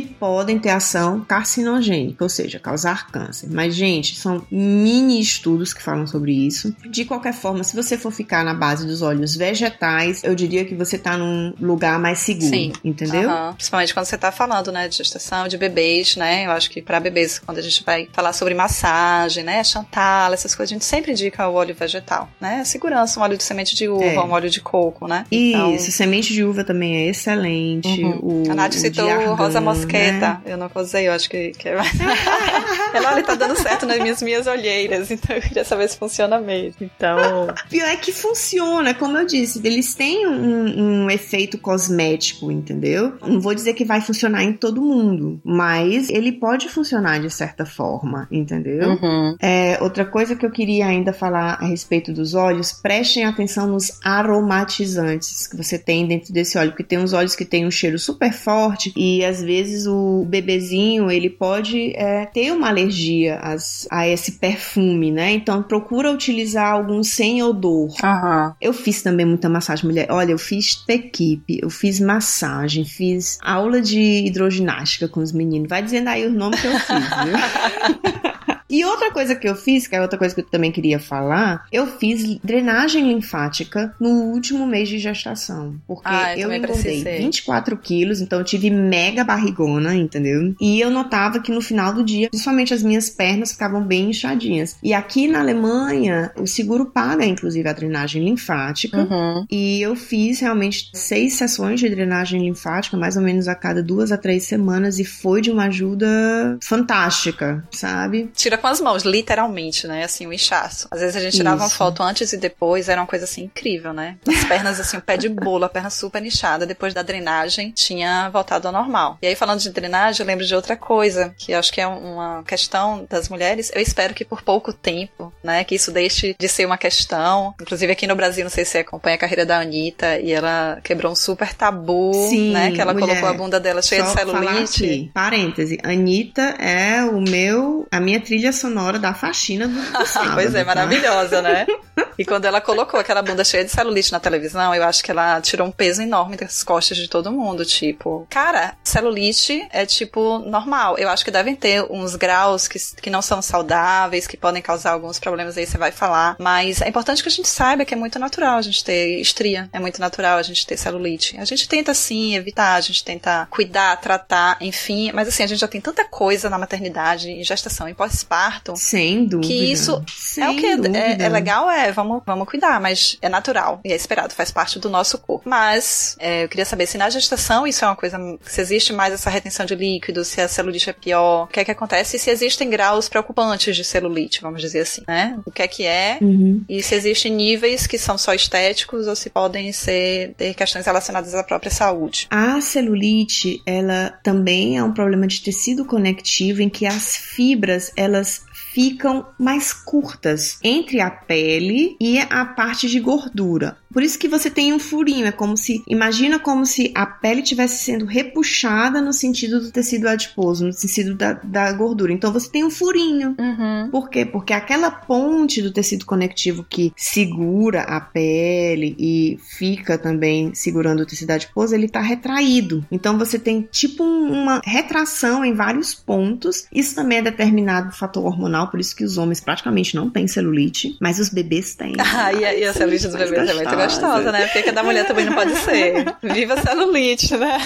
podem 0.00 0.58
ter 0.58 0.70
ação 0.70 1.20
carcinogênica, 1.20 2.24
ou 2.24 2.28
seja, 2.28 2.58
causar 2.58 3.10
câncer. 3.10 3.48
Mas, 3.50 3.74
gente, 3.74 4.16
são 4.16 4.44
mini 4.50 5.20
estudos 5.20 5.72
que 5.72 5.82
falam 5.82 6.06
sobre 6.10 6.32
isso. 6.32 6.74
De 6.88 7.04
qualquer 7.04 7.32
forma, 7.32 7.62
se 7.64 7.74
você 7.76 7.96
for 7.96 8.10
ficar 8.10 8.44
na 8.44 8.54
base 8.54 8.86
dos 8.86 9.02
óleos 9.02 9.36
vegetais, 9.36 10.22
eu 10.24 10.34
diria 10.34 10.64
que 10.64 10.74
você 10.74 10.98
tá 10.98 11.16
num 11.16 11.54
lugar 11.60 11.98
mais 11.98 12.18
seguro, 12.18 12.48
Sim. 12.50 12.72
entendeu? 12.84 13.30
Aham. 13.30 13.54
Principalmente 13.54 13.94
quando 13.94 14.06
você 14.06 14.18
tá 14.18 14.32
falando, 14.32 14.72
né, 14.72 14.88
de 14.88 14.96
gestação, 14.96 15.46
de 15.48 15.56
bebês, 15.56 16.16
né? 16.16 16.46
Eu 16.46 16.50
acho 16.52 16.70
que 16.70 16.82
pra 16.82 16.98
bebês, 17.00 17.38
quando 17.38 17.58
a 17.58 17.62
gente 17.62 17.82
vai 17.84 18.08
falar 18.12 18.32
sobre 18.32 18.54
massagem, 18.54 19.44
né, 19.44 19.62
chantal, 19.64 20.32
essas 20.32 20.54
coisas, 20.54 20.72
a 20.72 20.74
gente 20.74 20.84
sempre 20.84 21.12
indica 21.12 21.48
o 21.48 21.54
óleo 21.54 21.74
vegetal, 21.74 22.28
né? 22.40 22.64
Segurança, 22.64 23.18
um 23.20 23.22
óleo 23.22 23.36
de 23.36 23.42
semente 23.44 23.74
de 23.76 23.88
uva, 23.88 24.04
É. 24.04 24.18
um 24.20 24.30
óleo 24.32 24.50
de 24.50 24.60
coco, 24.60 25.06
né? 25.06 25.24
Então, 25.30 25.74
Isso, 25.74 25.90
semente 25.92 26.32
de 26.32 26.42
uva 26.44 26.64
também 26.64 26.96
é 26.96 27.08
excelente. 27.08 28.02
Uhum. 28.02 28.44
O, 28.46 28.50
a 28.50 28.54
Nath 28.54 28.74
citou 28.74 29.08
argan, 29.08 29.34
rosa 29.34 29.60
mosqueta. 29.60 30.28
né? 30.28 30.40
Eu 30.46 30.56
não 30.56 30.70
usei, 30.74 31.08
eu 31.08 31.12
acho 31.12 31.28
que, 31.28 31.50
que 31.52 31.68
é. 31.68 31.76
Ela, 32.94 33.12
olha, 33.12 33.22
tá 33.22 33.34
dando 33.34 33.56
certo 33.56 33.86
nas 33.86 33.98
minhas, 33.98 34.22
minhas 34.22 34.46
olheiras. 34.46 35.10
Então 35.10 35.36
eu 35.36 35.42
queria 35.42 35.64
saber 35.64 35.88
se 35.88 35.96
funciona 36.00 36.40
mesmo. 36.40 36.76
Então. 36.80 37.18
Pior 37.68 37.86
é 37.86 37.96
que 37.96 38.10
funciona, 38.10 38.94
como 38.94 39.18
eu 39.18 39.26
disse, 39.26 39.60
eles 39.62 39.94
têm 39.94 40.26
um, 40.26 41.04
um 41.04 41.10
efeito 41.10 41.58
cosmético, 41.58 42.50
entendeu? 42.50 43.14
Não 43.22 43.40
vou 43.40 43.54
dizer 43.54 43.74
que 43.74 43.84
vai 43.84 44.00
funcionar 44.00 44.42
em 44.42 44.54
todo 44.54 44.80
mundo, 44.80 45.40
mas 45.44 46.08
ele 46.08 46.32
pode 46.32 46.68
funcionar 46.68 47.20
de 47.20 47.30
certa 47.30 47.66
forma, 47.66 48.26
entendeu? 48.30 48.90
Uhum. 48.90 49.36
É, 49.40 49.78
outra 49.82 50.06
coisa 50.06 50.34
que 50.34 50.46
eu 50.46 50.50
queria 50.50 50.86
ainda 50.86 51.12
falar 51.12 51.58
a 51.60 51.66
respeito 51.66 52.12
dos 52.12 52.34
óleos, 52.34 52.72
prestem 52.72 53.24
atenção 53.24 53.66
nos 53.66 54.00
aromatizantes 54.02 55.46
que 55.46 55.56
você 55.56 55.78
tem 55.78 56.06
dentro 56.06 56.32
desse 56.32 56.56
óleo, 56.56 56.70
porque 56.70 56.84
tem 56.84 56.98
uns 56.98 57.12
óleos 57.12 57.36
que 57.36 57.44
tem 57.44 57.66
um 57.66 57.70
cheiro 57.70 57.98
super 57.98 58.32
forte 58.32 58.92
e 58.96 59.22
às 59.24 59.42
vezes 59.42 59.86
o 59.86 60.24
bebezinho 60.26 61.10
ele 61.10 61.28
pode 61.28 61.92
é, 61.94 62.24
ter 62.26 62.52
uma 62.52 62.68
alergia 62.68 63.36
às, 63.36 63.86
a 63.90 64.08
esse 64.08 64.32
perfume, 64.32 65.10
né? 65.10 65.32
Então 65.32 65.62
procura 65.90 66.12
utilizar 66.12 66.72
algum 66.72 67.02
sem 67.02 67.42
odor. 67.42 67.88
Uhum. 67.88 68.52
Eu 68.60 68.72
fiz 68.72 69.02
também 69.02 69.26
muita 69.26 69.48
massagem 69.48 69.84
mulher. 69.84 70.06
Olha, 70.08 70.30
eu 70.30 70.38
fiz 70.38 70.84
equipe, 70.88 71.58
eu 71.60 71.68
fiz 71.68 71.98
massagem, 71.98 72.84
fiz 72.84 73.38
aula 73.42 73.82
de 73.82 74.24
hidroginástica 74.24 75.08
com 75.08 75.18
os 75.20 75.32
meninos. 75.32 75.68
Vai 75.68 75.82
dizendo 75.82 76.08
aí 76.08 76.24
o 76.24 76.30
nome 76.30 76.56
que 76.56 76.66
eu 76.68 76.78
fiz, 76.78 77.08
viu? 77.24 78.20
E 78.70 78.84
outra 78.84 79.10
coisa 79.10 79.34
que 79.34 79.48
eu 79.48 79.56
fiz, 79.56 79.86
que 79.88 79.96
é 79.96 80.00
outra 80.00 80.18
coisa 80.18 80.34
que 80.34 80.40
eu 80.40 80.46
também 80.46 80.70
queria 80.70 81.00
falar, 81.00 81.66
eu 81.72 81.86
fiz 81.86 82.38
drenagem 82.42 83.08
linfática 83.08 83.94
no 83.98 84.08
último 84.08 84.66
mês 84.66 84.88
de 84.88 84.98
gestação. 84.98 85.74
Porque 85.86 86.02
ah, 86.04 86.38
eu, 86.38 86.50
eu 86.50 86.56
engordei 86.56 87.02
24 87.02 87.76
quilos, 87.76 88.20
então 88.20 88.38
eu 88.38 88.44
tive 88.44 88.70
mega 88.70 89.24
barrigona, 89.24 89.94
entendeu? 89.94 90.54
E 90.60 90.80
eu 90.80 90.90
notava 90.90 91.40
que 91.40 91.50
no 91.50 91.60
final 91.60 91.92
do 91.92 92.04
dia, 92.04 92.28
principalmente 92.30 92.72
as 92.72 92.82
minhas 92.82 93.10
pernas 93.10 93.52
ficavam 93.52 93.82
bem 93.82 94.10
inchadinhas. 94.10 94.76
E 94.82 94.94
aqui 94.94 95.26
na 95.26 95.40
Alemanha, 95.40 96.30
o 96.36 96.46
seguro 96.46 96.86
paga, 96.86 97.24
inclusive, 97.24 97.68
a 97.68 97.72
drenagem 97.72 98.24
linfática. 98.24 98.98
Uhum. 98.98 99.46
E 99.50 99.82
eu 99.82 99.96
fiz 99.96 100.40
realmente 100.40 100.90
seis 100.94 101.34
sessões 101.34 101.80
de 101.80 101.88
drenagem 101.88 102.42
linfática, 102.42 102.96
mais 102.96 103.16
ou 103.16 103.22
menos 103.22 103.48
a 103.48 103.54
cada 103.54 103.82
duas 103.82 104.12
a 104.12 104.16
três 104.16 104.44
semanas, 104.44 104.98
e 104.98 105.04
foi 105.04 105.40
de 105.40 105.50
uma 105.50 105.64
ajuda 105.64 106.58
fantástica, 106.62 107.64
sabe? 107.72 108.30
Tira 108.34 108.59
com 108.60 108.66
as 108.66 108.80
mãos, 108.80 109.02
literalmente, 109.02 109.86
né? 109.86 110.04
Assim, 110.04 110.26
o 110.26 110.32
inchaço. 110.32 110.88
Às 110.90 111.00
vezes 111.00 111.16
a 111.16 111.20
gente 111.20 111.36
tirava 111.36 111.62
uma 111.62 111.70
foto 111.70 112.02
antes 112.02 112.32
e 112.32 112.36
depois, 112.36 112.88
era 112.88 113.00
uma 113.00 113.06
coisa 113.06 113.24
assim 113.24 113.44
incrível, 113.44 113.92
né? 113.92 114.16
As 114.26 114.44
pernas, 114.44 114.80
assim, 114.80 114.96
o 114.96 115.02
pé 115.02 115.16
de 115.16 115.28
bolo, 115.28 115.64
a 115.64 115.68
perna 115.68 115.90
super 115.90 116.24
inchada. 116.24 116.66
Depois 116.66 116.94
da 116.94 117.02
drenagem, 117.02 117.70
tinha 117.70 118.28
voltado 118.30 118.68
ao 118.68 118.72
normal. 118.72 119.18
E 119.22 119.26
aí, 119.26 119.34
falando 119.34 119.60
de 119.60 119.70
drenagem, 119.70 120.22
eu 120.22 120.26
lembro 120.26 120.44
de 120.44 120.54
outra 120.54 120.76
coisa, 120.76 121.34
que 121.36 121.52
acho 121.54 121.72
que 121.72 121.80
é 121.80 121.86
uma 121.86 122.42
questão 122.44 123.06
das 123.08 123.28
mulheres. 123.28 123.70
Eu 123.74 123.80
espero 123.80 124.14
que 124.14 124.24
por 124.24 124.42
pouco 124.42 124.72
tempo, 124.72 125.32
né? 125.42 125.64
Que 125.64 125.74
isso 125.74 125.90
deixe 125.90 126.34
de 126.38 126.48
ser 126.48 126.66
uma 126.66 126.78
questão. 126.78 127.54
Inclusive 127.60 127.92
aqui 127.92 128.06
no 128.06 128.14
Brasil, 128.14 128.44
não 128.44 128.50
sei 128.50 128.64
se 128.64 128.72
você 128.72 128.78
acompanha 128.78 129.16
a 129.16 129.18
carreira 129.18 129.46
da 129.46 129.58
Anitta, 129.60 130.18
e 130.18 130.32
ela 130.32 130.80
quebrou 130.82 131.12
um 131.12 131.16
super 131.16 131.54
tabu, 131.54 132.12
Sim, 132.28 132.52
né? 132.52 132.72
Que 132.72 132.80
ela 132.80 132.92
mulher, 132.92 133.08
colocou 133.08 133.28
a 133.28 133.32
bunda 133.32 133.60
dela 133.60 133.82
cheia 133.82 134.02
de 134.02 134.10
celulite. 134.10 134.84
Aqui, 134.84 135.10
parêntese, 135.12 135.78
Anitta 135.82 136.42
é 136.58 137.04
o 137.04 137.20
meu, 137.20 137.86
a 137.90 138.00
minha 138.00 138.20
trilha 138.20 138.49
trilha 138.50 138.52
sonora 138.52 138.98
da 138.98 139.14
faxina 139.14 139.66
do, 139.66 139.74
do 139.74 140.06
sábado, 140.06 140.34
Pois 140.34 140.54
é, 140.54 140.60
tá? 140.60 140.64
maravilhosa, 140.64 141.40
né? 141.40 141.66
E 142.18 142.24
quando 142.24 142.44
ela 142.44 142.60
colocou 142.60 143.00
aquela 143.00 143.22
bunda 143.22 143.42
cheia 143.42 143.64
de 143.64 143.70
celulite 143.70 144.12
na 144.12 144.20
televisão, 144.20 144.74
eu 144.74 144.84
acho 144.84 145.02
que 145.02 145.10
ela 145.10 145.40
tirou 145.40 145.66
um 145.66 145.70
peso 145.70 146.02
enorme 146.02 146.36
das 146.36 146.62
costas 146.62 146.98
de 146.98 147.08
todo 147.08 147.32
mundo. 147.32 147.64
Tipo, 147.64 148.26
cara, 148.28 148.74
celulite 148.84 149.66
é 149.70 149.86
tipo 149.86 150.38
normal. 150.38 150.98
Eu 150.98 151.08
acho 151.08 151.24
que 151.24 151.30
devem 151.30 151.56
ter 151.56 151.82
uns 151.90 152.16
graus 152.16 152.68
que, 152.68 152.78
que 153.00 153.08
não 153.08 153.22
são 153.22 153.40
saudáveis, 153.40 154.26
que 154.26 154.36
podem 154.36 154.60
causar 154.60 154.92
alguns 154.92 155.18
problemas 155.18 155.56
aí, 155.56 155.66
você 155.66 155.78
vai 155.78 155.92
falar. 155.92 156.36
Mas 156.38 156.82
é 156.82 156.88
importante 156.88 157.22
que 157.22 157.28
a 157.30 157.32
gente 157.32 157.48
saiba 157.48 157.86
que 157.86 157.94
é 157.94 157.96
muito 157.96 158.18
natural 158.18 158.58
a 158.58 158.62
gente 158.62 158.84
ter 158.84 159.18
estria. 159.18 159.70
É 159.72 159.80
muito 159.80 159.98
natural 159.98 160.36
a 160.36 160.42
gente 160.42 160.66
ter 160.66 160.76
celulite. 160.76 161.38
A 161.38 161.46
gente 161.46 161.66
tenta 161.66 161.94
sim 161.94 162.36
evitar, 162.36 162.74
a 162.74 162.80
gente 162.82 163.02
tenta 163.02 163.48
cuidar, 163.50 163.96
tratar, 163.96 164.58
enfim. 164.60 165.10
Mas 165.14 165.28
assim, 165.28 165.42
a 165.42 165.46
gente 165.46 165.60
já 165.60 165.68
tem 165.68 165.80
tanta 165.80 166.04
coisa 166.04 166.50
na 166.50 166.58
maternidade, 166.58 167.30
em 167.30 167.42
gestação, 167.42 167.88
em 167.88 167.94
pós-parto. 167.94 168.39
Sem 168.76 169.24
dúvida. 169.24 169.48
Que 169.48 169.72
isso 169.72 170.02
Sem 170.06 170.44
é 170.44 170.50
o 170.50 170.56
que 170.56 170.66
é, 170.66 171.22
é, 171.22 171.28
legal, 171.28 171.70
é 171.70 171.90
vamos 171.92 172.10
vamos, 172.10 172.22
vamos 172.26 172.48
cuidar, 172.48 172.80
mas 172.80 173.16
é 173.22 173.28
natural 173.28 173.80
e 173.84 173.92
é 173.92 173.96
esperado, 173.96 174.34
faz 174.34 174.50
parte 174.50 174.78
do 174.78 174.90
nosso 174.90 175.18
corpo. 175.18 175.48
Mas 175.48 176.16
é, 176.18 176.44
eu 176.44 176.48
queria 176.48 176.64
saber 176.64 176.86
se 176.86 176.98
na 176.98 177.08
gestação 177.08 177.66
isso 177.66 177.84
é 177.84 177.88
uma 177.88 177.96
coisa, 177.96 178.18
se 178.42 178.60
existe 178.60 178.92
mais 178.92 179.14
essa 179.14 179.30
retenção 179.30 179.64
de 179.64 179.74
líquido, 179.74 180.24
se 180.24 180.40
a 180.40 180.48
celulite 180.48 180.90
é 180.90 180.92
pior, 180.92 181.44
o 181.44 181.46
que 181.46 181.60
é 181.60 181.64
que 181.64 181.70
acontece 181.70 182.16
e 182.16 182.18
se 182.18 182.30
existem 182.30 182.68
graus 182.68 183.08
preocupantes 183.08 183.76
de 183.76 183.84
celulite, 183.84 184.40
vamos 184.40 184.60
dizer 184.60 184.80
assim, 184.80 185.02
né? 185.06 185.38
O 185.46 185.50
que 185.50 185.62
é 185.62 185.68
que 185.68 185.84
é 185.84 186.18
uhum. 186.20 186.64
e 186.68 186.82
se 186.82 186.94
existem 186.94 187.32
níveis 187.32 187.86
que 187.86 187.98
são 187.98 188.18
só 188.18 188.34
estéticos 188.34 189.06
ou 189.06 189.14
se 189.14 189.30
podem 189.30 189.72
ser 189.72 190.34
ter 190.36 190.54
questões 190.54 190.86
relacionadas 190.86 191.34
à 191.34 191.44
própria 191.44 191.70
saúde. 191.70 192.26
A 192.30 192.60
celulite, 192.60 193.62
ela 193.64 194.18
também 194.22 194.76
é 194.76 194.82
um 194.82 194.92
problema 194.92 195.26
de 195.26 195.40
tecido 195.40 195.84
conectivo 195.84 196.62
em 196.62 196.68
que 196.68 196.86
as 196.86 197.16
fibras, 197.16 197.92
elas 197.96 198.29
ficam 198.52 199.26
mais 199.38 199.72
curtas 199.72 200.58
entre 200.62 201.00
a 201.00 201.10
pele 201.10 201.96
e 202.00 202.18
a 202.18 202.44
parte 202.44 202.88
de 202.88 203.00
gordura. 203.00 203.76
Por 203.92 204.02
isso 204.02 204.18
que 204.18 204.28
você 204.28 204.48
tem 204.48 204.72
um 204.72 204.78
furinho, 204.78 205.26
é 205.26 205.32
como 205.32 205.56
se, 205.56 205.82
imagina 205.86 206.38
como 206.38 206.64
se 206.64 206.92
a 206.94 207.04
pele 207.04 207.42
estivesse 207.42 207.84
sendo 207.84 208.04
repuxada 208.04 209.00
no 209.00 209.12
sentido 209.12 209.60
do 209.60 209.70
tecido 209.70 210.08
adiposo, 210.08 210.66
no 210.66 210.72
sentido 210.72 211.14
da, 211.14 211.32
da 211.32 211.72
gordura. 211.72 212.12
Então 212.12 212.32
você 212.32 212.48
tem 212.48 212.64
um 212.64 212.70
furinho. 212.70 213.34
Uhum. 213.38 213.90
Por 213.90 214.08
quê? 214.08 214.24
Porque 214.24 214.52
aquela 214.52 214.90
ponte 214.90 215.60
do 215.60 215.72
tecido 215.72 216.06
conectivo 216.06 216.64
que 216.68 216.92
segura 216.96 217.82
a 217.82 218.00
pele 218.00 218.94
e 218.98 219.38
fica 219.58 219.98
também 219.98 220.54
segurando 220.54 221.00
o 221.00 221.06
tecido 221.06 221.32
adiposo, 221.32 221.74
ele 221.74 221.86
está 221.86 222.00
retraído. 222.00 222.84
Então 222.90 223.18
você 223.18 223.38
tem 223.38 223.68
tipo 223.70 224.04
uma 224.04 224.60
retração 224.64 225.44
em 225.44 225.52
vários 225.52 225.94
pontos. 225.94 226.66
Isso 226.72 226.94
também 226.94 227.18
é 227.18 227.22
determinado 227.22 227.92
fator 227.92 228.24
hormonal, 228.24 228.68
por 228.68 228.78
isso 228.78 228.94
que 228.94 229.04
os 229.04 229.18
homens 229.18 229.40
praticamente 229.40 229.96
não 229.96 230.08
têm 230.08 230.28
celulite, 230.28 230.96
mas 231.00 231.18
os 231.18 231.28
bebês 231.28 231.74
têm. 231.74 231.94
Ah, 232.20 232.32
e 232.32 232.44
a, 232.44 232.54
e 232.54 232.64
a 232.64 232.72
celulite 232.74 233.06
dos 233.06 233.14
bebês 233.14 233.48
é 233.48 233.54
muito 233.54 233.79
gostosa, 233.84 234.32
né? 234.32 234.46
Porque 234.46 234.68
a 234.70 234.72
da 234.72 234.82
mulher 234.82 235.06
também 235.06 235.24
não 235.26 235.34
pode 235.34 235.56
ser. 235.56 236.04
Viva 236.22 236.56
celulite, 236.56 237.36
né? 237.36 237.58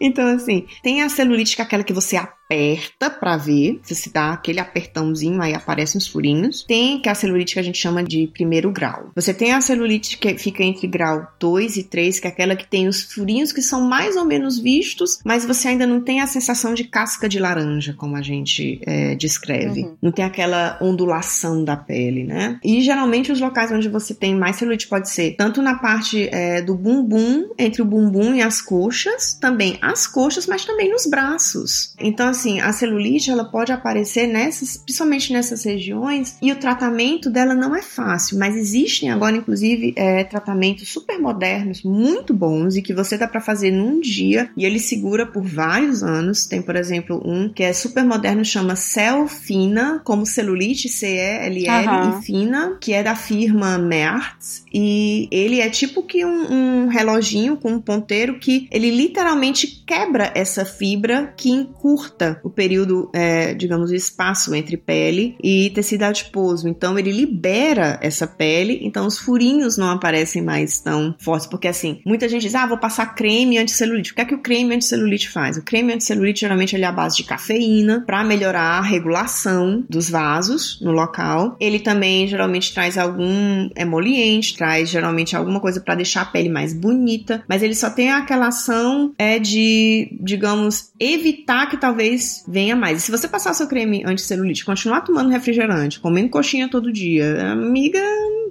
Então, 0.00 0.26
assim, 0.28 0.66
tem 0.82 1.02
a 1.02 1.08
celulite 1.08 1.56
que 1.56 1.62
é 1.62 1.64
aquela 1.64 1.84
que 1.84 1.92
você 1.92 2.16
aperta 2.16 3.10
para 3.10 3.36
ver, 3.36 3.80
se 3.82 3.94
você 3.94 4.10
dá 4.10 4.32
aquele 4.32 4.60
apertãozinho, 4.60 5.40
aí 5.40 5.54
aparecem 5.54 5.98
os 5.98 6.06
furinhos. 6.06 6.64
Tem 6.64 7.00
que 7.00 7.08
é 7.08 7.12
a 7.12 7.14
celulite 7.14 7.54
que 7.54 7.60
a 7.60 7.62
gente 7.62 7.78
chama 7.78 8.02
de 8.02 8.28
primeiro 8.32 8.70
grau. 8.70 9.10
Você 9.14 9.32
tem 9.32 9.52
a 9.52 9.60
celulite 9.60 10.18
que 10.18 10.36
fica 10.36 10.62
entre 10.62 10.86
grau 10.86 11.26
2 11.40 11.76
e 11.76 11.82
3, 11.84 12.20
que 12.20 12.26
é 12.26 12.30
aquela 12.30 12.56
que 12.56 12.66
tem 12.66 12.86
os 12.86 13.02
furinhos 13.02 13.52
que 13.52 13.62
são 13.62 13.80
mais 13.88 14.16
ou 14.16 14.24
menos 14.24 14.58
vistos, 14.58 15.18
mas 15.24 15.44
você 15.44 15.68
ainda 15.68 15.86
não 15.86 16.00
tem 16.00 16.20
a 16.20 16.26
sensação 16.26 16.74
de 16.74 16.84
casca 16.84 17.28
de 17.28 17.38
laranja, 17.38 17.94
como 17.96 18.16
a 18.16 18.22
gente 18.22 18.80
é, 18.86 19.14
descreve. 19.14 19.82
Uhum. 19.82 19.96
Não 20.02 20.12
tem 20.12 20.24
aquela 20.24 20.78
ondulação 20.80 21.64
da 21.64 21.76
pele, 21.76 22.24
né? 22.24 22.58
E 22.62 22.80
geralmente 22.82 23.32
os 23.32 23.40
locais 23.40 23.72
onde 23.72 23.88
você 23.88 24.14
tem 24.14 24.34
mais 24.34 24.56
celulite 24.56 24.88
pode 24.88 25.08
ser 25.10 25.34
tanto 25.36 25.62
na 25.62 25.76
parte 25.76 26.28
é, 26.30 26.60
do 26.62 26.74
bumbum, 26.74 27.50
entre 27.58 27.82
o 27.82 27.84
bumbum 27.84 28.34
e 28.34 28.42
as 28.42 28.60
coxas, 28.60 29.34
também 29.44 29.76
as 29.82 30.06
coxas, 30.06 30.46
mas 30.46 30.64
também 30.64 30.90
nos 30.90 31.04
braços. 31.04 31.92
Então, 32.00 32.28
assim, 32.28 32.60
a 32.60 32.72
celulite 32.72 33.30
ela 33.30 33.44
pode 33.44 33.72
aparecer 33.72 34.26
nessas, 34.26 34.78
principalmente 34.78 35.34
nessas 35.34 35.62
regiões, 35.64 36.38
e 36.40 36.50
o 36.50 36.56
tratamento 36.56 37.28
dela 37.28 37.54
não 37.54 37.76
é 37.76 37.82
fácil, 37.82 38.38
mas 38.38 38.56
existem 38.56 39.10
agora, 39.10 39.36
inclusive, 39.36 39.92
é, 39.96 40.24
tratamentos 40.24 40.88
super 40.88 41.18
modernos, 41.18 41.82
muito 41.82 42.32
bons, 42.32 42.74
e 42.74 42.80
que 42.80 42.94
você 42.94 43.18
dá 43.18 43.28
para 43.28 43.38
fazer 43.38 43.70
num 43.70 44.00
dia, 44.00 44.48
e 44.56 44.64
ele 44.64 44.78
segura 44.78 45.26
por 45.26 45.42
vários 45.42 46.02
anos. 46.02 46.46
Tem, 46.46 46.62
por 46.62 46.74
exemplo, 46.74 47.20
um 47.22 47.52
que 47.52 47.62
é 47.62 47.74
super 47.74 48.02
moderno, 48.02 48.42
chama 48.46 48.76
Celfina, 48.76 50.00
como 50.04 50.24
celulite, 50.24 50.88
C-E-L-L 50.88 51.88
uhum. 51.88 52.18
e 52.18 52.22
fina, 52.22 52.78
que 52.80 52.94
é 52.94 53.02
da 53.02 53.14
firma 53.14 53.76
Mertz, 53.76 54.64
e 54.72 55.28
ele 55.30 55.60
é 55.60 55.68
tipo 55.68 56.02
que 56.02 56.24
um, 56.24 56.84
um 56.84 56.86
reloginho 56.88 57.58
com 57.58 57.72
um 57.72 57.80
ponteiro 57.80 58.38
que 58.38 58.66
ele 58.70 58.90
literalmente 58.90 59.33
geralmente 59.34 59.82
quebra 59.84 60.32
essa 60.34 60.64
fibra 60.64 61.34
que 61.36 61.50
encurta 61.50 62.40
o 62.44 62.48
período, 62.48 63.10
é, 63.12 63.52
digamos, 63.52 63.90
o 63.90 63.94
espaço 63.94 64.54
entre 64.54 64.76
pele 64.76 65.36
e 65.42 65.70
tecido 65.70 66.04
adiposo. 66.04 66.68
Então 66.68 66.96
ele 66.98 67.10
libera 67.10 67.98
essa 68.00 68.26
pele, 68.26 68.78
então 68.82 69.06
os 69.06 69.18
furinhos 69.18 69.76
não 69.76 69.90
aparecem 69.90 70.40
mais 70.40 70.78
tão 70.78 71.14
fortes, 71.18 71.48
porque 71.48 71.66
assim, 71.66 72.00
muita 72.06 72.28
gente 72.28 72.42
diz: 72.42 72.54
"Ah, 72.54 72.66
vou 72.66 72.78
passar 72.78 73.14
creme 73.14 73.58
anticelulite". 73.58 74.12
O 74.12 74.14
que 74.14 74.20
é 74.20 74.24
que 74.24 74.34
o 74.34 74.40
creme 74.40 74.76
anticelulite 74.76 75.28
faz? 75.28 75.56
O 75.56 75.62
creme 75.62 75.92
anticelulite 75.92 76.40
geralmente 76.40 76.76
ele 76.76 76.84
é 76.84 76.88
a 76.88 76.92
base 76.92 77.16
de 77.16 77.24
cafeína 77.24 78.04
para 78.06 78.22
melhorar 78.22 78.78
a 78.78 78.82
regulação 78.82 79.84
dos 79.90 80.08
vasos 80.08 80.80
no 80.80 80.92
local. 80.92 81.56
Ele 81.58 81.80
também 81.80 82.28
geralmente 82.28 82.72
traz 82.72 82.96
algum 82.96 83.68
emoliente, 83.76 84.56
traz 84.56 84.88
geralmente 84.88 85.34
alguma 85.34 85.58
coisa 85.58 85.80
para 85.80 85.96
deixar 85.96 86.22
a 86.22 86.26
pele 86.26 86.48
mais 86.48 86.72
bonita, 86.72 87.42
mas 87.48 87.62
ele 87.62 87.74
só 87.74 87.90
tem 87.90 88.10
aquela 88.10 88.48
ação 88.48 89.12
é 89.24 89.38
de, 89.38 90.16
digamos, 90.20 90.92
evitar 91.00 91.68
que 91.68 91.76
talvez 91.76 92.44
venha 92.46 92.76
mais. 92.76 92.98
E 92.98 93.00
se 93.02 93.10
você 93.10 93.26
passar 93.26 93.54
seu 93.54 93.66
creme 93.66 94.04
anti-celulite, 94.04 94.64
continuar 94.64 95.00
tomando 95.00 95.30
refrigerante, 95.30 96.00
comendo 96.00 96.28
coxinha 96.28 96.68
todo 96.68 96.92
dia, 96.92 97.52
amiga. 97.52 98.00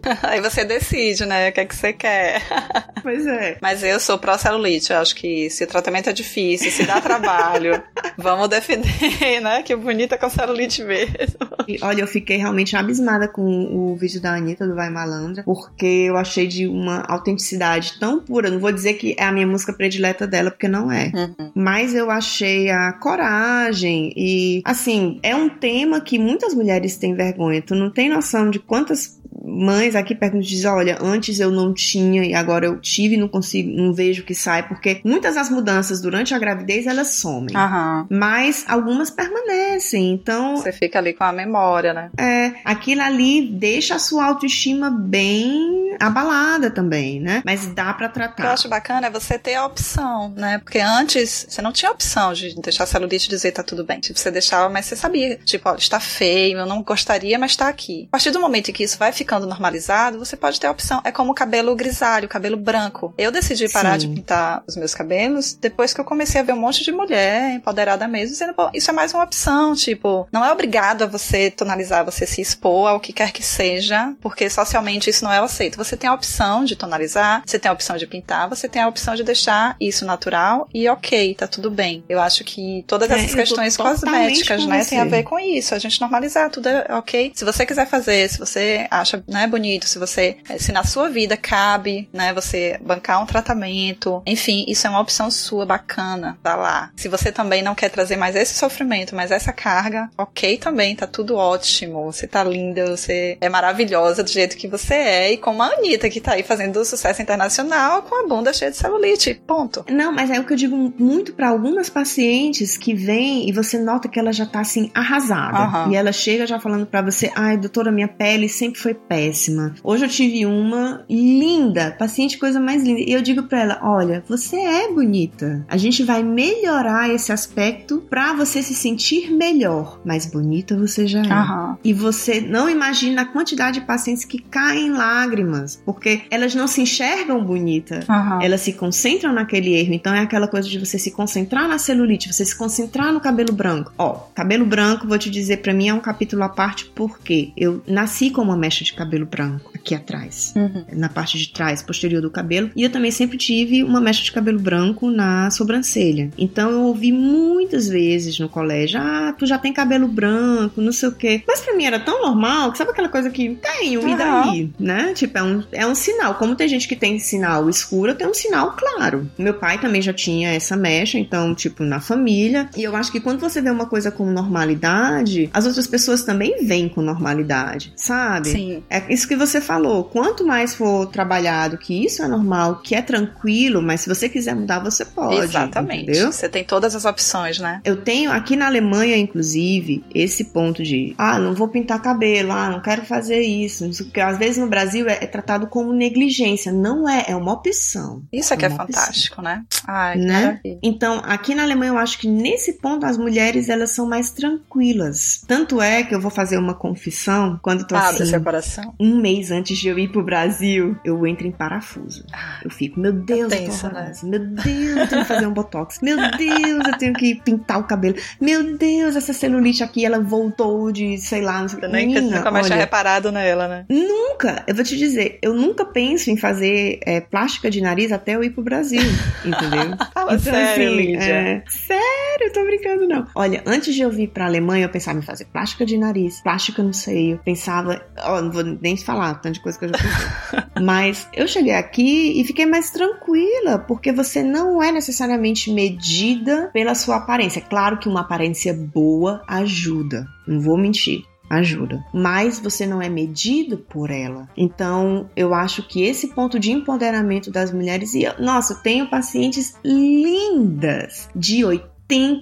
Aí 0.24 0.42
você 0.42 0.66
decide, 0.66 1.26
né? 1.26 1.50
O 1.50 1.54
que 1.54 1.60
é 1.60 1.66
que 1.66 1.76
você 1.76 1.94
quer. 1.94 2.42
Pois 3.04 3.28
é. 3.28 3.58
Mas 3.62 3.84
eu 3.84 4.00
sou 4.00 4.18
pró-celulite. 4.18 4.94
Eu 4.94 5.00
acho 5.00 5.14
que 5.14 5.50
se 5.50 5.66
o 5.66 5.68
tratamento 5.68 6.10
é 6.10 6.14
difícil, 6.14 6.72
se 6.72 6.86
dá 6.86 7.02
trabalho, 7.02 7.84
vamos 8.18 8.48
defender, 8.48 9.42
né? 9.42 9.62
Que 9.62 9.76
bonita 9.76 10.18
com 10.18 10.30
celulite 10.30 10.82
mesmo. 10.86 11.36
E, 11.68 11.78
olha, 11.82 12.00
eu 12.00 12.08
fiquei 12.08 12.38
realmente 12.38 12.78
abismada 12.78 13.28
com 13.28 13.44
o 13.44 13.94
vídeo 13.98 14.22
da 14.22 14.36
Anitta, 14.36 14.66
do 14.66 14.74
Vai 14.74 14.90
Malandra, 14.90 15.44
porque 15.44 15.86
eu 15.86 16.16
achei 16.16 16.48
de 16.48 16.66
uma 16.66 17.02
autenticidade 17.10 18.00
tão 18.00 18.22
pura. 18.22 18.50
Não 18.50 18.60
vou 18.60 18.72
dizer 18.72 18.94
que 18.94 19.18
é 19.20 19.26
a 19.26 19.32
minha 19.34 19.46
música 19.46 19.74
predileta 19.74 20.26
dela, 20.26 20.50
porque 20.50 20.70
não 20.70 20.90
é. 20.90 21.12
Uhum. 21.14 21.52
Mas 21.54 21.94
eu 21.94 22.10
achei 22.10 22.70
a 22.70 22.94
coragem 22.94 24.14
e, 24.16 24.62
assim, 24.64 25.20
é 25.22 25.36
um 25.36 25.50
tema 25.50 26.00
que 26.00 26.18
muitas 26.18 26.54
mulheres 26.54 26.96
têm 26.96 27.14
vergonha. 27.14 27.62
Tu 27.62 27.76
não 27.76 27.92
tem 27.92 28.10
noção 28.10 28.50
de 28.50 28.60
quantas 28.60 29.22
mães 29.44 29.96
aqui 29.96 30.14
perguntam 30.16 30.42
dizem, 30.42 30.70
olha, 30.70 30.98
antes 31.02 31.40
eu 31.40 31.52
não 31.52 31.74
tinha 31.74 32.24
e 32.24 32.34
agora 32.34 32.66
eu 32.66 32.80
tive 32.80 33.16
e 33.16 33.18
não 33.18 33.28
consigo, 33.28 33.70
não 33.70 33.94
vejo 33.94 34.24
que 34.24 34.36
sai, 34.36 34.68
porque 34.68 35.02
muitas 35.04 35.36
das 35.36 35.50
mudanças 35.50 36.02
durante 36.02 36.34
a 36.34 36.40
gravidez 36.40 36.86
elas 36.88 37.16
somem. 37.16 37.56
Aham. 37.56 38.08
Mas 38.10 38.66
algumas 38.68 39.10
permanecem. 39.10 40.12
Então, 40.12 40.58
Você 40.58 40.72
fica 40.72 41.00
ali 41.00 41.14
com 41.14 41.24
a 41.24 41.32
memória, 41.32 41.94
né? 41.94 42.10
é, 42.18 42.54
aquilo 42.66 43.02
ali 43.02 43.48
deixa 43.50 43.96
a 43.96 44.00
sua 44.00 44.26
autoestima 44.26 44.90
bem 44.90 45.96
abalada 46.00 46.70
também, 46.72 47.20
né? 47.20 47.42
Mas 47.46 47.66
dá 47.68 47.94
pra 47.94 48.08
O 48.08 48.12
que 48.12 48.20
eu 48.20 48.24
tratar. 48.28 48.54
acho 48.54 48.68
bacana 48.68 49.08
é 49.08 49.10
você 49.10 49.38
ter 49.38 49.56
a 49.56 49.66
opção, 49.66 50.30
né? 50.36 50.58
Porque 50.60 50.80
antes 50.80 51.46
você 51.50 51.62
não 51.62 51.72
tinha 51.72 51.92
opção 51.92 52.34
de 52.34 52.56
deixar 52.62 52.84
a 52.84 52.88
celulite 52.88 53.28
e 53.28 53.30
dizer 53.30 53.52
tá 53.52 53.64
tudo 53.64 53.84
bem. 53.84 54.00
Tipo, 54.00 54.18
você 54.20 54.32
deixava, 54.32 54.70
mas 54.70 54.86
você 54.86 54.96
sabia. 54.96 55.38
Tipo, 55.46 55.70
olha, 55.70 55.78
está 55.78 56.00
feio, 56.00 56.58
eu 56.58 56.66
não 56.66 56.82
gostaria, 56.84 57.38
mas 57.38 57.56
tá 57.56 57.68
aqui. 57.68 58.06
A 58.10 58.12
partir 58.14 58.32
do 58.32 58.40
momento 58.40 58.70
em 58.70 58.74
que 58.74 58.84
isso 58.84 58.98
vai 58.98 59.12
ficando 59.24 59.48
normalizado, 59.48 60.20
você 60.20 60.36
pode 60.36 60.60
ter 60.60 60.68
a 60.68 60.72
opção. 60.72 61.02
É 61.06 61.12
como 61.12 61.32
o 61.32 61.34
cabelo 61.34 61.74
grisalho, 61.76 62.28
cabelo 62.28 62.58
branco. 62.58 63.14
Eu 63.18 63.32
decidi 63.32 63.70
parar 63.70 64.00
Sim. 64.00 64.10
de 64.10 64.16
pintar 64.16 64.64
os 64.68 64.76
meus 64.76 64.94
cabelos 64.94 65.54
depois 65.54 65.94
que 65.94 66.02
eu 66.02 66.06
comecei 66.06 66.42
a 66.42 66.44
ver 66.44 66.52
um 66.54 66.60
monte 66.60 66.84
de 66.84 66.92
mulher 66.92 67.54
empoderada 67.56 68.06
mesmo, 68.08 68.34
dizendo, 68.34 68.54
pô, 68.54 68.70
isso 68.74 68.90
é 68.90 68.94
mais 68.94 69.14
uma 69.14 69.24
opção. 69.24 69.74
Tipo, 69.76 70.28
não 70.32 70.44
é 70.44 70.52
obrigado 70.52 71.04
a 71.04 71.08
você 71.08 71.50
tonalizar, 71.50 72.04
você 72.04 72.26
se 72.26 72.42
expor 72.42 72.90
ao 72.90 73.00
que 73.00 73.14
quer 73.14 73.32
que 73.32 73.42
seja, 73.44 74.14
porque 74.22 74.50
socialmente 74.50 75.10
isso 75.10 75.24
não 75.24 75.32
é 75.32 75.40
aceito. 75.40 75.78
Você 75.78 75.96
tem 75.96 76.10
a 76.10 76.14
opção 76.14 76.66
de 76.66 76.76
tonalizar, 76.76 77.42
você 77.46 77.58
tem 77.58 77.70
a 77.70 77.74
opção 77.74 77.96
de 77.96 78.06
pintar, 78.06 78.50
você 78.50 78.68
tem 78.68 78.82
a 78.82 78.88
opção 78.88 79.16
de 79.16 79.24
deixar 79.24 79.76
isso 79.80 80.06
natural 80.06 80.68
e 80.74 80.88
ok, 80.90 81.34
tá 81.36 81.48
tudo 81.48 81.72
bem. 81.72 82.04
Eu 82.10 82.20
acho 82.20 82.44
que 82.44 82.84
todas 82.88 83.10
É, 83.10 83.16
essas 83.16 83.32
tô 83.32 83.38
questões 83.38 83.78
cosméticas, 83.78 84.66
né, 84.66 84.84
você. 84.84 84.90
tem 84.90 85.00
a 85.00 85.06
ver 85.06 85.24
com 85.24 85.40
isso. 85.40 85.74
A 85.74 85.80
gente 85.80 86.00
normalizar, 86.02 86.50
tudo 86.50 86.68
é 86.68 86.88
ok. 86.92 87.32
Se 87.36 87.46
você 87.46 87.66
quiser 87.66 87.88
fazer, 87.88 88.30
se 88.30 88.38
você 88.38 88.88
acha, 88.92 89.13
né, 89.28 89.48
bonito, 89.48 89.88
se 89.88 90.00
você, 90.00 90.38
eh, 90.50 90.58
se 90.58 90.72
na 90.72 90.84
sua 90.84 91.10
vida 91.10 91.36
cabe, 91.36 92.10
né, 92.14 92.34
você 92.34 92.80
bancar 92.82 93.22
um 93.22 93.26
tratamento, 93.26 94.22
enfim, 94.26 94.66
isso 94.68 94.88
é 94.88 94.90
uma 94.90 95.00
opção 95.02 95.30
sua 95.30 95.66
bacana, 95.66 96.38
tá 96.42 96.56
lá. 96.56 96.92
Se 96.96 97.08
você 97.08 97.32
também 97.32 97.62
não 97.62 97.76
quer 97.76 97.90
trazer 97.90 98.16
mais 98.16 98.36
esse 98.36 98.54
sofrimento, 98.56 99.16
mas 99.16 99.32
essa 99.32 99.52
carga, 99.52 100.10
ok 100.18 100.58
também, 100.58 100.96
tá 100.96 101.08
tudo 101.08 101.36
ótimo. 101.36 102.12
Você 102.12 102.28
tá 102.28 102.44
linda, 102.44 102.96
você 102.96 103.38
é 103.40 103.50
maravilhosa 103.50 104.24
do 104.24 104.30
jeito 104.30 104.58
que 104.58 104.68
você 104.68 104.94
é 104.94 105.32
e 105.34 105.38
como 105.38 105.62
a 105.64 105.68
Anitta 105.68 106.10
que 106.10 106.22
tá 106.22 106.34
aí 106.34 106.44
fazendo 106.44 106.84
sucesso 106.86 107.22
internacional 107.22 108.04
com 108.04 108.24
a 108.24 108.28
bunda 108.28 108.54
cheia 108.54 108.72
de 108.72 108.78
celulite, 108.78 109.34
ponto. 109.48 109.86
Não, 109.90 110.12
mas 110.12 110.30
é 110.30 110.40
o 110.40 110.44
que 110.44 110.54
eu 110.54 110.58
digo 110.58 110.94
muito 110.98 111.34
pra 111.34 111.50
algumas 111.50 111.90
pacientes 111.90 112.78
que 112.78 112.94
vêm 112.94 113.48
e 113.48 113.52
você 113.52 113.78
nota 113.78 114.08
que 114.08 114.20
ela 114.20 114.32
já 114.32 114.46
tá 114.46 114.60
assim 114.60 114.92
arrasada. 114.94 115.58
Aham. 115.58 115.92
E 115.92 115.96
ela 115.96 116.12
chega 116.12 116.46
já 116.46 116.60
falando 116.60 116.86
pra 116.86 117.02
você: 117.02 117.32
"Ai, 117.36 117.58
doutora, 117.58 117.92
minha 117.92 118.08
pele 118.08 118.48
sempre 118.50 118.80
foi 118.80 118.94
péssima. 119.08 119.74
Hoje 119.84 120.06
eu 120.06 120.10
tive 120.10 120.46
uma 120.46 121.04
linda, 121.10 121.96
paciente 121.98 122.38
coisa 122.38 122.60
mais 122.60 122.84
linda". 122.84 123.02
E 123.02 123.12
eu 123.12 123.22
digo 123.22 123.44
pra 123.44 123.62
ela: 123.62 123.80
"Olha, 123.84 124.24
você 124.28 124.56
é 124.58 124.92
bonita. 124.92 125.66
A 125.68 125.78
gente 125.78 126.04
vai 126.04 126.24
melhorar 126.24 127.10
esse 127.10 127.32
aspecto 127.32 128.04
pra 128.10 128.34
você 128.34 128.62
se 128.62 128.74
sentir 128.74 129.32
melhor, 129.32 130.00
mas 130.06 130.26
bonita 130.26 130.78
você 130.78 131.08
já 131.08 131.22
é". 131.22 131.32
Aham. 131.32 131.78
E 131.84 131.94
você 131.94 132.42
não 132.42 132.70
imagina 132.70 133.24
a 133.24 133.26
quantidade 133.26 133.80
de 133.80 133.86
pacientes 133.86 134.26
que 134.26 134.40
caem 134.40 134.88
em 134.88 134.92
lágrimas, 134.92 135.82
porque 135.86 136.22
elas 136.30 136.54
não 136.54 136.68
se 136.68 136.82
enxergam 136.82 137.44
bonita. 137.44 138.02
Aham. 138.10 138.40
Elas 138.42 138.62
se 138.62 138.74
concentram 138.74 139.34
naquele 139.34 139.74
erro. 139.74 139.94
Então 139.94 140.14
é 140.14 140.20
aquela 140.20 140.48
coisa 140.48 140.68
de 140.70 140.80
você 140.80 140.98
se 140.98 141.12
concentrar 141.12 141.68
na 141.68 141.78
celulite, 141.78 142.32
você 142.32 142.46
se 142.46 142.56
concentrar 142.56 143.12
no 143.12 143.20
cabelo 143.20 143.54
branco. 143.54 143.92
Ó, 143.98 144.14
cabelo 144.34 144.66
branco, 144.66 145.08
vou 145.08 145.18
te 145.18 145.30
dizer, 145.30 145.58
pra 145.58 145.74
mim 145.74 145.88
é 145.88 145.94
um 145.94 146.00
capítulo 146.00 146.44
à 146.44 146.50
parte 146.50 146.86
porque 146.96 147.52
eu 147.58 147.82
nasci 147.88 148.30
com 148.30 148.42
uma 148.42 148.58
mecha 148.58 148.84
de 148.84 148.93
cabelo 148.96 149.26
branco 149.26 149.72
aqui 149.74 149.94
atrás, 149.96 150.54
Uhum. 150.56 150.86
na 150.94 151.10
parte 151.10 151.38
de 151.38 151.50
trás, 151.52 151.82
posterior 151.82 152.22
do 152.22 152.30
cabelo, 152.30 152.70
e 152.76 152.84
eu 152.84 152.90
também 152.90 153.12
sempre 153.12 153.38
tive 153.38 153.84
uma 153.84 154.00
mecha 154.02 154.24
de 154.24 154.32
cabelo 154.32 154.60
branco 154.60 155.10
na 155.10 155.50
sobrancelha. 155.52 156.30
Então 156.38 156.70
eu 156.72 156.82
ouvi 156.84 157.12
muitas 157.12 157.88
vezes 157.88 158.38
no 158.40 158.48
colégio: 158.50 159.00
"Ah, 159.02 159.34
tu 159.38 159.46
já 159.46 159.58
tem 159.58 159.74
cabelo 159.74 160.08
branco, 160.08 160.82
não 160.82 160.92
sei 160.92 161.10
o 161.10 161.12
quê". 161.14 161.44
Mas 161.48 161.62
pra 161.62 161.76
mim 161.76 161.86
era 161.86 162.00
tão 162.00 162.22
normal, 162.22 162.72
que 162.72 162.78
sabe 162.78 162.92
aquela 162.92 163.10
coisa 163.10 163.30
que 163.30 163.58
tenho 163.62 164.08
e 164.08 164.14
Aham. 164.14 164.18
daí, 164.18 164.70
né? 164.80 165.14
Tipo, 165.14 165.38
é 165.38 165.44
um, 165.44 165.64
é 165.72 165.88
um 165.88 165.96
sinal. 165.96 166.36
Como 166.36 166.56
tem 166.56 166.68
gente 166.68 166.88
que 166.88 166.96
tem 166.96 167.20
sinal 167.20 167.70
escuro, 167.70 168.12
eu 168.12 168.16
tenho 168.16 168.30
um 168.30 168.34
sinal 168.34 168.76
claro. 168.78 169.30
Meu 169.38 169.54
pai 169.56 169.80
também 169.80 170.02
já 170.02 170.14
tinha 170.14 170.50
essa 170.54 170.76
mecha, 170.76 171.18
então, 171.18 171.54
tipo, 171.56 171.84
na 171.84 172.00
família. 172.00 172.70
E 172.78 172.84
eu 172.84 172.96
acho 172.96 173.12
que 173.12 173.20
quando 173.20 173.40
você 173.40 173.62
vê 173.62 173.70
uma 173.70 173.86
coisa 173.86 174.12
com 174.12 174.26
normalidade, 174.32 175.50
as 175.54 175.66
outras 175.66 175.88
pessoas 175.88 176.24
também 176.24 176.66
veem 176.66 176.90
com 176.90 177.02
normalidade, 177.02 177.94
sabe? 177.96 178.50
Sim. 178.50 178.83
É 178.90 179.04
isso 179.12 179.28
que 179.28 179.36
você 179.36 179.60
falou. 179.60 180.04
Quanto 180.04 180.46
mais 180.46 180.76
for 180.76 181.08
trabalhado 181.08 181.78
que 181.78 182.06
isso 182.06 182.22
é 182.22 182.28
normal, 182.28 182.82
que 182.84 182.96
é 182.96 183.02
tranquilo, 183.02 183.82
mas 183.82 184.02
se 184.02 184.10
você 184.10 184.30
quiser 184.30 184.56
mudar, 184.56 184.80
você 184.80 185.06
pode. 185.06 185.38
Exatamente. 185.44 186.04
Entendeu? 186.04 186.32
Você 186.32 186.48
tem 186.48 186.64
todas 186.64 186.96
as 186.96 187.06
opções, 187.06 187.60
né? 187.60 187.82
Eu 187.84 187.98
tenho 187.98 188.32
aqui 188.32 188.56
na 188.56 188.68
Alemanha, 188.68 189.18
inclusive, 189.18 190.04
esse 190.14 190.46
ponto 190.46 190.84
de 190.84 191.14
ah, 191.18 191.40
não 191.40 191.54
vou 191.54 191.68
pintar 191.68 192.02
cabelo, 192.02 192.52
ah, 192.52 192.70
não 192.70 192.82
quero 192.82 193.04
fazer 193.06 193.42
isso. 193.42 193.86
Isso 193.86 194.06
que 194.06 194.20
às 194.20 194.38
vezes 194.38 194.58
no 194.58 194.68
Brasil 194.68 195.08
é, 195.08 195.20
é 195.22 195.28
tratado 195.28 195.68
como 195.68 195.94
negligência. 195.94 196.72
Não 196.72 197.08
é, 197.08 197.26
é 197.30 197.36
uma 197.36 197.54
opção. 197.54 198.24
Isso 198.32 198.54
é 198.54 198.58
que 198.58 198.66
é 198.66 198.68
opção. 198.68 198.86
fantástico, 198.86 199.42
né? 199.42 199.64
Ai, 199.88 200.18
Né? 200.18 200.42
maravilha. 200.42 200.80
Então, 200.82 201.22
aqui 201.26 201.56
na 201.56 201.64
Alemanha 201.64 201.92
eu 201.92 201.98
acho 201.98 202.18
que 202.20 202.28
nesse 202.28 202.74
ponto 202.74 203.06
as 203.06 203.18
mulheres 203.18 203.70
elas 203.70 203.92
são 203.92 204.06
mais 204.08 204.32
tranquilas. 204.32 205.44
Tanto 205.48 205.82
é 205.82 206.04
que 206.04 206.14
eu 206.14 206.22
vou 206.22 206.32
fazer 206.32 206.58
uma 206.58 206.74
confissão 206.74 207.60
quando 207.62 207.86
tô 207.86 207.96
Abre 207.96 208.22
assim, 208.22 208.26
seu 208.26 208.42
coração. 208.42 208.73
Um 209.00 209.18
mês 209.18 209.52
antes 209.52 209.78
de 209.78 209.88
eu 209.88 209.98
ir 209.98 210.10
pro 210.10 210.24
Brasil, 210.24 210.98
eu 211.04 211.26
entro 211.26 211.48
em 211.48 211.52
parafuso. 211.52 212.26
Eu 212.64 212.70
fico, 212.70 213.00
meu 213.00 213.14
Deus, 213.14 213.52
eu 213.52 213.60
tenso, 213.60 213.88
né? 213.88 214.12
Meu 214.24 214.40
Deus, 214.40 214.98
eu 214.98 215.08
tenho 215.08 215.22
que 215.22 215.28
fazer 215.28 215.48
um 215.48 215.54
botox. 215.54 216.00
Meu 216.02 216.18
Deus, 216.18 216.88
eu 216.88 216.98
tenho 216.98 217.14
que 217.14 217.36
pintar 217.36 217.80
o 217.80 217.84
cabelo. 217.84 218.16
Meu 218.40 218.78
Deus, 218.78 219.16
essa 219.16 219.34
celulite 219.34 219.84
aqui, 219.84 220.06
ela 220.06 220.20
voltou 220.20 220.92
de, 220.92 221.18
sei 221.18 221.42
lá, 221.42 221.62
não 221.62 221.68
sei 221.68 221.78
o 221.78 221.82
que. 221.82 221.88
nem 221.88 222.08
Menina, 222.08 222.38
nunca 222.38 222.52
mais 222.52 222.66
tinha 222.66 222.78
olha, 222.78 222.86
reparado 222.86 223.32
nela, 223.32 223.68
né? 223.68 223.86
Nunca, 223.90 224.64
eu 224.68 224.76
vou 224.76 224.84
te 224.84 224.98
dizer, 224.98 225.40
eu 225.42 225.54
nunca 225.54 225.86
penso 225.86 226.30
em 226.30 226.38
fazer 226.38 227.00
é, 227.06 227.22
plástica 227.22 227.70
de 227.70 227.82
nariz 227.82 228.12
até 228.12 228.36
eu 228.36 228.44
ir 228.44 228.52
pro 228.52 228.64
Brasil, 228.64 229.02
entendeu? 229.46 229.98
Fala 230.14 230.38
sério, 230.40 230.96
Lídia. 230.96 231.24
é, 231.24 231.64
sério, 231.68 232.23
eu 232.42 232.54
tô 232.54 232.64
brincando 232.64 233.08
não. 233.08 233.28
Olha, 233.36 233.64
antes 233.66 233.94
de 233.94 234.02
eu 234.02 234.10
vir 234.10 234.30
pra 234.30 234.46
Alemanha, 234.46 234.86
eu 234.86 234.90
pensava 234.90 235.20
em 235.20 235.24
fazer 235.24 235.46
plástica 235.46 235.86
de 235.86 235.98
nariz, 235.98 236.42
plástica 236.42 236.84
no 236.84 236.94
seio. 236.94 237.40
Pensava, 237.44 238.06
ó, 238.20 238.42
não 238.42 238.52
vou 238.52 238.64
nem 238.64 238.98
falar 238.98 239.36
tanta 239.36 239.60
coisa 239.60 239.78
que 239.78 239.86
eu 239.86 239.90
já 239.90 239.98
pensei. 239.98 240.64
Mas 240.84 241.28
eu 241.34 241.48
cheguei 241.48 241.74
aqui 241.74 242.40
e 242.40 242.44
fiquei 242.44 242.66
mais 242.66 242.92
tranquila, 242.92 243.80
porque 243.80 244.12
você 244.12 244.44
não 244.44 244.82
é 244.82 244.92
necessariamente 244.92 245.72
medida 245.72 246.70
pela 246.74 246.96
sua 246.96 247.18
aparência. 247.18 247.62
Claro 247.62 247.98
que 247.98 248.10
uma 248.10 248.22
aparência 248.22 248.74
boa 248.74 249.44
ajuda, 249.48 250.28
não 250.48 250.60
vou 250.60 250.78
mentir 250.78 251.24
ajuda, 251.50 252.04
mas 252.14 252.60
você 252.60 252.86
não 252.86 253.02
é 253.02 253.10
medido 253.10 253.78
por 253.78 254.10
ela. 254.10 254.50
Então, 254.58 255.30
eu 255.36 255.54
acho 255.54 255.88
que 255.88 256.04
esse 256.04 256.30
ponto 256.30 256.60
de 256.60 256.72
empoderamento 256.72 257.52
das 257.52 257.72
mulheres 257.72 258.14
e 258.14 258.24
eu, 258.24 258.34
nossa, 258.40 258.74
eu 258.74 258.78
tenho 258.78 259.10
pacientes 259.10 259.76
lindas 259.84 261.30
de 261.36 261.64
80 261.64 261.93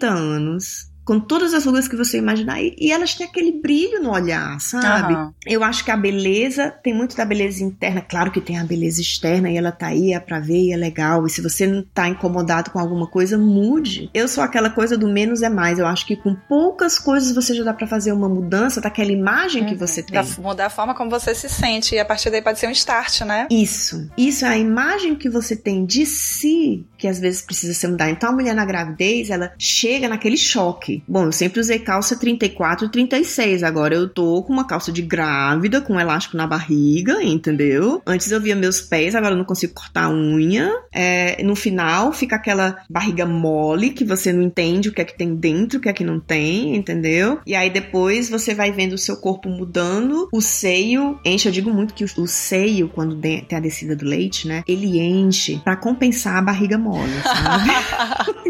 anos 0.04 0.91
com 1.12 1.20
todas 1.20 1.54
as 1.54 1.66
rugas 1.66 1.90
que 1.90 1.96
você 1.98 2.18
imaginar 2.18 2.62
e, 2.64 2.74
e 2.80 2.90
elas 2.90 3.14
têm 3.14 3.28
aquele 3.28 3.52
brilho 3.52 4.02
no 4.02 4.12
olhar, 4.14 4.58
sabe? 4.62 5.14
Aham. 5.14 5.34
Eu 5.46 5.62
acho 5.62 5.84
que 5.84 5.92
a 5.92 5.98
beleza 5.98 6.72
tem 6.82 6.94
muito 6.94 7.18
da 7.18 7.26
beleza 7.26 7.62
interna, 7.62 8.00
claro 8.00 8.32
que 8.32 8.40
tem 8.40 8.58
a 8.58 8.64
beleza 8.64 9.02
externa 9.02 9.50
e 9.52 9.58
ela 9.58 9.74
tá 9.74 9.88
aí, 9.88 10.14
é 10.14 10.20
pra 10.22 10.40
ver 10.40 10.58
e 10.68 10.72
é 10.72 10.78
legal. 10.78 11.28
E 11.28 11.30
se 11.30 11.42
você 11.42 11.68
não 11.68 11.84
tá 11.94 12.08
incomodado 12.08 12.72
com 12.72 12.80
alguma 12.80 13.06
coisa, 13.08 13.38
mude. 13.38 14.10
Eu 14.14 14.26
sou 14.30 14.42
aquela 14.42 14.70
coisa 14.70 14.98
do 14.98 15.10
menos 15.10 15.42
é 15.42 15.50
mais. 15.50 15.80
Eu 15.80 15.86
acho 15.86 16.06
que 16.06 16.16
com 16.16 16.34
poucas 16.34 16.98
coisas 16.98 17.36
você 17.36 17.54
já 17.54 17.64
dá 17.66 17.74
pra 17.74 17.88
fazer 17.88 18.14
uma 18.14 18.30
mudança 18.30 18.80
daquela 18.80 19.12
imagem 19.12 19.66
que 19.66 19.76
você 19.76 20.02
tem. 20.02 20.14
Da- 20.14 20.26
mudar 20.42 20.68
a 20.68 20.70
forma 20.70 20.96
como 20.96 21.10
você 21.10 21.36
se 21.36 21.50
sente. 21.50 21.94
E 21.94 22.00
a 22.00 22.06
partir 22.06 22.30
daí 22.30 22.42
pode 22.42 22.58
ser 22.58 22.68
um 22.68 22.72
start, 22.72 23.22
né? 23.22 23.48
Isso. 23.52 24.10
Isso 24.18 24.46
é 24.46 24.50
a 24.50 24.58
imagem 24.58 25.16
que 25.16 25.30
você 25.30 25.58
tem 25.58 25.86
de 25.86 26.06
si 26.06 26.86
que 26.98 27.08
às 27.08 27.20
vezes 27.20 27.42
precisa 27.42 27.74
ser 27.74 27.88
mudada. 27.88 28.12
Então 28.12 28.30
a 28.30 28.32
mulher 28.32 28.54
na 28.54 28.64
gravidez, 28.64 29.32
ela 29.32 29.52
chega 29.58 30.08
naquele 30.08 30.38
choque. 30.38 31.01
Bom, 31.08 31.26
eu 31.26 31.32
sempre 31.32 31.60
usei 31.60 31.80
calça 31.80 32.18
34 32.18 32.86
e 32.86 32.90
36. 32.90 33.64
Agora 33.64 33.96
eu 33.96 34.08
tô 34.10 34.44
com 34.44 34.54
uma 34.54 34.66
calça 34.66 34.92
de 34.92 35.02
grávida, 35.02 35.82
com 35.82 35.94
um 35.94 36.00
elástico 36.00 36.38
na 36.38 36.48
barriga, 36.48 37.24
entendeu? 37.24 38.02
Antes 38.06 38.32
eu 38.32 38.42
via 38.42 38.56
meus 38.56 38.82
pés, 38.82 39.16
agora 39.16 39.34
eu 39.34 39.38
não 39.38 39.46
consigo 39.46 39.74
cortar 39.74 40.06
a 40.06 40.10
unha. 40.10 40.72
É, 40.94 41.42
no 41.44 41.56
final 41.56 42.12
fica 42.12 42.36
aquela 42.36 42.78
barriga 42.90 43.26
mole 43.26 43.92
que 43.92 44.04
você 44.04 44.32
não 44.32 44.42
entende 44.42 44.90
o 44.90 44.94
que 44.94 45.02
é 45.02 45.06
que 45.06 45.18
tem 45.18 45.36
dentro, 45.36 45.80
o 45.80 45.82
que 45.82 45.90
é 45.90 45.94
que 45.94 46.04
não 46.04 46.20
tem, 46.20 46.76
entendeu? 46.76 47.40
E 47.46 47.56
aí 47.56 47.70
depois 47.70 48.30
você 48.30 48.54
vai 48.54 48.72
vendo 48.72 48.94
o 48.94 48.98
seu 48.98 49.18
corpo 49.18 49.50
mudando, 49.50 50.30
o 50.32 50.42
seio 50.42 51.20
enche. 51.26 51.48
Eu 51.48 51.52
digo 51.52 51.72
muito 51.72 51.94
que 51.94 52.04
o, 52.04 52.08
o 52.18 52.28
seio, 52.28 52.90
quando 52.90 53.16
tem 53.16 53.46
a 53.52 53.60
descida 53.60 53.96
do 53.96 54.06
leite, 54.06 54.48
né? 54.48 54.64
Ele 54.68 55.00
enche 55.00 55.60
para 55.64 55.76
compensar 55.76 56.38
a 56.38 56.42
barriga 56.42 56.78
mole, 56.78 57.12
sabe? 57.24 57.70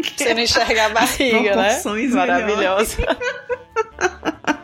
você 0.16 0.34
não 0.34 0.42
enxerga 0.42 0.86
a 0.86 0.88
barriga, 0.90 1.56
né? 1.56 1.70
Maravilhoso 2.14 2.41
maravilhosa. 2.42 3.02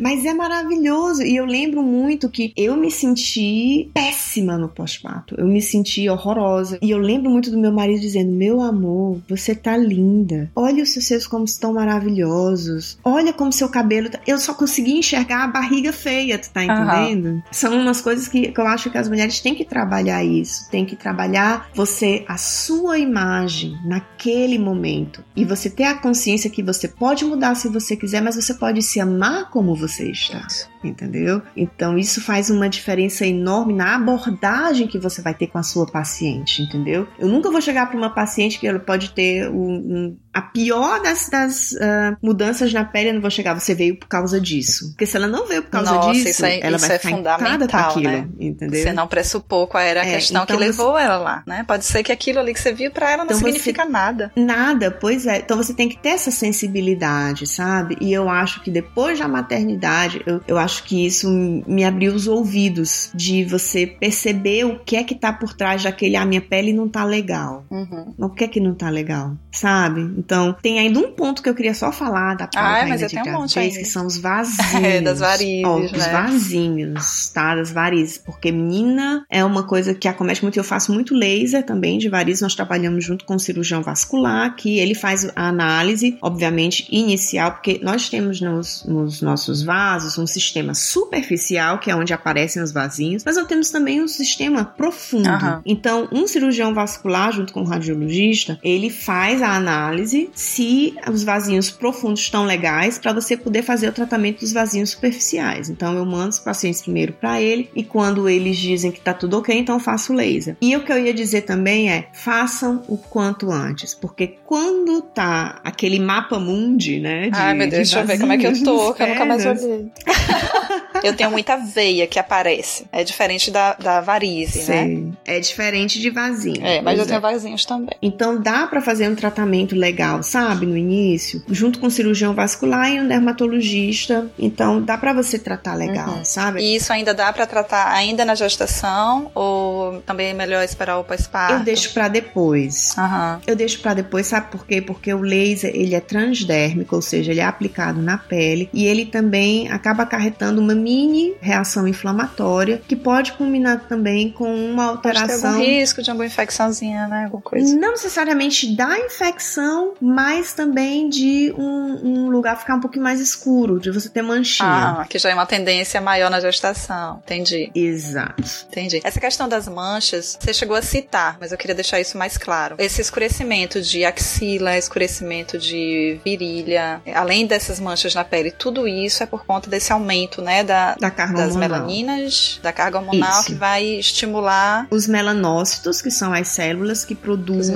Mas 0.00 0.24
é 0.24 0.32
maravilhoso. 0.32 1.22
E 1.22 1.36
eu 1.36 1.44
lembro 1.44 1.82
muito 1.82 2.28
que 2.28 2.52
eu 2.56 2.76
me 2.76 2.90
senti 2.90 3.90
péssima 3.92 4.56
no 4.56 4.68
pós-parto. 4.68 5.34
Eu 5.38 5.46
me 5.46 5.60
senti 5.60 6.08
horrorosa. 6.08 6.78
E 6.82 6.90
eu 6.90 6.98
lembro 6.98 7.30
muito 7.30 7.50
do 7.50 7.58
meu 7.58 7.72
marido 7.72 8.00
dizendo: 8.00 8.30
Meu 8.30 8.60
amor, 8.60 9.20
você 9.28 9.54
tá 9.54 9.76
linda. 9.76 10.50
Olha 10.54 10.82
os 10.82 10.90
seus 10.90 11.06
seios 11.06 11.26
como 11.26 11.44
estão 11.44 11.74
maravilhosos. 11.74 12.98
Olha 13.04 13.32
como 13.32 13.52
seu 13.52 13.68
cabelo 13.68 14.08
tá. 14.10 14.20
Eu 14.26 14.38
só 14.38 14.54
consegui 14.54 14.98
enxergar 14.98 15.44
a 15.44 15.48
barriga 15.48 15.92
feia, 15.92 16.38
tu 16.38 16.50
tá 16.50 16.64
entendendo? 16.64 17.26
Uhum. 17.26 17.42
São 17.50 17.80
umas 17.80 18.00
coisas 18.00 18.28
que, 18.28 18.52
que 18.52 18.60
eu 18.60 18.66
acho 18.66 18.90
que 18.90 18.98
as 18.98 19.08
mulheres 19.08 19.40
têm 19.40 19.54
que 19.54 19.64
trabalhar 19.64 20.24
isso. 20.24 20.68
Tem 20.70 20.84
que 20.84 20.96
trabalhar 20.96 21.68
você, 21.74 22.24
a 22.26 22.36
sua 22.36 22.98
imagem 22.98 23.76
naquele 23.84 24.58
momento. 24.58 25.24
E 25.36 25.44
você 25.44 25.68
ter 25.68 25.84
a 25.84 25.94
consciência 25.94 26.50
que 26.50 26.62
você 26.62 26.88
pode 26.88 27.24
mudar 27.24 27.54
se 27.54 27.68
você 27.68 27.96
quiser, 27.96 28.22
mas 28.22 28.36
você 28.36 28.54
pode 28.54 28.82
se 28.82 29.00
amar 29.00 29.50
como 29.50 29.74
você 29.74 29.89
você 29.90 30.10
está 30.10 30.46
entendeu? 30.82 31.42
Então 31.56 31.98
isso 31.98 32.20
faz 32.20 32.50
uma 32.50 32.68
diferença 32.68 33.26
enorme 33.26 33.74
na 33.74 33.96
abordagem 33.96 34.86
que 34.86 34.98
você 34.98 35.20
vai 35.20 35.34
ter 35.34 35.46
com 35.46 35.58
a 35.58 35.62
sua 35.62 35.86
paciente, 35.86 36.62
entendeu? 36.62 37.06
Eu 37.18 37.28
nunca 37.28 37.50
vou 37.50 37.60
chegar 37.60 37.86
para 37.86 37.98
uma 37.98 38.10
paciente 38.10 38.58
que 38.58 38.66
ela 38.66 38.78
pode 38.78 39.10
ter 39.10 39.48
um, 39.50 39.72
um, 39.72 40.16
a 40.32 40.40
pior 40.40 41.02
das, 41.02 41.28
das 41.28 41.72
uh, 41.72 42.16
mudanças 42.22 42.72
na 42.72 42.84
pele, 42.84 43.10
eu 43.10 43.14
não 43.14 43.20
vou 43.20 43.30
chegar, 43.30 43.58
você 43.58 43.74
veio 43.74 43.96
por 43.96 44.06
causa 44.06 44.40
disso. 44.40 44.90
Porque 44.90 45.04
se 45.04 45.16
ela 45.16 45.26
não 45.26 45.46
veio 45.46 45.62
por 45.62 45.70
causa 45.70 45.92
Nossa, 45.92 46.12
disso, 46.12 46.28
isso 46.28 46.46
é, 46.46 46.60
ela 46.60 46.76
isso 46.76 46.86
vai 46.86 46.96
é 46.96 46.98
ficar 46.98 47.16
fundamental, 47.16 47.90
aquilo, 47.90 48.10
né? 48.10 48.28
entendeu? 48.38 48.82
Você 48.82 48.92
não 48.92 49.08
pressupor 49.08 49.66
qual 49.66 49.82
era 49.82 50.02
a 50.02 50.06
é, 50.06 50.14
questão 50.14 50.44
então 50.44 50.56
que 50.56 50.62
levou 50.62 50.92
você... 50.92 51.02
ela 51.02 51.16
lá, 51.18 51.42
né? 51.46 51.64
Pode 51.66 51.84
ser 51.84 52.04
que 52.04 52.12
aquilo 52.12 52.38
ali 52.38 52.54
que 52.54 52.60
você 52.60 52.72
viu 52.72 52.92
para 52.92 53.10
ela 53.10 53.24
não 53.24 53.32
então 53.32 53.38
significa 53.38 53.82
você... 53.82 53.90
nada. 53.90 54.32
Nada, 54.36 54.90
pois 54.90 55.26
é. 55.26 55.38
Então 55.38 55.56
você 55.56 55.74
tem 55.74 55.88
que 55.88 55.98
ter 55.98 56.10
essa 56.10 56.30
sensibilidade, 56.30 57.46
sabe? 57.48 57.96
E 58.00 58.12
eu 58.12 58.28
acho 58.28 58.62
que 58.62 58.70
depois 58.70 59.18
da 59.18 59.26
maternidade, 59.26 60.22
eu, 60.24 60.40
eu 60.46 60.58
acho 60.58 60.84
que 60.84 61.04
isso 61.04 61.28
me 61.28 61.84
abriu 61.84 62.14
os 62.14 62.28
ouvidos 62.28 63.10
de 63.14 63.44
você 63.44 63.84
perceber 63.84 64.64
o 64.64 64.78
que 64.78 64.94
é 64.94 65.02
que 65.02 65.14
tá 65.14 65.32
por 65.32 65.54
trás 65.54 65.82
daquele 65.82 66.16
a 66.16 66.22
ah, 66.22 66.26
minha 66.26 66.40
pele 66.40 66.72
não 66.72 66.88
tá 66.88 67.04
legal. 67.04 67.64
Uhum. 67.70 68.14
O 68.16 68.28
que 68.28 68.44
é 68.44 68.48
que 68.48 68.60
não 68.60 68.74
tá 68.74 68.88
legal, 68.88 69.36
sabe? 69.50 70.19
Então, 70.20 70.54
tem 70.60 70.78
ainda 70.78 70.98
um 70.98 71.12
ponto 71.12 71.42
que 71.42 71.48
eu 71.48 71.54
queria 71.54 71.72
só 71.72 71.90
falar 71.90 72.34
da 72.34 72.46
pauta 72.46 72.58
ah, 72.58 72.86
mas 72.86 73.02
ainda 73.02 73.06
de 73.06 73.18
um 73.18 73.22
gravidez, 73.22 73.78
que 73.78 73.84
são 73.86 74.06
os 74.06 74.18
vasinhos. 74.20 74.84
É, 74.84 75.00
das 75.00 75.18
varizes, 75.18 75.64
Ó, 75.64 75.78
né? 75.78 75.86
Os 75.86 76.06
vasinhos, 76.06 77.30
tá? 77.32 77.56
Das 77.56 77.72
varizes. 77.72 78.18
Porque 78.18 78.52
menina 78.52 79.24
é 79.30 79.42
uma 79.42 79.62
coisa 79.62 79.94
que 79.94 80.06
acomete 80.06 80.42
muito. 80.42 80.58
Eu 80.58 80.64
faço 80.64 80.92
muito 80.92 81.14
laser 81.14 81.64
também 81.64 81.98
de 81.98 82.08
varizes. 82.08 82.42
Nós 82.42 82.54
trabalhamos 82.54 83.02
junto 83.02 83.24
com 83.24 83.34
o 83.34 83.40
cirurgião 83.40 83.82
vascular, 83.82 84.54
que 84.54 84.78
ele 84.78 84.94
faz 84.94 85.30
a 85.34 85.48
análise, 85.48 86.18
obviamente, 86.20 86.86
inicial, 86.90 87.52
porque 87.52 87.80
nós 87.82 88.08
temos 88.10 88.40
nos, 88.40 88.84
nos 88.84 89.22
nossos 89.22 89.62
vasos 89.62 90.18
um 90.18 90.26
sistema 90.26 90.74
superficial, 90.74 91.78
que 91.78 91.90
é 91.90 91.96
onde 91.96 92.12
aparecem 92.12 92.62
os 92.62 92.72
vasinhos, 92.72 93.24
mas 93.24 93.36
nós 93.36 93.46
temos 93.46 93.70
também 93.70 94.02
um 94.02 94.08
sistema 94.08 94.64
profundo. 94.64 95.28
Uhum. 95.28 95.62
Então, 95.64 96.08
um 96.12 96.26
cirurgião 96.26 96.74
vascular, 96.74 97.32
junto 97.32 97.52
com 97.52 97.62
o 97.62 97.64
radiologista, 97.64 98.58
ele 98.62 98.90
faz 98.90 99.40
a 99.40 99.54
análise 99.54 100.09
se 100.34 100.94
os 101.10 101.22
vasinhos 101.22 101.70
profundos 101.70 102.20
estão 102.20 102.44
legais 102.44 102.98
para 102.98 103.12
você 103.12 103.36
poder 103.36 103.62
fazer 103.62 103.88
o 103.88 103.92
tratamento 103.92 104.40
dos 104.40 104.52
vasinhos 104.52 104.90
superficiais. 104.90 105.68
Então, 105.68 105.96
eu 105.96 106.04
mando 106.04 106.30
os 106.30 106.38
pacientes 106.38 106.82
primeiro 106.82 107.12
para 107.12 107.40
ele 107.40 107.70
e 107.74 107.84
quando 107.84 108.28
eles 108.28 108.56
dizem 108.56 108.90
que 108.90 109.00
tá 109.00 109.14
tudo 109.14 109.38
ok, 109.38 109.56
então 109.56 109.76
eu 109.76 109.80
faço 109.80 110.12
laser. 110.12 110.56
E 110.60 110.76
o 110.76 110.84
que 110.84 110.92
eu 110.92 110.98
ia 110.98 111.14
dizer 111.14 111.42
também 111.42 111.90
é: 111.90 112.08
façam 112.12 112.82
o 112.88 112.96
quanto 112.96 113.50
antes, 113.50 113.94
porque 113.94 114.36
quando 114.44 115.02
tá 115.02 115.60
aquele 115.64 115.98
mapa 115.98 116.38
mundi, 116.38 116.98
né? 117.00 117.30
De, 117.30 117.36
Ai, 117.36 117.54
meu 117.54 117.68
Deus, 117.68 117.88
deixa 117.88 118.00
eu 118.00 118.06
ver 118.06 118.18
como 118.18 118.32
é 118.32 118.38
que 118.38 118.46
eu 118.46 118.62
tô, 118.62 118.94
que 118.94 119.02
eu 119.02 119.08
nunca 119.08 119.24
mais 119.24 119.46
olhei. 119.46 119.90
eu 121.04 121.14
tenho 121.14 121.30
muita 121.30 121.56
veia 121.56 122.06
que 122.06 122.18
aparece. 122.18 122.86
É 122.92 123.04
diferente 123.04 123.50
da, 123.50 123.74
da 123.74 124.00
varize, 124.00 124.62
Sim. 124.62 124.72
né? 124.72 125.12
É 125.24 125.40
diferente 125.40 126.00
de 126.00 126.10
vasinho. 126.10 126.64
É, 126.64 126.80
mas 126.80 126.98
eu 126.98 127.04
é. 127.04 127.08
tenho 127.08 127.20
vasinhos 127.20 127.64
também. 127.64 127.96
Então 128.02 128.40
dá 128.40 128.66
para 128.66 128.80
fazer 128.80 129.08
um 129.08 129.14
tratamento 129.14 129.74
legal, 129.74 129.99
sabe? 130.22 130.66
No 130.66 130.76
início, 130.76 131.42
junto 131.48 131.78
com 131.78 131.86
um 131.86 131.90
cirurgião 131.90 132.34
vascular 132.34 132.90
e 132.90 133.00
um 133.00 133.08
dermatologista. 133.08 134.30
Então 134.38 134.82
dá 134.82 134.96
para 134.96 135.12
você 135.12 135.38
tratar 135.38 135.74
legal, 135.74 136.10
uhum. 136.10 136.24
sabe? 136.24 136.60
E 136.60 136.76
isso 136.76 136.92
ainda 136.92 137.14
dá 137.14 137.32
para 137.32 137.46
tratar 137.46 137.92
ainda 137.92 138.24
na 138.24 138.34
gestação 138.34 139.30
ou 139.34 140.00
também 140.02 140.28
é 140.28 140.34
melhor 140.34 140.62
esperar 140.64 140.98
o 140.98 141.04
pós-parto? 141.04 141.54
Eu 141.54 141.60
deixo 141.60 141.92
para 141.92 142.08
depois. 142.08 142.94
Uhum. 142.96 143.40
Eu 143.46 143.56
deixo 143.56 143.80
para 143.80 143.94
depois, 143.94 144.26
sabe 144.26 144.50
por 144.50 144.66
quê? 144.66 144.80
Porque 144.80 145.12
o 145.12 145.20
laser, 145.20 145.72
ele 145.74 145.94
é 145.94 146.00
transdérmico, 146.00 146.96
ou 146.96 147.02
seja, 147.02 147.30
ele 147.30 147.40
é 147.40 147.44
aplicado 147.44 148.00
na 148.00 148.18
pele 148.18 148.68
e 148.72 148.86
ele 148.86 149.06
também 149.06 149.70
acaba 149.70 150.02
acarretando 150.02 150.60
uma 150.60 150.74
mini 150.74 151.34
reação 151.40 151.86
inflamatória 151.86 152.80
que 152.86 152.96
pode 152.96 153.32
culminar 153.32 153.80
também 153.88 154.30
com 154.30 154.52
uma 154.54 154.86
alteração. 154.86 155.28
Pode 155.28 155.40
ter 155.40 155.46
algum 155.46 155.58
risco 155.58 156.02
de 156.02 156.10
alguma 156.10 156.26
infecçãozinha, 156.26 157.06
né? 157.06 157.24
Alguma 157.24 157.42
coisa. 157.42 157.76
Não 157.76 157.92
necessariamente 157.92 158.74
da 158.74 158.98
infecção, 158.98 159.89
mas 160.00 160.52
também 160.52 161.08
de 161.08 161.52
um, 161.56 162.00
um, 162.02 162.30
lugar 162.30 162.58
ficar 162.58 162.74
um 162.74 162.80
pouquinho 162.80 163.04
mais 163.04 163.20
escuro, 163.20 163.80
de 163.80 163.90
você 163.90 164.08
ter 164.08 164.22
manchinha. 164.22 165.00
Ah, 165.00 165.06
que 165.08 165.18
já 165.18 165.30
é 165.30 165.34
uma 165.34 165.46
tendência 165.46 166.00
maior 166.00 166.30
na 166.30 166.40
gestação. 166.40 167.20
Entendi. 167.24 167.70
Exato. 167.74 168.42
Entendi. 168.68 169.00
Essa 169.02 169.20
questão 169.20 169.48
das 169.48 169.68
manchas, 169.68 170.38
você 170.40 170.52
chegou 170.52 170.76
a 170.76 170.82
citar, 170.82 171.36
mas 171.40 171.52
eu 171.52 171.58
queria 171.58 171.74
deixar 171.74 172.00
isso 172.00 172.16
mais 172.16 172.36
claro. 172.36 172.76
Esse 172.78 173.00
escurecimento 173.00 173.80
de 173.80 174.04
axila, 174.04 174.76
escurecimento 174.76 175.58
de 175.58 176.20
virilha, 176.24 177.00
além 177.14 177.46
dessas 177.46 177.80
manchas 177.80 178.14
na 178.14 178.24
pele, 178.24 178.50
tudo 178.50 178.86
isso 178.86 179.22
é 179.22 179.26
por 179.26 179.44
conta 179.44 179.68
desse 179.68 179.92
aumento, 179.92 180.42
né, 180.42 180.62
da, 180.64 180.94
da 180.94 181.10
carga 181.10 181.38
das 181.38 181.54
hormonal. 181.54 181.80
melaninas, 181.80 182.60
da 182.62 182.72
carga 182.72 182.98
hormonal 182.98 183.40
Isso. 183.40 183.46
que 183.46 183.54
vai 183.54 183.84
estimular 183.84 184.86
os 184.90 185.06
melanócitos, 185.06 186.00
que 186.00 186.10
são 186.10 186.32
as 186.32 186.48
células 186.48 187.04
que 187.04 187.14
produzem 187.14 187.74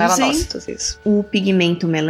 isso. 0.67 0.99
o 1.03 1.23
pigmento 1.23 1.87
melanina. 1.87 2.04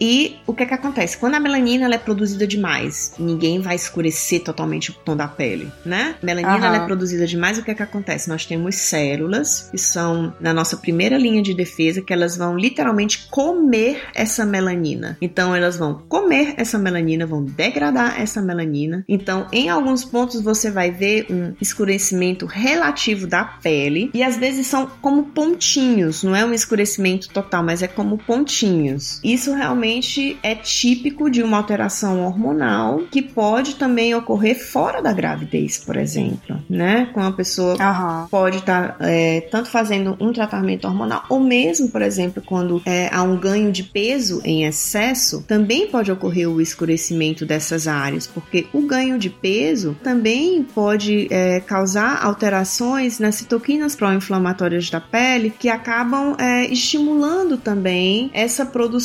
E 0.00 0.36
o 0.46 0.52
que 0.52 0.62
é 0.62 0.66
que 0.66 0.74
acontece? 0.74 1.16
Quando 1.16 1.34
a 1.34 1.40
melanina 1.40 1.84
ela 1.84 1.94
é 1.94 1.98
produzida 1.98 2.46
demais, 2.46 3.14
ninguém 3.18 3.60
vai 3.60 3.76
escurecer 3.76 4.42
totalmente 4.42 4.90
o 4.90 4.94
tom 4.94 5.16
da 5.16 5.28
pele, 5.28 5.70
né? 5.84 6.16
Melanina 6.22 6.66
ela 6.66 6.76
é 6.76 6.86
produzida 6.86 7.26
demais, 7.26 7.58
o 7.58 7.62
que 7.62 7.70
é 7.70 7.74
que 7.74 7.82
acontece? 7.82 8.28
Nós 8.28 8.46
temos 8.46 8.76
células 8.76 9.68
que 9.70 9.78
são 9.78 10.34
na 10.40 10.52
nossa 10.52 10.76
primeira 10.76 11.18
linha 11.18 11.42
de 11.42 11.54
defesa 11.54 12.02
que 12.02 12.12
elas 12.12 12.36
vão 12.36 12.56
literalmente 12.56 13.26
comer 13.30 14.02
essa 14.14 14.44
melanina. 14.44 15.16
Então 15.20 15.54
elas 15.54 15.76
vão 15.76 16.02
comer 16.08 16.54
essa 16.56 16.78
melanina, 16.78 17.26
vão 17.26 17.44
degradar 17.44 18.20
essa 18.20 18.40
melanina. 18.42 19.04
Então, 19.08 19.46
em 19.52 19.68
alguns 19.68 20.04
pontos 20.04 20.40
você 20.40 20.70
vai 20.70 20.90
ver 20.90 21.26
um 21.30 21.54
escurecimento 21.60 22.46
relativo 22.46 23.26
da 23.26 23.44
pele 23.44 24.10
e 24.12 24.22
às 24.22 24.36
vezes 24.36 24.66
são 24.66 24.86
como 25.00 25.24
pontinhos, 25.24 26.22
não 26.22 26.34
é 26.34 26.44
um 26.44 26.52
escurecimento 26.52 27.28
total, 27.28 27.62
mas 27.62 27.82
é 27.82 27.88
como 27.88 28.18
pontinhos. 28.18 29.05
Isso 29.22 29.54
realmente 29.54 30.38
é 30.42 30.54
típico 30.54 31.30
de 31.30 31.42
uma 31.42 31.58
alteração 31.58 32.24
hormonal 32.24 33.02
que 33.10 33.22
pode 33.22 33.76
também 33.76 34.14
ocorrer 34.14 34.58
fora 34.58 35.00
da 35.00 35.12
gravidez, 35.12 35.78
por 35.78 35.96
exemplo, 35.96 36.58
né? 36.68 37.08
Com 37.12 37.20
a 37.20 37.32
pessoa 37.32 37.74
uhum. 37.74 38.26
pode 38.28 38.58
estar 38.58 38.96
tá, 38.96 39.08
é, 39.08 39.40
tanto 39.42 39.68
fazendo 39.68 40.16
um 40.20 40.32
tratamento 40.32 40.86
hormonal 40.86 41.24
ou 41.28 41.40
mesmo, 41.40 41.88
por 41.88 42.02
exemplo, 42.02 42.42
quando 42.44 42.82
é, 42.84 43.08
há 43.12 43.22
um 43.22 43.36
ganho 43.36 43.70
de 43.70 43.82
peso 43.82 44.40
em 44.44 44.64
excesso, 44.64 45.44
também 45.46 45.86
pode 45.88 46.10
ocorrer 46.10 46.48
o 46.48 46.60
escurecimento 46.60 47.46
dessas 47.46 47.86
áreas, 47.86 48.26
porque 48.26 48.66
o 48.72 48.82
ganho 48.82 49.18
de 49.18 49.30
peso 49.30 49.96
também 50.02 50.62
pode 50.62 51.28
é, 51.30 51.60
causar 51.60 52.24
alterações 52.24 53.18
nas 53.18 53.36
citoquinas 53.36 53.94
pró-inflamatórias 53.94 54.90
da 54.90 55.00
pele 55.00 55.52
que 55.56 55.68
acabam 55.68 56.36
é, 56.38 56.66
estimulando 56.66 57.56
também 57.56 58.30
essa 58.32 58.64
produção 58.64 58.95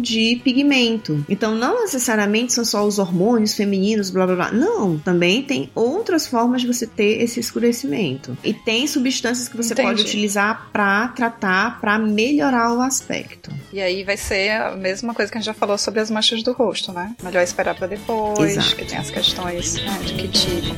de 0.00 0.40
pigmento. 0.42 1.24
Então, 1.28 1.54
não 1.54 1.82
necessariamente 1.82 2.52
são 2.52 2.64
só 2.64 2.86
os 2.86 2.98
hormônios 2.98 3.54
femininos, 3.54 4.10
blá 4.10 4.26
blá 4.26 4.36
blá. 4.36 4.52
Não, 4.52 4.98
também 4.98 5.42
tem 5.42 5.70
outras 5.74 6.26
formas 6.26 6.62
de 6.62 6.66
você 6.66 6.86
ter 6.86 7.22
esse 7.22 7.40
escurecimento. 7.40 8.36
E 8.42 8.52
tem 8.52 8.86
substâncias 8.86 9.48
que 9.48 9.56
você 9.56 9.72
Entendi. 9.72 9.88
pode 9.88 10.02
utilizar 10.02 10.68
para 10.72 11.08
tratar, 11.08 11.80
para 11.80 11.98
melhorar 11.98 12.74
o 12.74 12.80
aspecto. 12.80 13.50
E 13.72 13.80
aí 13.80 14.04
vai 14.04 14.16
ser 14.16 14.50
a 14.50 14.76
mesma 14.76 15.14
coisa 15.14 15.30
que 15.30 15.38
a 15.38 15.40
gente 15.40 15.46
já 15.46 15.54
falou 15.54 15.78
sobre 15.78 16.00
as 16.00 16.10
manchas 16.10 16.42
do 16.42 16.52
rosto, 16.52 16.92
né? 16.92 17.14
Melhor 17.22 17.42
esperar 17.42 17.74
para 17.74 17.86
depois, 17.86 18.56
Exato. 18.56 18.76
que 18.76 18.84
tem 18.84 18.98
as 18.98 19.10
questões 19.10 19.74
né, 19.74 19.98
de 20.04 20.14
que 20.14 20.28
tipo. 20.28 20.76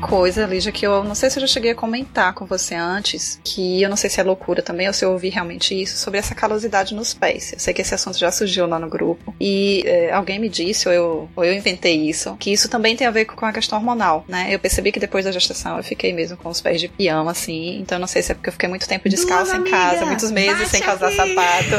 Coisa, 0.00 0.46
Lígia, 0.46 0.72
que 0.72 0.86
eu 0.86 1.04
não 1.04 1.14
sei 1.14 1.30
se 1.30 1.38
eu 1.38 1.42
já 1.42 1.46
cheguei 1.46 1.70
a 1.72 1.74
comentar 1.74 2.32
com 2.32 2.46
você 2.46 2.74
antes, 2.74 3.40
que 3.44 3.82
eu 3.82 3.88
não 3.88 3.96
sei 3.96 4.10
se 4.10 4.20
é 4.20 4.24
loucura 4.24 4.62
também 4.62 4.88
ou 4.88 4.92
se 4.92 5.04
eu 5.04 5.12
ouvi 5.12 5.28
realmente 5.28 5.80
isso, 5.80 5.96
sobre 5.96 6.18
essa 6.18 6.34
calosidade 6.34 6.94
nos 6.94 7.14
pés. 7.14 7.52
Eu 7.52 7.58
sei 7.58 7.74
que 7.74 7.82
esse 7.82 7.94
assunto 7.94 8.18
já 8.18 8.30
surgiu 8.30 8.66
lá 8.66 8.78
no 8.78 8.88
grupo. 8.88 9.34
E 9.40 9.82
é, 9.86 10.12
alguém 10.12 10.38
me 10.38 10.48
disse, 10.48 10.88
ou 10.88 10.94
eu, 10.94 11.28
ou 11.36 11.44
eu 11.44 11.54
inventei 11.54 11.96
isso, 12.08 12.36
que 12.38 12.52
isso 12.52 12.68
também 12.68 12.96
tem 12.96 13.06
a 13.06 13.10
ver 13.10 13.26
com 13.26 13.46
a 13.46 13.52
questão 13.52 13.78
hormonal, 13.78 14.24
né? 14.26 14.48
Eu 14.50 14.58
percebi 14.58 14.90
que 14.90 15.00
depois 15.00 15.24
da 15.24 15.32
gestação 15.32 15.76
eu 15.76 15.84
fiquei 15.84 16.12
mesmo 16.12 16.36
com 16.36 16.48
os 16.48 16.60
pés 16.60 16.80
de 16.80 16.88
piama, 16.88 17.30
assim. 17.30 17.78
Então 17.80 17.98
não 17.98 18.06
sei 18.06 18.22
se 18.22 18.32
é 18.32 18.34
porque 18.34 18.48
eu 18.48 18.52
fiquei 18.52 18.68
muito 18.68 18.88
tempo 18.88 19.08
descalça 19.08 19.56
em 19.56 19.64
casa, 19.64 20.06
muitos 20.06 20.30
meses 20.30 20.68
sem 20.68 20.80
calçar 20.80 21.12
sapato. 21.12 21.76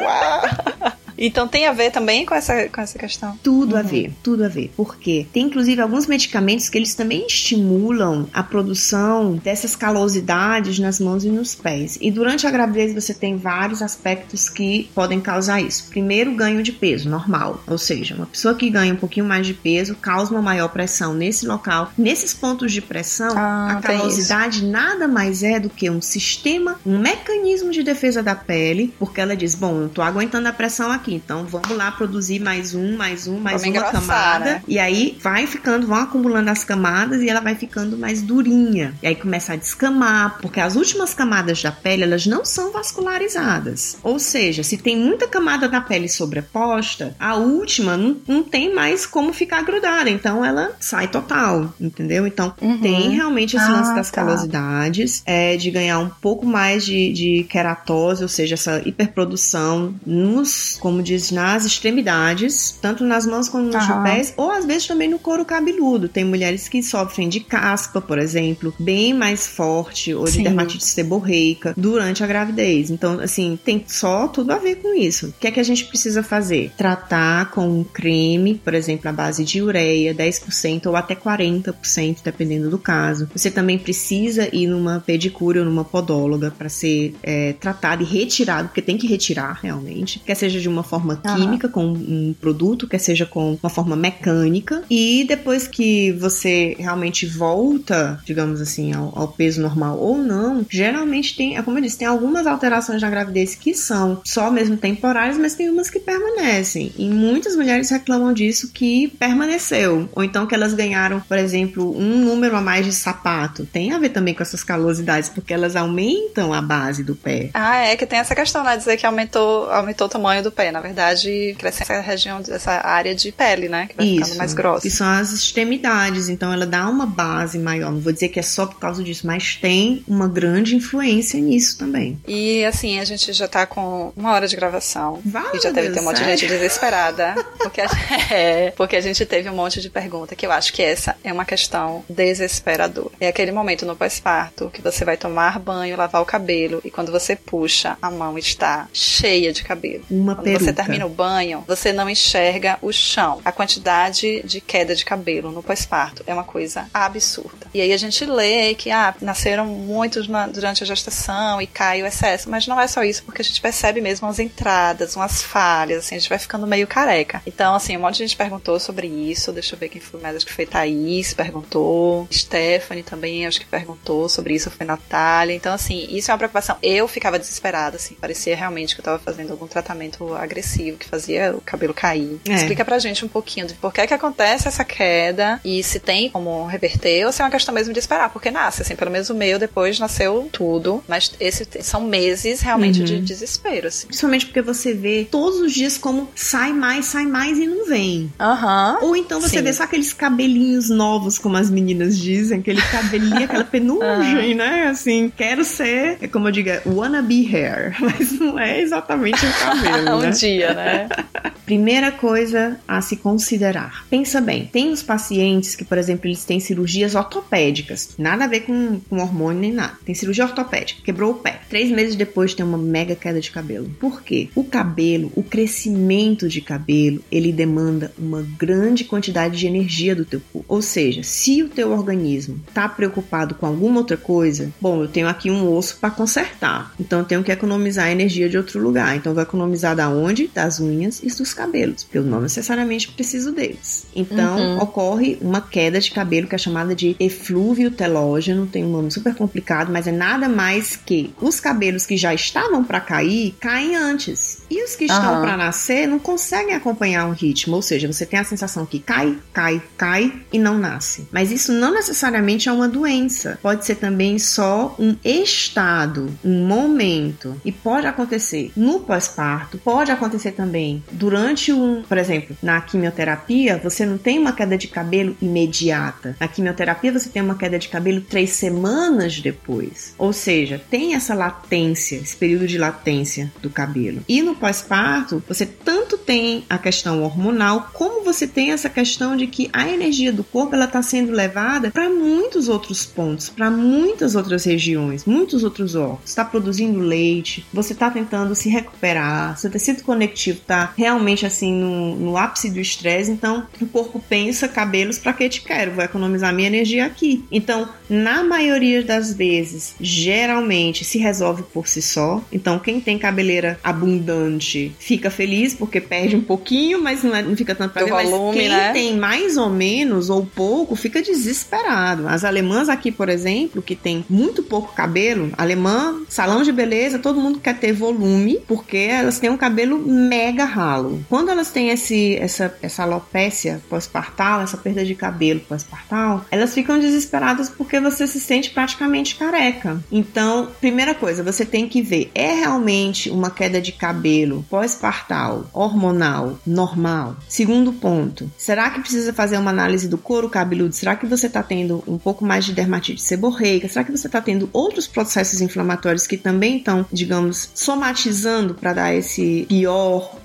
Uau! 0.00 0.99
Então 1.20 1.46
tem 1.46 1.66
a 1.66 1.72
ver 1.72 1.90
também 1.90 2.24
com 2.24 2.34
essa, 2.34 2.66
com 2.68 2.80
essa 2.80 2.98
questão? 2.98 3.38
Tudo 3.42 3.74
uhum. 3.74 3.80
a 3.80 3.82
ver, 3.82 4.12
tudo 4.22 4.44
a 4.44 4.48
ver. 4.48 4.72
Por 4.74 4.96
quê? 4.96 5.26
Tem 5.30 5.44
inclusive 5.44 5.80
alguns 5.80 6.06
medicamentos 6.06 6.68
que 6.70 6.78
eles 6.78 6.94
também 6.94 7.26
estimulam 7.26 8.26
a 8.32 8.42
produção 8.42 9.36
dessas 9.36 9.76
calosidades 9.76 10.78
nas 10.78 10.98
mãos 10.98 11.24
e 11.24 11.28
nos 11.28 11.54
pés. 11.54 11.98
E 12.00 12.10
durante 12.10 12.46
a 12.46 12.50
gravidez 12.50 12.94
você 12.94 13.12
tem 13.12 13.36
vários 13.36 13.82
aspectos 13.82 14.48
que 14.48 14.88
podem 14.94 15.20
causar 15.20 15.60
isso. 15.60 15.88
Primeiro, 15.90 16.34
ganho 16.34 16.62
de 16.62 16.72
peso 16.72 17.10
normal, 17.10 17.62
ou 17.66 17.76
seja, 17.76 18.14
uma 18.14 18.26
pessoa 18.26 18.54
que 18.54 18.70
ganha 18.70 18.94
um 18.94 18.96
pouquinho 18.96 19.26
mais 19.26 19.46
de 19.46 19.52
peso 19.52 19.94
causa 19.96 20.30
uma 20.30 20.40
maior 20.40 20.68
pressão 20.68 21.12
nesse 21.12 21.46
local. 21.46 21.92
Nesses 21.98 22.32
pontos 22.32 22.72
de 22.72 22.80
pressão, 22.80 23.36
ah, 23.36 23.72
a 23.72 23.82
calosidade 23.82 24.64
nada 24.64 25.06
mais 25.06 25.42
é 25.42 25.60
do 25.60 25.68
que 25.68 25.90
um 25.90 26.00
sistema, 26.00 26.80
um 26.86 26.98
mecanismo 26.98 27.70
de 27.70 27.82
defesa 27.82 28.22
da 28.22 28.34
pele, 28.34 28.94
porque 28.98 29.20
ela 29.20 29.36
diz: 29.36 29.54
bom, 29.54 29.82
eu 29.82 29.88
tô 29.88 30.00
aguentando 30.00 30.48
a 30.48 30.52
pressão 30.52 30.90
aqui 30.90 31.09
Então 31.14 31.44
vamos 31.44 31.70
lá 31.70 31.90
produzir 31.90 32.40
mais 32.40 32.74
um, 32.74 32.96
mais 32.96 33.26
um, 33.26 33.38
mais 33.38 33.62
vamos 33.62 33.78
uma 33.78 33.90
camada. 33.90 34.44
Né? 34.44 34.62
E 34.66 34.78
aí 34.78 35.18
vai 35.20 35.46
ficando, 35.46 35.86
vão 35.86 35.98
acumulando 35.98 36.50
as 36.50 36.64
camadas 36.64 37.22
e 37.22 37.28
ela 37.28 37.40
vai 37.40 37.54
ficando 37.54 37.96
mais 37.96 38.22
durinha. 38.22 38.94
E 39.02 39.06
aí 39.06 39.14
começa 39.14 39.52
a 39.52 39.56
descamar, 39.56 40.38
porque 40.40 40.60
as 40.60 40.76
últimas 40.76 41.14
camadas 41.14 41.62
da 41.62 41.72
pele 41.72 42.02
elas 42.02 42.26
não 42.26 42.44
são 42.44 42.72
vascularizadas. 42.72 43.98
Ou 44.02 44.18
seja, 44.18 44.62
se 44.62 44.76
tem 44.76 44.96
muita 44.96 45.26
camada 45.26 45.68
da 45.68 45.80
pele 45.80 46.08
sobreposta, 46.08 47.14
a 47.18 47.36
última 47.36 47.96
não, 47.96 48.16
não 48.26 48.42
tem 48.42 48.74
mais 48.74 49.06
como 49.06 49.32
ficar 49.32 49.62
grudada. 49.62 50.10
Então 50.10 50.44
ela 50.44 50.72
sai 50.80 51.08
total, 51.08 51.72
entendeu? 51.80 52.26
Então 52.26 52.54
uhum. 52.60 52.78
tem 52.78 53.10
realmente 53.10 53.56
esse 53.56 53.66
ah, 53.66 53.72
lance 53.72 53.94
das 53.94 54.10
tá. 54.10 54.22
calosidades, 54.22 55.22
é, 55.26 55.56
de 55.56 55.70
ganhar 55.70 55.98
um 55.98 56.08
pouco 56.08 56.46
mais 56.46 56.84
de, 56.84 57.12
de 57.12 57.44
queratose, 57.44 58.22
ou 58.22 58.28
seja, 58.28 58.54
essa 58.54 58.82
hiperprodução 58.84 59.94
nos, 60.06 60.76
como 60.80 60.99
como 61.00 61.02
diz, 61.02 61.30
nas 61.30 61.64
extremidades, 61.64 62.78
tanto 62.80 63.04
nas 63.04 63.24
mãos 63.24 63.48
como 63.48 63.64
nos 63.64 63.88
uhum. 63.88 64.02
pés, 64.02 64.34
ou 64.36 64.50
às 64.50 64.66
vezes 64.66 64.86
também 64.86 65.08
no 65.08 65.18
couro 65.18 65.44
cabeludo. 65.44 66.08
Tem 66.08 66.24
mulheres 66.24 66.68
que 66.68 66.82
sofrem 66.82 67.28
de 67.28 67.40
caspa, 67.40 68.00
por 68.00 68.18
exemplo, 68.18 68.74
bem 68.78 69.14
mais 69.14 69.46
forte, 69.46 70.14
ou 70.14 70.26
de 70.26 70.32
Sim. 70.32 70.42
dermatite 70.42 70.84
seborreica 70.84 71.72
durante 71.76 72.22
a 72.22 72.26
gravidez. 72.26 72.90
Então, 72.90 73.18
assim, 73.20 73.58
tem 73.64 73.82
só 73.86 74.28
tudo 74.28 74.52
a 74.52 74.58
ver 74.58 74.76
com 74.76 74.94
isso. 74.94 75.28
O 75.28 75.32
que 75.32 75.46
é 75.46 75.50
que 75.50 75.60
a 75.60 75.62
gente 75.64 75.86
precisa 75.86 76.22
fazer? 76.22 76.72
Tratar 76.76 77.50
com 77.50 77.66
um 77.66 77.84
creme, 77.84 78.54
por 78.62 78.74
exemplo, 78.74 79.08
a 79.08 79.12
base 79.12 79.44
de 79.44 79.62
ureia, 79.62 80.14
10% 80.14 80.86
ou 80.86 80.96
até 80.96 81.14
40%, 81.14 82.18
dependendo 82.22 82.68
do 82.68 82.78
caso. 82.78 83.28
Você 83.34 83.50
também 83.50 83.78
precisa 83.78 84.54
ir 84.54 84.66
numa 84.66 85.00
pedicure 85.00 85.60
ou 85.60 85.64
numa 85.64 85.84
podóloga 85.84 86.50
para 86.50 86.68
ser 86.68 87.14
é, 87.22 87.54
tratado 87.54 88.02
e 88.02 88.06
retirado, 88.06 88.68
porque 88.68 88.82
tem 88.82 88.98
que 88.98 89.06
retirar 89.06 89.58
realmente, 89.62 90.18
quer 90.18 90.34
seja 90.34 90.60
de 90.60 90.68
uma 90.68 90.82
forma 90.90 91.16
química, 91.16 91.68
com 91.68 91.86
um 91.86 92.34
produto, 92.40 92.88
quer 92.88 92.98
seja 92.98 93.24
com 93.24 93.56
uma 93.62 93.70
forma 93.70 93.94
mecânica. 93.94 94.82
E 94.90 95.24
depois 95.28 95.68
que 95.68 96.10
você 96.12 96.76
realmente 96.78 97.26
volta, 97.26 98.20
digamos 98.24 98.60
assim, 98.60 98.92
ao, 98.92 99.16
ao 99.16 99.28
peso 99.28 99.62
normal 99.62 99.98
ou 99.98 100.18
não, 100.18 100.66
geralmente 100.68 101.36
tem, 101.36 101.56
é 101.56 101.62
como 101.62 101.78
eu 101.78 101.82
disse, 101.82 101.98
tem 101.98 102.08
algumas 102.08 102.46
alterações 102.46 103.00
na 103.00 103.08
gravidez 103.08 103.54
que 103.54 103.74
são 103.74 104.20
só 104.24 104.50
mesmo 104.50 104.76
temporárias, 104.76 105.38
mas 105.38 105.54
tem 105.54 105.70
umas 105.70 105.88
que 105.88 106.00
permanecem. 106.00 106.92
E 106.98 107.08
muitas 107.08 107.54
mulheres 107.54 107.90
reclamam 107.90 108.32
disso 108.32 108.72
que 108.72 109.08
permaneceu. 109.18 110.08
Ou 110.12 110.24
então 110.24 110.46
que 110.46 110.54
elas 110.54 110.74
ganharam, 110.74 111.20
por 111.20 111.38
exemplo, 111.38 111.96
um 111.96 112.24
número 112.24 112.56
a 112.56 112.60
mais 112.60 112.84
de 112.84 112.92
sapato. 112.92 113.64
Tem 113.66 113.92
a 113.92 113.98
ver 113.98 114.10
também 114.10 114.34
com 114.34 114.42
essas 114.42 114.64
calosidades, 114.64 115.28
porque 115.28 115.54
elas 115.54 115.76
aumentam 115.76 116.52
a 116.52 116.60
base 116.60 117.04
do 117.04 117.14
pé. 117.14 117.50
Ah, 117.54 117.76
é 117.76 117.96
que 117.96 118.06
tem 118.06 118.18
essa 118.18 118.34
questão, 118.34 118.64
né? 118.64 118.76
Dizer 118.76 118.96
que 118.96 119.06
aumentou, 119.06 119.70
aumentou 119.70 120.06
o 120.06 120.10
tamanho 120.10 120.42
do 120.42 120.50
pé, 120.50 120.69
na 120.70 120.80
verdade, 120.80 121.54
cresce 121.58 121.82
essa 121.82 122.00
região, 122.00 122.42
essa 122.48 122.86
área 122.86 123.14
de 123.14 123.32
pele, 123.32 123.68
né? 123.68 123.86
Que 123.86 123.96
vai 123.96 124.06
Isso, 124.06 124.24
ficando 124.24 124.38
mais 124.38 124.54
grossa. 124.54 124.82
Que 124.82 124.90
são 124.90 125.06
as 125.06 125.32
extremidades, 125.32 126.28
então 126.28 126.52
ela 126.52 126.66
dá 126.66 126.88
uma 126.88 127.06
base 127.06 127.58
maior. 127.58 127.90
Não 127.90 128.00
vou 128.00 128.12
dizer 128.12 128.28
que 128.28 128.38
é 128.38 128.42
só 128.42 128.66
por 128.66 128.78
causa 128.78 129.02
disso, 129.02 129.26
mas 129.26 129.56
tem 129.56 130.04
uma 130.06 130.28
grande 130.28 130.74
influência 130.74 131.40
nisso 131.40 131.78
também. 131.78 132.18
E 132.26 132.64
assim, 132.64 132.98
a 132.98 133.04
gente 133.04 133.32
já 133.32 133.48
tá 133.48 133.66
com 133.66 134.12
uma 134.16 134.32
hora 134.32 134.46
de 134.46 134.56
gravação. 134.56 135.20
Vale, 135.24 135.58
e 135.58 135.60
já 135.60 135.70
deve 135.70 135.90
ter 135.90 136.00
um 136.00 136.04
monte 136.04 136.18
de 136.18 136.24
gente 136.24 136.46
desesperada. 136.46 137.34
Porque 137.58 137.80
a, 137.80 137.88
é, 138.30 138.72
porque 138.76 138.96
a 138.96 139.00
gente 139.00 139.24
teve 139.26 139.48
um 139.48 139.54
monte 139.54 139.80
de 139.80 139.90
pergunta 139.90 140.34
que 140.34 140.46
eu 140.46 140.52
acho 140.52 140.72
que 140.72 140.82
essa 140.82 141.16
é 141.22 141.32
uma 141.32 141.44
questão 141.44 142.04
desesperadora. 142.08 143.10
É 143.20 143.28
aquele 143.28 143.52
momento 143.52 143.84
no 143.84 143.94
pós-parto 143.94 144.70
que 144.70 144.80
você 144.80 145.04
vai 145.04 145.16
tomar 145.16 145.58
banho, 145.58 145.96
lavar 145.96 146.22
o 146.22 146.24
cabelo 146.24 146.80
e 146.84 146.90
quando 146.90 147.12
você 147.12 147.36
puxa, 147.36 147.96
a 148.00 148.10
mão 148.10 148.38
está 148.38 148.88
cheia 148.92 149.52
de 149.52 149.62
cabelo. 149.62 150.04
Uma 150.10 150.34
quando 150.34 150.46
você 150.64 150.72
termina 150.72 151.06
o 151.06 151.10
banho, 151.10 151.64
você 151.66 151.92
não 151.92 152.08
enxerga 152.08 152.78
o 152.82 152.92
chão. 152.92 153.40
A 153.44 153.52
quantidade 153.52 154.42
de 154.44 154.60
queda 154.60 154.94
de 154.94 155.04
cabelo 155.04 155.50
no 155.50 155.62
pós-parto 155.62 156.22
é 156.26 156.34
uma 156.34 156.44
coisa 156.44 156.88
absurda. 156.92 157.66
E 157.72 157.80
aí 157.80 157.92
a 157.92 157.96
gente 157.96 158.24
lê 158.24 158.74
que 158.74 158.90
ah, 158.90 159.14
nasceram 159.20 159.66
muitos 159.66 160.28
na, 160.28 160.46
durante 160.46 160.82
a 160.82 160.86
gestação 160.86 161.60
e 161.60 161.66
cai 161.66 162.02
o 162.02 162.06
excesso, 162.06 162.50
mas 162.50 162.66
não 162.66 162.80
é 162.80 162.86
só 162.86 163.02
isso, 163.02 163.22
porque 163.24 163.42
a 163.42 163.44
gente 163.44 163.60
percebe 163.60 164.00
mesmo 164.00 164.28
as 164.28 164.38
entradas, 164.38 165.16
umas 165.16 165.42
falhas, 165.42 166.04
assim, 166.04 166.16
a 166.16 166.18
gente 166.18 166.28
vai 166.28 166.38
ficando 166.38 166.66
meio 166.66 166.86
careca. 166.86 167.42
Então, 167.46 167.74
assim, 167.74 167.96
um 167.96 168.00
monte 168.00 168.14
de 168.14 168.24
gente 168.24 168.36
perguntou 168.36 168.78
sobre 168.78 169.06
isso. 169.06 169.52
Deixa 169.52 169.74
eu 169.74 169.78
ver 169.78 169.88
quem 169.88 170.00
foi 170.00 170.20
mais, 170.20 170.36
acho 170.36 170.46
que 170.46 170.52
foi 170.52 170.66
Thaís, 170.66 171.34
perguntou. 171.34 172.26
Stephanie 172.32 173.02
também, 173.02 173.46
acho 173.46 173.60
que 173.60 173.66
perguntou 173.66 174.28
sobre 174.28 174.54
isso, 174.54 174.70
foi 174.70 174.86
Natália. 174.86 175.54
Então, 175.54 175.72
assim, 175.72 176.06
isso 176.10 176.30
é 176.30 176.34
uma 176.34 176.38
preocupação. 176.38 176.76
Eu 176.82 177.06
ficava 177.08 177.38
desesperada, 177.38 177.96
assim, 177.96 178.14
parecia 178.14 178.56
realmente 178.56 178.94
que 178.94 179.00
eu 179.00 179.04
tava 179.04 179.18
fazendo 179.18 179.50
algum 179.52 179.66
tratamento 179.66 180.34
agressivo 180.50 180.98
que 180.98 181.06
fazia 181.06 181.54
o 181.56 181.60
cabelo 181.60 181.94
cair. 181.94 182.40
É. 182.48 182.54
Explica 182.54 182.84
pra 182.84 182.98
gente 182.98 183.24
um 183.24 183.28
pouquinho 183.28 183.66
de 183.66 183.74
por 183.74 183.92
que 183.92 184.06
que 184.06 184.14
acontece 184.14 184.68
essa 184.68 184.84
queda 184.84 185.60
e 185.64 185.82
se 185.82 186.00
tem 186.00 186.28
como 186.30 186.66
reverter 186.66 187.26
ou 187.26 187.32
se 187.32 187.40
é 187.40 187.44
uma 187.44 187.50
questão 187.50 187.74
mesmo 187.74 187.92
de 187.92 187.98
esperar, 187.98 188.30
porque 188.30 188.50
nasce, 188.50 188.82
assim, 188.82 188.96
pelo 188.96 189.10
menos 189.10 189.30
o 189.30 189.34
meu 189.34 189.58
depois 189.58 189.98
nasceu 189.98 190.48
tudo, 190.52 191.02
mas 191.08 191.32
esse 191.38 191.66
são 191.82 192.02
meses 192.02 192.60
realmente 192.60 193.00
uhum. 193.00 193.06
de 193.06 193.20
desespero, 193.20 193.88
assim. 193.88 194.06
Principalmente 194.06 194.46
porque 194.46 194.62
você 194.62 194.92
vê 194.92 195.26
todos 195.30 195.60
os 195.60 195.72
dias 195.72 195.96
como 195.96 196.28
sai 196.34 196.72
mais, 196.72 197.06
sai 197.06 197.26
mais 197.26 197.58
e 197.58 197.66
não 197.66 197.86
vem. 197.86 198.32
Aham. 198.38 198.98
Uhum. 199.00 199.08
Ou 199.08 199.16
então 199.16 199.40
você 199.40 199.58
Sim. 199.58 199.62
vê 199.62 199.72
só 199.72 199.84
aqueles 199.84 200.12
cabelinhos 200.12 200.88
novos, 200.88 201.38
como 201.38 201.56
as 201.56 201.70
meninas 201.70 202.18
dizem, 202.18 202.60
aquele 202.60 202.82
cabelinho, 202.82 203.44
aquela 203.44 203.64
penugem, 203.64 204.52
uhum. 204.52 204.56
né? 204.56 204.88
Assim, 204.88 205.32
quero 205.34 205.64
ser, 205.64 206.18
é 206.20 206.28
como 206.28 206.48
eu 206.48 206.52
digo, 206.52 206.70
wannabe 206.86 207.46
hair, 207.54 207.96
mas 208.00 208.32
não 208.32 208.58
é 208.58 208.80
exatamente 208.80 209.44
o 209.44 209.52
cabelo, 209.52 210.20
né? 210.20 210.28
Dia, 210.40 210.74
né? 210.74 211.08
Primeira 211.64 212.10
coisa 212.10 212.80
a 212.88 213.00
se 213.00 213.16
considerar. 213.16 214.04
Pensa 214.10 214.40
bem, 214.40 214.68
tem 214.72 214.90
os 214.90 215.04
pacientes 215.04 215.76
que, 215.76 215.84
por 215.84 215.98
exemplo, 215.98 216.26
eles 216.26 216.44
têm 216.44 216.58
cirurgias 216.58 217.14
ortopédicas, 217.14 218.14
nada 218.18 218.44
a 218.44 218.48
ver 218.48 218.60
com, 218.60 219.00
com 219.08 219.18
hormônio 219.18 219.60
nem 219.60 219.72
nada. 219.72 219.96
Tem 220.04 220.14
cirurgia 220.14 220.44
ortopédica, 220.44 221.02
quebrou 221.04 221.30
o 221.30 221.34
pé. 221.34 221.60
Três 221.68 221.90
meses 221.90 222.16
depois 222.16 222.54
tem 222.54 222.66
uma 222.66 222.76
mega 222.76 223.14
queda 223.14 223.40
de 223.40 223.52
cabelo. 223.52 223.88
Por 224.00 224.22
quê? 224.22 224.48
O 224.54 224.64
cabelo, 224.64 225.30
o 225.36 225.44
crescimento 225.44 226.48
de 226.48 226.60
cabelo, 226.60 227.22
ele 227.30 227.52
demanda 227.52 228.12
uma 228.18 228.42
grande 228.58 229.04
quantidade 229.04 229.56
de 229.56 229.66
energia 229.66 230.16
do 230.16 230.24
teu 230.24 230.40
corpo. 230.52 230.64
Ou 230.66 230.82
seja, 230.82 231.22
se 231.22 231.62
o 231.62 231.68
teu 231.68 231.92
organismo 231.92 232.60
está 232.66 232.88
preocupado 232.88 233.54
com 233.54 233.66
alguma 233.66 233.98
outra 233.98 234.16
coisa, 234.16 234.72
bom, 234.80 235.02
eu 235.02 235.08
tenho 235.08 235.28
aqui 235.28 235.50
um 235.50 235.72
osso 235.72 235.98
para 236.00 236.10
consertar, 236.10 236.92
então 236.98 237.20
eu 237.20 237.24
tenho 237.24 237.44
que 237.44 237.52
economizar 237.52 238.10
energia 238.10 238.48
de 238.48 238.56
outro 238.56 238.80
lugar. 238.80 239.16
Então 239.16 239.30
eu 239.30 239.34
vou 239.34 239.42
economizar 239.42 239.94
da 239.94 240.08
onde? 240.08 240.29
Das 240.52 240.80
unhas 240.80 241.20
e 241.22 241.28
dos 241.28 241.52
cabelos, 241.54 242.04
porque 242.04 242.18
eu 242.18 242.22
não 242.22 242.40
necessariamente 242.40 243.10
preciso 243.10 243.52
deles. 243.52 244.06
Então 244.14 244.58
uhum. 244.58 244.78
ocorre 244.78 245.38
uma 245.40 245.60
queda 245.60 246.00
de 246.00 246.10
cabelo 246.10 246.46
que 246.46 246.54
é 246.54 246.58
chamada 246.58 246.94
de 246.94 247.16
eflúvio 247.18 247.90
telógeno, 247.90 248.66
tem 248.66 248.84
um 248.84 248.90
nome 248.90 249.10
super 249.10 249.34
complicado, 249.34 249.92
mas 249.92 250.06
é 250.06 250.12
nada 250.12 250.48
mais 250.48 250.96
que 250.96 251.32
os 251.40 251.60
cabelos 251.60 252.06
que 252.06 252.16
já 252.16 252.34
estavam 252.34 252.84
para 252.84 253.00
cair 253.00 253.54
caem 253.60 253.96
antes. 253.96 254.62
E 254.70 254.82
os 254.84 254.94
que 254.94 255.04
estão 255.04 255.36
uhum. 255.36 255.40
para 255.42 255.56
nascer 255.56 256.06
não 256.06 256.18
conseguem 256.18 256.74
acompanhar 256.74 257.26
um 257.26 257.32
ritmo, 257.32 257.76
ou 257.76 257.82
seja, 257.82 258.10
você 258.10 258.24
tem 258.24 258.38
a 258.38 258.44
sensação 258.44 258.86
que 258.86 258.98
cai, 258.98 259.36
cai, 259.52 259.82
cai 259.96 260.32
e 260.52 260.58
não 260.58 260.78
nasce. 260.78 261.26
Mas 261.32 261.50
isso 261.50 261.72
não 261.72 261.92
necessariamente 261.92 262.68
é 262.68 262.72
uma 262.72 262.88
doença. 262.88 263.58
Pode 263.62 263.84
ser 263.84 263.96
também 263.96 264.38
só 264.38 264.94
um 264.98 265.16
estado, 265.24 266.30
um 266.44 266.66
momento. 266.66 267.60
E 267.64 267.72
pode 267.72 268.06
acontecer 268.06 268.72
no 268.76 269.00
pós-parto, 269.00 269.78
pode 269.78 270.10
acontecer 270.10 270.19
também 270.56 271.02
durante 271.12 271.72
um, 271.72 272.02
por 272.02 272.18
exemplo, 272.18 272.56
na 272.62 272.80
quimioterapia, 272.80 273.78
você 273.82 274.04
não 274.06 274.18
tem 274.18 274.38
uma 274.38 274.52
queda 274.52 274.76
de 274.76 274.88
cabelo 274.88 275.36
imediata. 275.40 276.36
Na 276.40 276.48
quimioterapia, 276.48 277.12
você 277.12 277.28
tem 277.28 277.42
uma 277.42 277.54
queda 277.54 277.78
de 277.78 277.88
cabelo 277.88 278.20
três 278.20 278.50
semanas 278.50 279.40
depois. 279.40 280.14
Ou 280.18 280.32
seja, 280.32 280.80
tem 280.90 281.14
essa 281.14 281.34
latência, 281.34 282.16
esse 282.16 282.36
período 282.36 282.66
de 282.66 282.78
latência 282.78 283.52
do 283.60 283.70
cabelo. 283.70 284.22
E 284.28 284.42
no 284.42 284.54
pós-parto, 284.54 285.42
você 285.46 285.66
tanto 285.66 286.16
tem 286.16 286.64
a 286.68 286.78
questão 286.78 287.22
hormonal, 287.22 287.90
como 287.92 288.24
você 288.24 288.46
tem 288.46 288.72
essa 288.72 288.88
questão 288.88 289.36
de 289.36 289.46
que 289.46 289.68
a 289.72 289.88
energia 289.88 290.32
do 290.32 290.44
corpo 290.44 290.74
ela 290.74 290.84
está 290.84 291.02
sendo 291.02 291.32
levada 291.32 291.90
para 291.90 292.08
muitos 292.08 292.68
outros 292.68 293.04
pontos, 293.04 293.48
para 293.48 293.70
muitas 293.70 294.34
outras 294.34 294.64
regiões, 294.64 295.24
muitos 295.24 295.64
outros 295.64 295.94
órgãos. 295.94 296.20
Está 296.24 296.44
produzindo 296.44 296.98
leite, 296.98 297.66
você 297.72 297.92
está 297.92 298.10
tentando 298.10 298.54
se 298.54 298.68
recuperar, 298.68 299.58
seu 299.58 299.70
tecido 299.70 300.02
conectivo 300.10 300.58
está 300.58 300.92
realmente 300.96 301.46
assim 301.46 301.72
no, 301.72 302.16
no 302.16 302.36
ápice 302.36 302.68
do 302.68 302.80
estresse, 302.80 303.30
então 303.30 303.64
o 303.80 303.86
corpo 303.86 304.20
pensa 304.28 304.66
cabelos 304.66 305.18
para 305.18 305.32
que 305.32 305.48
te 305.48 305.62
quero, 305.62 305.92
vou 305.92 306.02
economizar 306.02 306.52
minha 306.52 306.66
energia 306.66 307.06
aqui. 307.06 307.44
Então, 307.50 307.88
na 308.08 308.42
maioria 308.42 309.04
das 309.04 309.32
vezes, 309.32 309.94
geralmente 310.00 311.04
se 311.04 311.16
resolve 311.16 311.62
por 311.62 311.86
si 311.86 312.02
só. 312.02 312.42
Então, 312.52 312.80
quem 312.80 313.00
tem 313.00 313.16
cabeleira 313.16 313.78
abundante 313.84 314.92
fica 314.98 315.30
feliz 315.30 315.74
porque 315.74 316.00
perde 316.00 316.34
um 316.34 316.42
pouquinho, 316.42 317.00
mas 317.00 317.22
não, 317.22 317.36
é, 317.36 317.42
não 317.42 317.56
fica 317.56 317.72
tanto 317.72 317.92
pra 317.92 318.02
ver. 318.02 318.10
Volume, 318.10 318.46
mas 318.46 318.54
quem 318.56 318.68
né? 318.68 318.92
tem 318.92 319.16
mais 319.16 319.56
ou 319.56 319.70
menos 319.70 320.28
ou 320.28 320.44
pouco 320.44 320.96
fica 320.96 321.22
desesperado. 321.22 322.26
As 322.26 322.42
alemãs 322.42 322.88
aqui, 322.88 323.12
por 323.12 323.28
exemplo, 323.28 323.80
que 323.80 323.94
tem 323.94 324.24
muito 324.28 324.60
pouco 324.64 324.92
cabelo, 324.92 325.52
alemã, 325.56 326.20
salão 326.28 326.64
de 326.64 326.72
beleza, 326.72 327.20
todo 327.20 327.40
mundo 327.40 327.60
quer 327.60 327.78
ter 327.78 327.92
volume 327.92 328.58
porque 328.66 328.96
elas 328.96 329.38
têm 329.38 329.50
um 329.50 329.56
cabelo 329.56 329.99
mega 330.00 330.64
ralo. 330.64 331.24
Quando 331.28 331.50
elas 331.50 331.70
têm 331.70 331.90
esse, 331.90 332.36
essa, 332.36 332.74
essa 332.82 333.02
alopécia 333.02 333.80
pós-partal, 333.88 334.62
essa 334.62 334.76
perda 334.76 335.04
de 335.04 335.14
cabelo 335.14 335.60
pós-partal, 335.60 336.44
elas 336.50 336.74
ficam 336.74 336.98
desesperadas 336.98 337.68
porque 337.68 338.00
você 338.00 338.26
se 338.26 338.40
sente 338.40 338.70
praticamente 338.70 339.36
careca. 339.36 340.02
Então, 340.10 340.68
primeira 340.80 341.14
coisa, 341.14 341.42
você 341.42 341.64
tem 341.64 341.88
que 341.88 342.02
ver, 342.02 342.30
é 342.34 342.52
realmente 342.54 343.30
uma 343.30 343.50
queda 343.50 343.80
de 343.80 343.92
cabelo 343.92 344.64
pós-partal, 344.68 345.68
hormonal, 345.72 346.58
normal? 346.66 347.36
Segundo 347.48 347.92
ponto, 347.92 348.50
será 348.56 348.90
que 348.90 349.00
precisa 349.00 349.32
fazer 349.32 349.58
uma 349.58 349.70
análise 349.70 350.08
do 350.08 350.18
couro 350.18 350.48
cabeludo? 350.48 350.94
Será 350.94 351.16
que 351.16 351.26
você 351.26 351.46
está 351.46 351.62
tendo 351.62 352.02
um 352.06 352.18
pouco 352.18 352.44
mais 352.44 352.64
de 352.64 352.72
dermatite 352.72 353.22
seborreica? 353.22 353.88
Será 353.88 354.04
que 354.04 354.12
você 354.12 354.26
está 354.26 354.40
tendo 354.40 354.68
outros 354.72 355.06
processos 355.06 355.60
inflamatórios 355.60 356.26
que 356.26 356.36
também 356.36 356.78
estão, 356.78 357.06
digamos, 357.12 357.70
somatizando 357.74 358.74
para 358.74 358.92
dar 358.92 359.14
esse 359.14 359.66
pior 359.68 359.89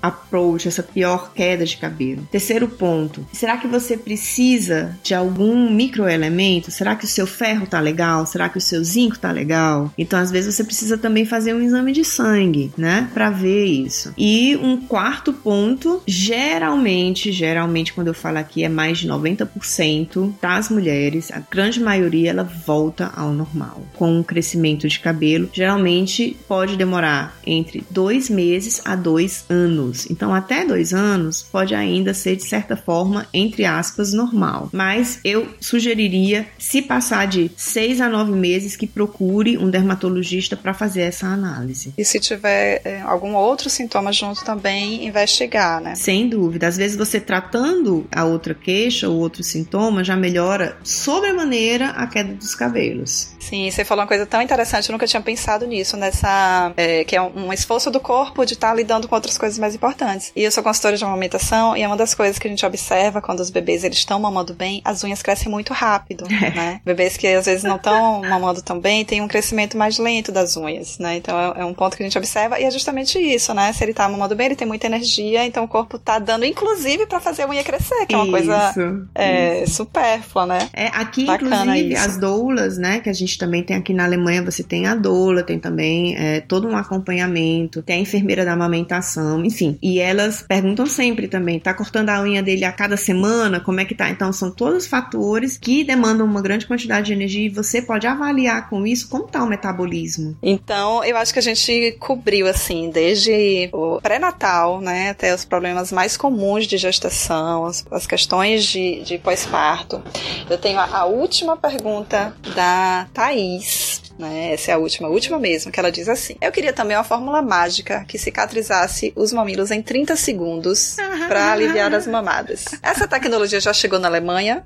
approach, 0.02 0.68
essa 0.68 0.82
pior 0.82 1.32
queda 1.34 1.64
de 1.64 1.76
cabelo? 1.76 2.26
Terceiro 2.30 2.68
ponto, 2.68 3.26
será 3.32 3.56
que 3.56 3.66
você 3.66 3.96
precisa 3.96 4.96
de 5.02 5.14
algum 5.14 5.70
microelemento? 5.70 6.70
Será 6.70 6.94
que 6.94 7.04
o 7.04 7.08
seu 7.08 7.26
ferro 7.26 7.66
tá 7.66 7.80
legal? 7.80 8.26
Será 8.26 8.48
que 8.48 8.58
o 8.58 8.60
seu 8.60 8.82
zinco 8.82 9.18
tá 9.18 9.30
legal? 9.30 9.92
Então, 9.96 10.18
às 10.18 10.30
vezes 10.30 10.54
você 10.54 10.64
precisa 10.64 10.98
também 10.98 11.24
fazer 11.24 11.54
um 11.54 11.60
exame 11.60 11.92
de 11.92 12.04
sangue, 12.04 12.72
né, 12.76 13.08
para 13.12 13.30
ver 13.30 13.64
isso. 13.64 14.12
E 14.16 14.56
um 14.56 14.76
quarto 14.76 15.32
ponto, 15.32 16.02
geralmente, 16.06 17.32
geralmente 17.32 17.92
quando 17.92 18.08
eu 18.08 18.14
falo 18.14 18.38
aqui 18.38 18.64
é 18.64 18.68
mais 18.68 18.98
de 18.98 19.08
90% 19.08 20.34
das 20.40 20.68
mulheres, 20.68 21.30
a 21.30 21.40
grande 21.50 21.80
maioria 21.80 22.30
ela 22.30 22.44
volta 22.44 23.10
ao 23.14 23.32
normal. 23.32 23.82
Com 23.94 24.20
o 24.20 24.24
crescimento 24.24 24.88
de 24.88 24.98
cabelo, 24.98 25.48
geralmente 25.52 26.36
pode 26.48 26.76
demorar 26.76 27.36
entre 27.46 27.84
dois 27.90 28.28
meses 28.28 28.80
a 28.84 28.94
dois 28.94 29.25
anos. 29.48 30.08
Então, 30.10 30.34
até 30.34 30.64
dois 30.64 30.92
anos 30.92 31.42
pode 31.42 31.74
ainda 31.74 32.14
ser 32.14 32.36
de 32.36 32.44
certa 32.44 32.76
forma, 32.76 33.26
entre 33.32 33.64
aspas, 33.64 34.12
normal. 34.12 34.68
Mas 34.72 35.20
eu 35.24 35.48
sugeriria, 35.60 36.46
se 36.58 36.82
passar 36.82 37.26
de 37.26 37.50
seis 37.56 38.00
a 38.00 38.08
nove 38.08 38.32
meses, 38.32 38.76
que 38.76 38.86
procure 38.86 39.58
um 39.58 39.70
dermatologista 39.70 40.56
para 40.56 40.74
fazer 40.74 41.02
essa 41.02 41.26
análise. 41.26 41.92
E 41.96 42.04
se 42.04 42.20
tiver 42.20 42.80
é, 42.84 43.00
algum 43.02 43.34
outro 43.34 43.68
sintoma 43.68 44.12
junto 44.12 44.44
também, 44.44 45.06
investigar, 45.06 45.80
né? 45.80 45.94
Sem 45.94 46.28
dúvida. 46.28 46.66
Às 46.66 46.76
vezes 46.76 46.96
você 46.96 47.20
tratando 47.20 48.06
a 48.10 48.24
outra 48.24 48.54
queixa 48.54 49.08
ou 49.08 49.18
outro 49.18 49.42
sintoma 49.42 50.04
já 50.04 50.16
melhora 50.16 50.76
sobremaneira 50.82 51.90
a 51.90 52.06
queda 52.06 52.34
dos 52.34 52.54
cabelos. 52.54 53.34
Sim, 53.40 53.70
você 53.70 53.84
falou 53.84 54.02
uma 54.02 54.08
coisa 54.08 54.26
tão 54.26 54.42
interessante, 54.42 54.88
eu 54.88 54.92
nunca 54.92 55.06
tinha 55.06 55.22
pensado 55.22 55.66
nisso, 55.66 55.96
nessa. 55.96 56.72
É, 56.76 57.04
que 57.04 57.14
é 57.14 57.22
um 57.22 57.52
esforço 57.52 57.90
do 57.90 58.00
corpo 58.00 58.44
de 58.44 58.54
estar 58.54 58.70
tá 58.70 58.74
lidando 58.74 59.06
com 59.06 59.14
outras 59.16 59.36
coisas 59.36 59.58
mais 59.58 59.74
importantes. 59.74 60.32
E 60.34 60.42
eu 60.42 60.50
sou 60.50 60.62
consultora 60.62 60.96
de 60.96 61.04
amamentação 61.04 61.76
e 61.76 61.82
é 61.82 61.86
uma 61.86 61.96
das 61.96 62.14
coisas 62.14 62.38
que 62.38 62.46
a 62.46 62.50
gente 62.50 62.64
observa 62.64 63.20
quando 63.20 63.40
os 63.40 63.50
bebês 63.50 63.84
eles 63.84 63.98
estão 63.98 64.18
mamando 64.20 64.54
bem, 64.54 64.80
as 64.84 65.02
unhas 65.02 65.22
crescem 65.22 65.50
muito 65.50 65.72
rápido, 65.72 66.26
é. 66.30 66.50
né? 66.50 66.80
Bebês 66.84 67.16
que 67.16 67.26
às 67.26 67.46
vezes 67.46 67.64
não 67.64 67.76
estão 67.76 68.22
mamando 68.22 68.62
tão 68.62 68.78
bem 68.78 69.04
têm 69.04 69.20
um 69.20 69.28
crescimento 69.28 69.76
mais 69.76 69.98
lento 69.98 70.30
das 70.30 70.56
unhas, 70.56 70.98
né? 70.98 71.16
Então 71.16 71.38
é, 71.38 71.60
é, 71.60 71.64
um 71.64 71.74
ponto 71.74 71.96
que 71.96 72.02
a 72.02 72.06
gente 72.06 72.16
observa 72.16 72.60
e 72.60 72.64
é 72.64 72.70
justamente 72.70 73.18
isso, 73.18 73.52
né? 73.54 73.72
Se 73.72 73.84
ele 73.84 73.94
tá 73.94 74.08
mamando 74.08 74.34
bem, 74.34 74.46
ele 74.46 74.56
tem 74.56 74.66
muita 74.66 74.86
energia, 74.86 75.44
então 75.44 75.64
o 75.64 75.68
corpo 75.68 75.98
tá 75.98 76.18
dando, 76.18 76.44
inclusive, 76.44 77.06
para 77.06 77.20
fazer 77.20 77.42
a 77.42 77.48
unha 77.48 77.64
crescer, 77.64 78.06
que 78.06 78.14
é 78.14 78.18
uma 78.18 78.24
isso, 78.24 78.32
coisa 78.32 79.06
é, 79.14 79.66
supérflua, 79.66 80.46
né? 80.46 80.68
É, 80.72 80.86
aqui, 80.88 81.24
Bacana 81.24 81.62
inclusive, 81.62 81.94
isso. 81.94 82.08
as 82.08 82.16
doulas, 82.18 82.78
né? 82.78 83.00
Que 83.00 83.10
a 83.10 83.12
gente 83.12 83.38
também 83.38 83.62
tem 83.62 83.76
aqui 83.76 83.92
na 83.92 84.04
Alemanha, 84.04 84.42
você 84.42 84.62
tem 84.62 84.86
a 84.86 84.94
doula, 84.94 85.42
tem 85.42 85.58
também 85.58 86.16
é, 86.16 86.40
todo 86.40 86.68
um 86.68 86.76
acompanhamento, 86.76 87.82
tem 87.82 87.96
a 87.96 88.00
enfermeira 88.00 88.44
da 88.44 88.52
amamentação, 88.52 89.05
enfim. 89.44 89.78
E 89.82 89.98
elas 89.98 90.42
perguntam 90.42 90.86
sempre 90.86 91.28
também, 91.28 91.58
tá 91.60 91.74
cortando 91.74 92.10
a 92.10 92.20
unha 92.22 92.42
dele 92.42 92.64
a 92.64 92.72
cada 92.72 92.96
semana? 92.96 93.60
Como 93.60 93.80
é 93.80 93.84
que 93.84 93.94
tá? 93.94 94.08
Então, 94.10 94.32
são 94.32 94.50
todos 94.50 94.86
fatores 94.86 95.56
que 95.56 95.84
demandam 95.84 96.26
uma 96.26 96.42
grande 96.42 96.66
quantidade 96.66 97.06
de 97.06 97.12
energia 97.12 97.46
e 97.46 97.48
você 97.48 97.82
pode 97.82 98.06
avaliar 98.06 98.68
com 98.68 98.86
isso 98.86 99.08
como 99.08 99.24
tá 99.28 99.42
o 99.42 99.48
metabolismo. 99.48 100.36
Então, 100.42 101.04
eu 101.04 101.16
acho 101.16 101.32
que 101.32 101.38
a 101.38 101.42
gente 101.42 101.96
cobriu, 101.98 102.46
assim, 102.46 102.90
desde 102.90 103.68
o 103.72 104.00
pré-natal, 104.00 104.80
né, 104.80 105.10
até 105.10 105.34
os 105.34 105.44
problemas 105.44 105.92
mais 105.92 106.16
comuns 106.16 106.66
de 106.66 106.76
gestação, 106.76 107.66
as, 107.66 107.84
as 107.90 108.06
questões 108.06 108.64
de, 108.64 109.02
de 109.02 109.18
pós-parto. 109.18 110.02
Eu 110.48 110.58
tenho 110.58 110.78
a, 110.78 110.84
a 110.84 111.04
última 111.04 111.56
pergunta 111.56 112.34
da 112.54 113.06
Thaís 113.12 114.05
né? 114.18 114.52
Essa 114.52 114.72
é 114.72 114.74
a 114.74 114.78
última, 114.78 115.08
a 115.08 115.10
última 115.10 115.38
mesmo, 115.38 115.70
que 115.70 115.78
ela 115.78 115.90
diz 115.90 116.08
assim: 116.08 116.36
Eu 116.40 116.52
queria 116.52 116.72
também 116.72 116.96
uma 116.96 117.04
fórmula 117.04 117.42
mágica 117.42 118.04
que 118.06 118.18
cicatrizasse 118.18 119.12
os 119.16 119.32
mamilos 119.32 119.70
em 119.70 119.82
30 119.82 120.16
segundos 120.16 120.96
para 121.28 121.52
aliviar 121.52 121.94
as 121.94 122.06
mamadas. 122.06 122.64
Essa 122.82 123.06
tecnologia 123.06 123.60
já 123.60 123.72
chegou 123.72 123.98
na 123.98 124.08
Alemanha? 124.08 124.62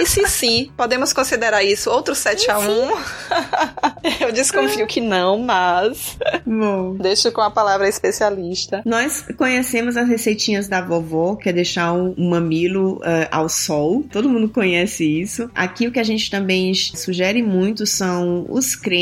E 0.00 0.06
se 0.06 0.26
sim, 0.26 0.70
podemos 0.76 1.12
considerar 1.12 1.62
isso 1.62 1.90
outro 1.90 2.14
7 2.14 2.50
a 2.50 2.58
1 2.58 2.64
Eu 4.20 4.32
desconfio 4.32 4.86
que 4.86 5.00
não, 5.00 5.38
mas. 5.38 6.18
Bom. 6.44 6.94
Deixo 6.96 7.32
com 7.32 7.40
a 7.40 7.50
palavra 7.50 7.88
especialista. 7.88 8.82
Nós 8.84 9.24
conhecemos 9.36 9.96
as 9.96 10.08
receitinhas 10.08 10.68
da 10.68 10.80
vovó, 10.80 11.36
que 11.36 11.48
é 11.48 11.52
deixar 11.52 11.92
um 11.92 12.14
mamilo 12.28 12.96
uh, 12.96 13.28
ao 13.30 13.48
sol. 13.48 14.04
Todo 14.10 14.28
mundo 14.28 14.48
conhece 14.48 15.04
isso. 15.04 15.50
Aqui 15.54 15.86
o 15.86 15.92
que 15.92 15.98
a 15.98 16.04
gente 16.04 16.30
também 16.30 16.74
sugere 16.74 17.42
muito 17.42 17.86
são 17.86 18.46
os 18.48 18.76
cremes, 18.76 18.93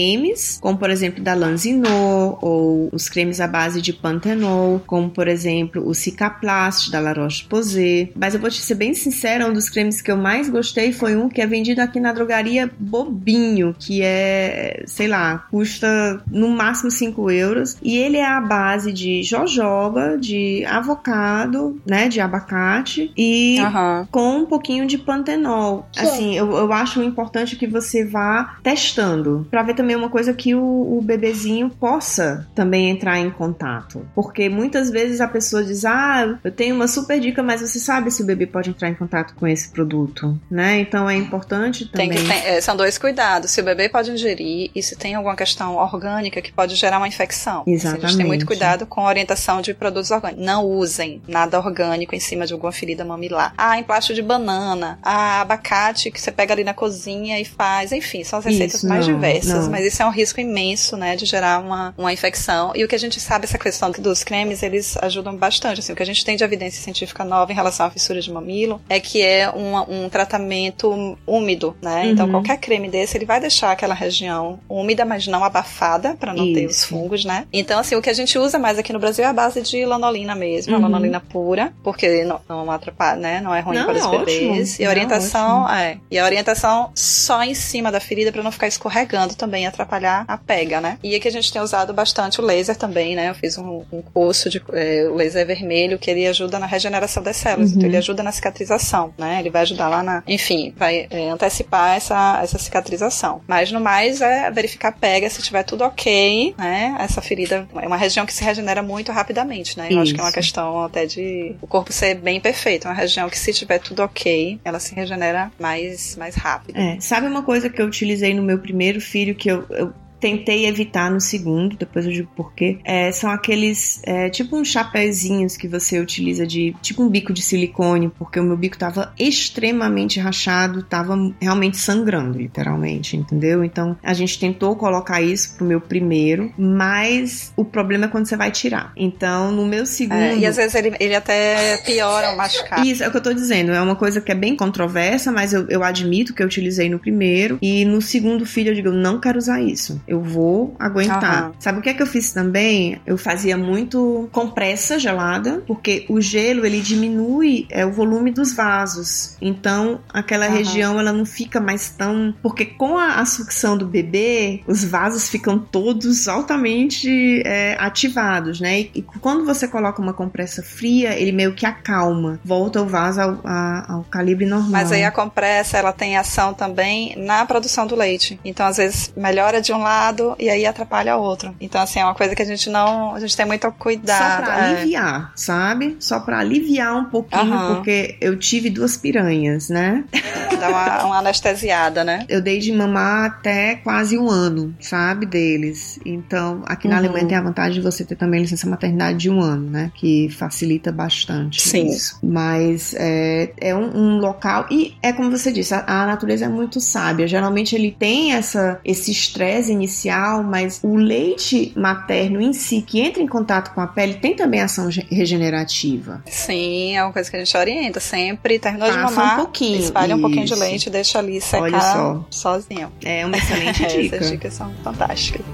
como 0.60 0.78
por 0.78 0.90
exemplo 0.90 1.22
da 1.22 1.34
Lanzino, 1.34 2.38
ou 2.40 2.88
os 2.92 3.08
cremes 3.08 3.40
à 3.40 3.46
base 3.46 3.80
de 3.80 3.92
pantenol, 3.92 4.80
como 4.86 5.10
por 5.10 5.28
exemplo 5.28 5.86
o 5.86 5.94
Cicaplast 5.94 6.90
da 6.90 7.00
La 7.00 7.12
Roche-Posay. 7.12 8.12
Mas 8.14 8.34
eu 8.34 8.40
vou 8.40 8.50
te 8.50 8.60
ser 8.60 8.74
bem 8.74 8.94
sincera, 8.94 9.46
um 9.46 9.52
dos 9.52 9.68
cremes 9.68 10.00
que 10.00 10.10
eu 10.10 10.16
mais 10.16 10.48
gostei 10.48 10.92
foi 10.92 11.16
um 11.16 11.28
que 11.28 11.40
é 11.40 11.46
vendido 11.46 11.80
aqui 11.80 12.00
na 12.00 12.12
drogaria 12.12 12.70
Bobinho, 12.78 13.74
que 13.78 14.02
é, 14.02 14.82
sei 14.86 15.08
lá, 15.08 15.46
custa 15.50 16.22
no 16.30 16.48
máximo 16.48 16.90
5 16.90 17.30
euros. 17.30 17.76
E 17.82 17.96
ele 17.96 18.16
é 18.16 18.26
a 18.26 18.40
base 18.40 18.92
de 18.92 19.22
jojoba, 19.22 20.16
de 20.18 20.64
avocado, 20.66 21.80
né, 21.86 22.08
de 22.08 22.20
abacate 22.20 23.12
e 23.16 23.58
uhum. 23.60 24.06
com 24.10 24.36
um 24.38 24.46
pouquinho 24.46 24.86
de 24.86 24.98
pantenol. 24.98 25.86
Sim. 25.92 26.02
Assim, 26.02 26.36
eu, 26.36 26.50
eu 26.52 26.72
acho 26.72 27.02
importante 27.02 27.56
que 27.56 27.66
você 27.66 28.04
vá 28.04 28.56
testando 28.62 29.46
para 29.50 29.62
ver 29.62 29.74
também 29.82 29.96
uma 29.96 30.08
coisa 30.08 30.32
que 30.32 30.54
o, 30.54 30.98
o 30.98 31.02
bebezinho 31.02 31.68
possa 31.68 32.46
também 32.54 32.88
entrar 32.88 33.18
em 33.18 33.30
contato. 33.30 34.06
Porque 34.14 34.48
muitas 34.48 34.88
vezes 34.88 35.20
a 35.20 35.26
pessoa 35.26 35.64
diz: 35.64 35.84
Ah, 35.84 36.38
eu 36.42 36.52
tenho 36.52 36.76
uma 36.76 36.86
super 36.86 37.18
dica, 37.18 37.42
mas 37.42 37.60
você 37.60 37.80
sabe 37.80 38.10
se 38.10 38.22
o 38.22 38.26
bebê 38.26 38.46
pode 38.46 38.70
entrar 38.70 38.88
em 38.88 38.94
contato 38.94 39.34
com 39.34 39.46
esse 39.46 39.70
produto, 39.70 40.38
né? 40.48 40.78
Então 40.78 41.10
é 41.10 41.16
importante 41.16 41.86
também. 41.86 42.10
Tem 42.10 42.18
que, 42.18 42.28
tem, 42.28 42.46
é, 42.46 42.60
são 42.60 42.76
dois 42.76 42.96
cuidados. 42.96 43.50
Se 43.50 43.60
o 43.60 43.64
bebê 43.64 43.88
pode 43.88 44.12
ingerir 44.12 44.70
e 44.74 44.82
se 44.82 44.94
tem 44.94 45.16
alguma 45.16 45.34
questão 45.34 45.76
orgânica 45.76 46.40
que 46.40 46.52
pode 46.52 46.76
gerar 46.76 46.98
uma 46.98 47.08
infecção. 47.08 47.64
Exatamente. 47.66 47.96
Assim, 47.96 48.04
a 48.04 48.08
gente 48.08 48.16
tem 48.18 48.26
muito 48.26 48.46
cuidado 48.46 48.86
com 48.86 49.00
a 49.00 49.08
orientação 49.08 49.60
de 49.60 49.74
produtos 49.74 50.12
orgânicos. 50.12 50.44
Não 50.44 50.64
usem 50.64 51.20
nada 51.26 51.58
orgânico 51.58 52.14
em 52.14 52.20
cima 52.20 52.46
de 52.46 52.52
alguma 52.52 52.70
ferida 52.70 53.04
mamilar. 53.04 53.52
Ah, 53.58 53.78
emplasto 53.78 54.14
de 54.14 54.22
banana, 54.22 54.98
ah, 55.02 55.40
abacate 55.40 56.10
que 56.10 56.20
você 56.20 56.30
pega 56.30 56.54
ali 56.54 56.62
na 56.62 56.72
cozinha 56.72 57.40
e 57.40 57.44
faz. 57.44 57.90
Enfim, 57.90 58.22
são 58.22 58.38
as 58.38 58.44
receitas 58.44 58.76
isso, 58.76 58.88
mais 58.88 59.06
não, 59.06 59.14
diversas, 59.14 59.64
não. 59.64 59.71
Mas 59.72 59.86
isso 59.86 60.02
é 60.02 60.06
um 60.06 60.10
risco 60.10 60.40
imenso, 60.40 60.96
né, 60.96 61.16
de 61.16 61.24
gerar 61.24 61.58
uma, 61.58 61.94
uma 61.96 62.12
infecção. 62.12 62.72
E 62.74 62.84
o 62.84 62.88
que 62.88 62.94
a 62.94 62.98
gente 62.98 63.18
sabe, 63.20 63.44
essa 63.44 63.58
questão 63.58 63.90
dos 63.90 64.22
cremes, 64.22 64.62
eles 64.62 64.96
ajudam 65.02 65.34
bastante. 65.36 65.80
Assim, 65.80 65.92
o 65.92 65.96
que 65.96 66.02
a 66.02 66.06
gente 66.06 66.24
tem 66.24 66.36
de 66.36 66.44
evidência 66.44 66.82
científica 66.82 67.24
nova 67.24 67.50
em 67.52 67.54
relação 67.54 67.86
à 67.86 67.90
fissura 67.90 68.20
de 68.20 68.30
mamilo 68.30 68.80
é 68.88 69.00
que 69.00 69.22
é 69.22 69.50
um, 69.50 70.04
um 70.04 70.08
tratamento 70.08 71.16
úmido, 71.26 71.76
né? 71.80 72.06
Então, 72.06 72.06
uhum. 72.06 72.12
Então, 72.12 72.30
qualquer 72.30 72.58
creme 72.58 72.88
desse, 72.88 73.16
ele 73.16 73.24
vai 73.24 73.40
deixar 73.40 73.72
aquela 73.72 73.94
região 73.94 74.60
úmida, 74.68 75.04
mas 75.04 75.26
não 75.26 75.42
abafada, 75.44 76.14
para 76.14 76.32
não 76.32 76.44
Isso. 76.44 76.54
ter 76.54 76.66
os 76.66 76.84
fungos, 76.84 77.24
né? 77.24 77.46
Então, 77.52 77.78
assim, 77.78 77.94
o 77.96 78.02
que 78.02 78.10
a 78.10 78.14
gente 78.14 78.38
usa 78.38 78.58
mais 78.58 78.78
aqui 78.78 78.92
no 78.92 78.98
Brasil 78.98 79.24
é 79.24 79.28
a 79.28 79.32
base 79.32 79.60
de 79.60 79.84
lanolina 79.84 80.34
mesmo, 80.34 80.72
uhum. 80.72 80.78
a 80.78 80.82
lanolina 80.82 81.20
pura, 81.20 81.72
porque 81.82 82.24
não, 82.24 82.40
não 82.48 82.70
atrapalha, 82.70 83.20
né? 83.20 83.40
Não 83.40 83.54
é 83.54 83.60
ruim 83.60 83.78
não, 83.78 83.84
para 83.84 83.98
os 83.98 84.04
é 84.04 84.18
bebês. 84.18 84.72
Ótimo. 84.74 84.82
E 84.82 84.86
a 84.86 84.88
orientação, 84.88 85.68
é, 85.68 85.98
e 86.10 86.18
a 86.18 86.24
orientação 86.24 86.90
só 86.94 87.42
em 87.42 87.54
cima 87.54 87.90
da 87.90 88.00
ferida 88.00 88.30
para 88.30 88.42
não 88.42 88.52
ficar 88.52 88.68
escorregando 88.68 89.34
também, 89.34 89.61
atrapalhar 89.66 90.24
a 90.26 90.36
pega, 90.36 90.80
né? 90.80 90.98
E 91.02 91.14
aqui 91.14 91.28
a 91.28 91.32
gente 91.32 91.52
tem 91.52 91.60
usado 91.60 91.92
bastante 91.92 92.40
o 92.40 92.44
laser 92.44 92.76
também, 92.76 93.14
né? 93.14 93.30
Eu 93.30 93.34
fiz 93.34 93.58
um, 93.58 93.84
um 93.92 94.02
curso 94.02 94.48
de 94.48 94.62
é, 94.72 95.08
laser 95.14 95.46
vermelho 95.46 95.98
que 95.98 96.10
ele 96.10 96.26
ajuda 96.26 96.58
na 96.58 96.66
regeneração 96.66 97.22
das 97.22 97.36
células, 97.36 97.70
uhum. 97.70 97.76
então 97.76 97.88
ele 97.88 97.96
ajuda 97.96 98.22
na 98.22 98.32
cicatrização, 98.32 99.12
né? 99.18 99.38
Ele 99.40 99.50
vai 99.50 99.62
ajudar 99.62 99.88
lá 99.88 100.02
na, 100.02 100.22
enfim, 100.26 100.72
vai 100.76 101.06
é, 101.10 101.28
antecipar 101.30 101.96
essa, 101.96 102.40
essa 102.42 102.58
cicatrização. 102.58 103.40
Mas 103.46 103.70
no 103.70 103.80
mais 103.80 104.20
é 104.20 104.50
verificar 104.50 104.88
a 104.88 104.92
pega, 104.92 105.28
se 105.28 105.42
tiver 105.42 105.62
tudo 105.62 105.84
ok, 105.84 106.54
né? 106.58 106.96
Essa 106.98 107.20
ferida 107.20 107.66
é 107.74 107.86
uma 107.86 107.96
região 107.96 108.26
que 108.26 108.32
se 108.32 108.44
regenera 108.44 108.82
muito 108.82 109.12
rapidamente, 109.12 109.78
né? 109.78 109.86
Eu 109.86 109.90
Isso. 109.90 110.00
acho 110.02 110.14
que 110.14 110.20
é 110.20 110.24
uma 110.24 110.32
questão 110.32 110.84
até 110.84 111.06
de 111.06 111.54
o 111.60 111.66
corpo 111.66 111.92
ser 111.92 112.14
bem 112.14 112.40
perfeito. 112.40 112.86
É 112.86 112.90
uma 112.90 112.96
região 112.96 113.28
que 113.28 113.38
se 113.38 113.52
tiver 113.52 113.78
tudo 113.78 114.02
ok, 114.02 114.60
ela 114.64 114.78
se 114.78 114.94
regenera 114.94 115.50
mais, 115.58 116.16
mais 116.16 116.34
rápido. 116.34 116.76
É, 116.76 116.98
sabe 117.00 117.26
uma 117.26 117.42
coisa 117.42 117.68
que 117.68 117.80
eu 117.80 117.86
utilizei 117.86 118.34
no 118.34 118.42
meu 118.42 118.58
primeiro 118.58 119.00
filho 119.00 119.34
que 119.34 119.50
eu, 119.52 119.66
eu 119.70 119.94
tentei 120.22 120.66
evitar 120.66 121.10
no 121.10 121.20
segundo, 121.20 121.76
depois 121.76 122.06
eu 122.06 122.12
digo 122.12 122.30
porquê. 122.36 122.78
É, 122.84 123.10
são 123.10 123.28
aqueles, 123.28 124.00
é, 124.04 124.30
tipo 124.30 124.56
uns 124.56 124.68
chapéuzinhos 124.68 125.56
que 125.56 125.66
você 125.66 125.98
utiliza 125.98 126.46
de, 126.46 126.76
tipo 126.80 127.02
um 127.02 127.08
bico 127.08 127.32
de 127.32 127.42
silicone, 127.42 128.08
porque 128.08 128.38
o 128.38 128.44
meu 128.44 128.56
bico 128.56 128.78
tava 128.78 129.12
extremamente 129.18 130.20
rachado, 130.20 130.84
tava 130.84 131.16
realmente 131.40 131.76
sangrando, 131.76 132.38
literalmente, 132.38 133.16
entendeu? 133.16 133.64
Então 133.64 133.96
a 134.00 134.14
gente 134.14 134.38
tentou 134.38 134.76
colocar 134.76 135.20
isso 135.20 135.56
pro 135.56 135.66
meu 135.66 135.80
primeiro, 135.80 136.52
mas 136.56 137.52
o 137.56 137.64
problema 137.64 138.04
é 138.04 138.08
quando 138.08 138.26
você 138.26 138.36
vai 138.36 138.52
tirar. 138.52 138.92
Então 138.96 139.50
no 139.50 139.66
meu 139.66 139.84
segundo. 139.84 140.20
É, 140.20 140.36
e 140.36 140.46
às 140.46 140.54
vezes 140.54 140.76
ele, 140.76 140.94
ele 141.00 141.16
até 141.16 141.78
piora 141.78 142.30
o 142.30 142.36
machucado. 142.36 142.86
Isso 142.86 143.02
é 143.02 143.08
o 143.08 143.10
que 143.10 143.16
eu 143.16 143.22
tô 143.22 143.32
dizendo, 143.32 143.72
é 143.72 143.82
uma 143.82 143.96
coisa 143.96 144.20
que 144.20 144.30
é 144.30 144.36
bem 144.36 144.54
controversa, 144.54 145.32
mas 145.32 145.52
eu, 145.52 145.66
eu 145.68 145.82
admito 145.82 146.32
que 146.32 146.40
eu 146.40 146.46
utilizei 146.46 146.88
no 146.88 147.00
primeiro, 147.00 147.58
e 147.60 147.84
no 147.84 148.00
segundo 148.00 148.46
filho 148.46 148.70
eu 148.70 148.74
digo, 148.74 148.88
eu 148.88 148.92
não 148.92 149.18
quero 149.18 149.36
usar 149.36 149.60
isso 149.60 150.00
eu 150.12 150.20
vou 150.20 150.76
aguentar. 150.78 151.46
Uhum. 151.46 151.52
Sabe 151.58 151.78
o 151.78 151.82
que 151.82 151.88
é 151.88 151.94
que 151.94 152.02
eu 152.02 152.06
fiz 152.06 152.32
também? 152.32 153.00
Eu 153.06 153.16
fazia 153.16 153.56
muito 153.56 154.28
compressa 154.30 154.98
gelada, 154.98 155.62
porque 155.66 156.04
o 156.08 156.20
gelo 156.20 156.66
ele 156.66 156.82
diminui 156.82 157.66
é, 157.70 157.86
o 157.86 157.92
volume 157.92 158.30
dos 158.30 158.52
vasos. 158.52 159.36
Então 159.40 160.00
aquela 160.12 160.46
uhum. 160.46 160.54
região 160.54 161.00
ela 161.00 161.12
não 161.12 161.24
fica 161.24 161.60
mais 161.60 161.88
tão. 161.88 162.34
Porque 162.42 162.66
com 162.66 162.98
a, 162.98 163.20
a 163.20 163.24
sucção 163.24 163.76
do 163.76 163.86
bebê, 163.86 164.62
os 164.66 164.84
vasos 164.84 165.30
ficam 165.30 165.58
todos 165.58 166.28
altamente 166.28 167.42
é, 167.46 167.74
ativados, 167.80 168.60
né? 168.60 168.80
E, 168.80 168.90
e, 168.96 169.02
quando 169.02 169.46
você 169.46 169.66
coloca 169.66 170.02
uma 170.02 170.12
compressa 170.12 170.62
fria, 170.62 171.18
ele 171.18 171.32
meio 171.32 171.54
que 171.54 171.64
acalma, 171.64 172.38
volta 172.44 172.82
o 172.82 172.86
vaso 172.86 173.20
ao, 173.20 173.40
a, 173.44 173.94
ao 173.94 174.04
calibre 174.04 174.44
normal. 174.44 174.70
Mas 174.70 174.92
aí 174.92 175.04
a 175.04 175.10
compressa 175.10 175.78
ela 175.78 175.92
tem 175.92 176.18
ação 176.18 176.52
também 176.52 177.14
na 177.16 177.46
produção 177.46 177.86
do 177.86 177.96
leite. 177.96 178.38
Então 178.44 178.66
às 178.66 178.76
vezes 178.76 179.12
melhora 179.16 179.62
de 179.62 179.72
um 179.72 179.78
lado 179.78 180.01
lado 180.02 180.34
e 180.38 180.50
aí 180.50 180.66
atrapalha 180.66 181.16
o 181.16 181.22
outro. 181.22 181.54
Então, 181.60 181.80
assim, 181.80 182.00
é 182.00 182.04
uma 182.04 182.14
coisa 182.14 182.34
que 182.34 182.42
a 182.42 182.44
gente 182.44 182.68
não. 182.68 183.14
A 183.14 183.20
gente 183.20 183.36
tem 183.36 183.46
muito 183.46 183.70
cuidado. 183.72 184.40
Só 184.40 184.42
pra 184.42 184.58
é. 184.58 184.70
aliviar, 184.70 185.32
sabe? 185.36 185.96
Só 186.00 186.20
pra 186.20 186.38
aliviar 186.38 186.96
um 186.96 187.04
pouquinho, 187.04 187.52
uhum. 187.52 187.74
porque 187.76 188.16
eu 188.20 188.36
tive 188.36 188.68
duas 188.68 188.96
piranhas, 188.96 189.68
né? 189.68 190.04
Dá 190.58 190.68
uma, 190.68 191.04
uma, 191.06 191.18
anestesiada, 191.18 192.04
né? 192.04 192.24
Eu 192.28 192.40
dei 192.40 192.58
de 192.58 192.72
mamar 192.72 193.26
até 193.26 193.76
quase 193.76 194.18
um 194.18 194.28
ano, 194.28 194.74
sabe? 194.80 195.26
Deles. 195.26 195.98
Então, 196.04 196.62
aqui 196.66 196.88
na 196.88 196.94
uhum. 196.94 197.00
Alemanha 197.00 197.26
tem 197.26 197.36
a 197.36 197.42
vantagem 197.42 197.74
de 197.74 197.80
você 197.80 198.04
ter 198.04 198.16
também 198.16 198.42
licença 198.42 198.68
maternidade 198.68 199.18
de 199.18 199.30
um 199.30 199.40
ano, 199.40 199.70
né? 199.70 199.90
Que 199.94 200.28
facilita 200.30 200.90
bastante 200.92 201.60
Sim. 201.60 201.86
isso. 201.86 202.18
Mas 202.22 202.94
é, 202.96 203.52
é 203.58 203.74
um, 203.74 203.96
um, 203.96 204.18
local. 204.18 204.66
E 204.70 204.94
é 205.02 205.12
como 205.12 205.30
você 205.30 205.52
disse, 205.52 205.74
a, 205.74 205.84
a 205.86 206.06
natureza 206.06 206.44
é 206.44 206.48
muito 206.48 206.80
sábia. 206.80 207.26
Geralmente 207.26 207.74
ele 207.74 207.94
tem 207.98 208.32
essa, 208.32 208.80
esse 208.84 209.10
estresse 209.10 209.72
inicial 209.72 209.91
inicial, 209.92 210.42
mas 210.42 210.80
o 210.82 210.96
leite 210.96 211.72
materno 211.76 212.40
em 212.40 212.52
si, 212.52 212.80
que 212.82 213.00
entra 213.00 213.22
em 213.22 213.26
contato 213.26 213.72
com 213.74 213.80
a 213.80 213.86
pele, 213.86 214.14
tem 214.14 214.34
também 214.34 214.60
ação 214.60 214.88
regenerativa. 215.10 216.22
Sim, 216.26 216.96
é 216.96 217.02
uma 217.04 217.12
coisa 217.12 217.30
que 217.30 217.36
a 217.36 217.44
gente 217.44 217.56
orienta 217.56 218.00
sempre. 218.00 218.58
Terminou 218.58 218.88
Passa 218.88 218.98
de 218.98 219.04
mamar, 219.04 219.34
um 219.34 219.44
pouquinho. 219.44 219.78
espalha 219.80 220.16
um 220.16 220.20
pouquinho 220.20 220.46
de 220.46 220.54
leite, 220.54 220.88
deixa 220.90 221.18
ali 221.18 221.40
secar 221.40 221.62
Olha 221.62 221.80
só. 221.80 222.24
sozinho. 222.30 222.90
É 223.04 223.24
uma 223.26 223.36
excelente 223.36 223.84
dica. 223.86 224.16
Essas 224.16 224.30
dicas 224.30 224.54
são 224.54 224.72
fantásticas. 224.82 225.44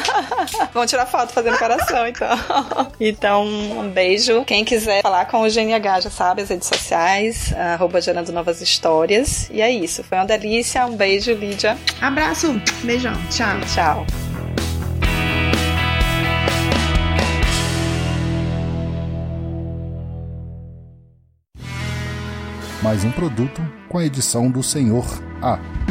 Vamos 0.73 0.91
tirar 0.91 1.07
foto 1.07 1.33
fazendo 1.33 1.59
coração, 1.59 2.07
então. 2.07 2.29
Então, 3.01 3.45
um 3.45 3.91
beijo. 3.91 4.45
Quem 4.45 4.65
quiser 4.65 5.03
falar 5.03 5.25
com 5.27 5.43
o 5.43 5.49
GNH 5.51 6.01
já 6.03 6.11
sabe, 6.11 6.43
as 6.43 6.49
redes 6.49 6.69
sociais, 6.69 7.53
arroba 7.53 8.01
gerando 8.01 8.33
novas 8.33 8.61
histórias. 8.61 9.51
E 9.51 9.61
é 9.61 9.71
isso. 9.71 10.05
Foi 10.05 10.19
uma 10.19 10.27
delícia. 10.27 10.87
Um 10.87 10.97
beijo, 10.97 11.33
Lídia. 11.33 11.77
Abraço. 12.01 12.61
Beijão. 12.85 13.15
Tchau. 13.31 13.61
Tchau. 13.73 14.07
Mais 22.83 23.05
um 23.05 23.13
produto 23.13 23.63
com 23.89 23.99
a 23.99 24.05
edição 24.05 24.51
do 24.51 24.63
Senhor 24.63 25.07
A. 25.41 25.82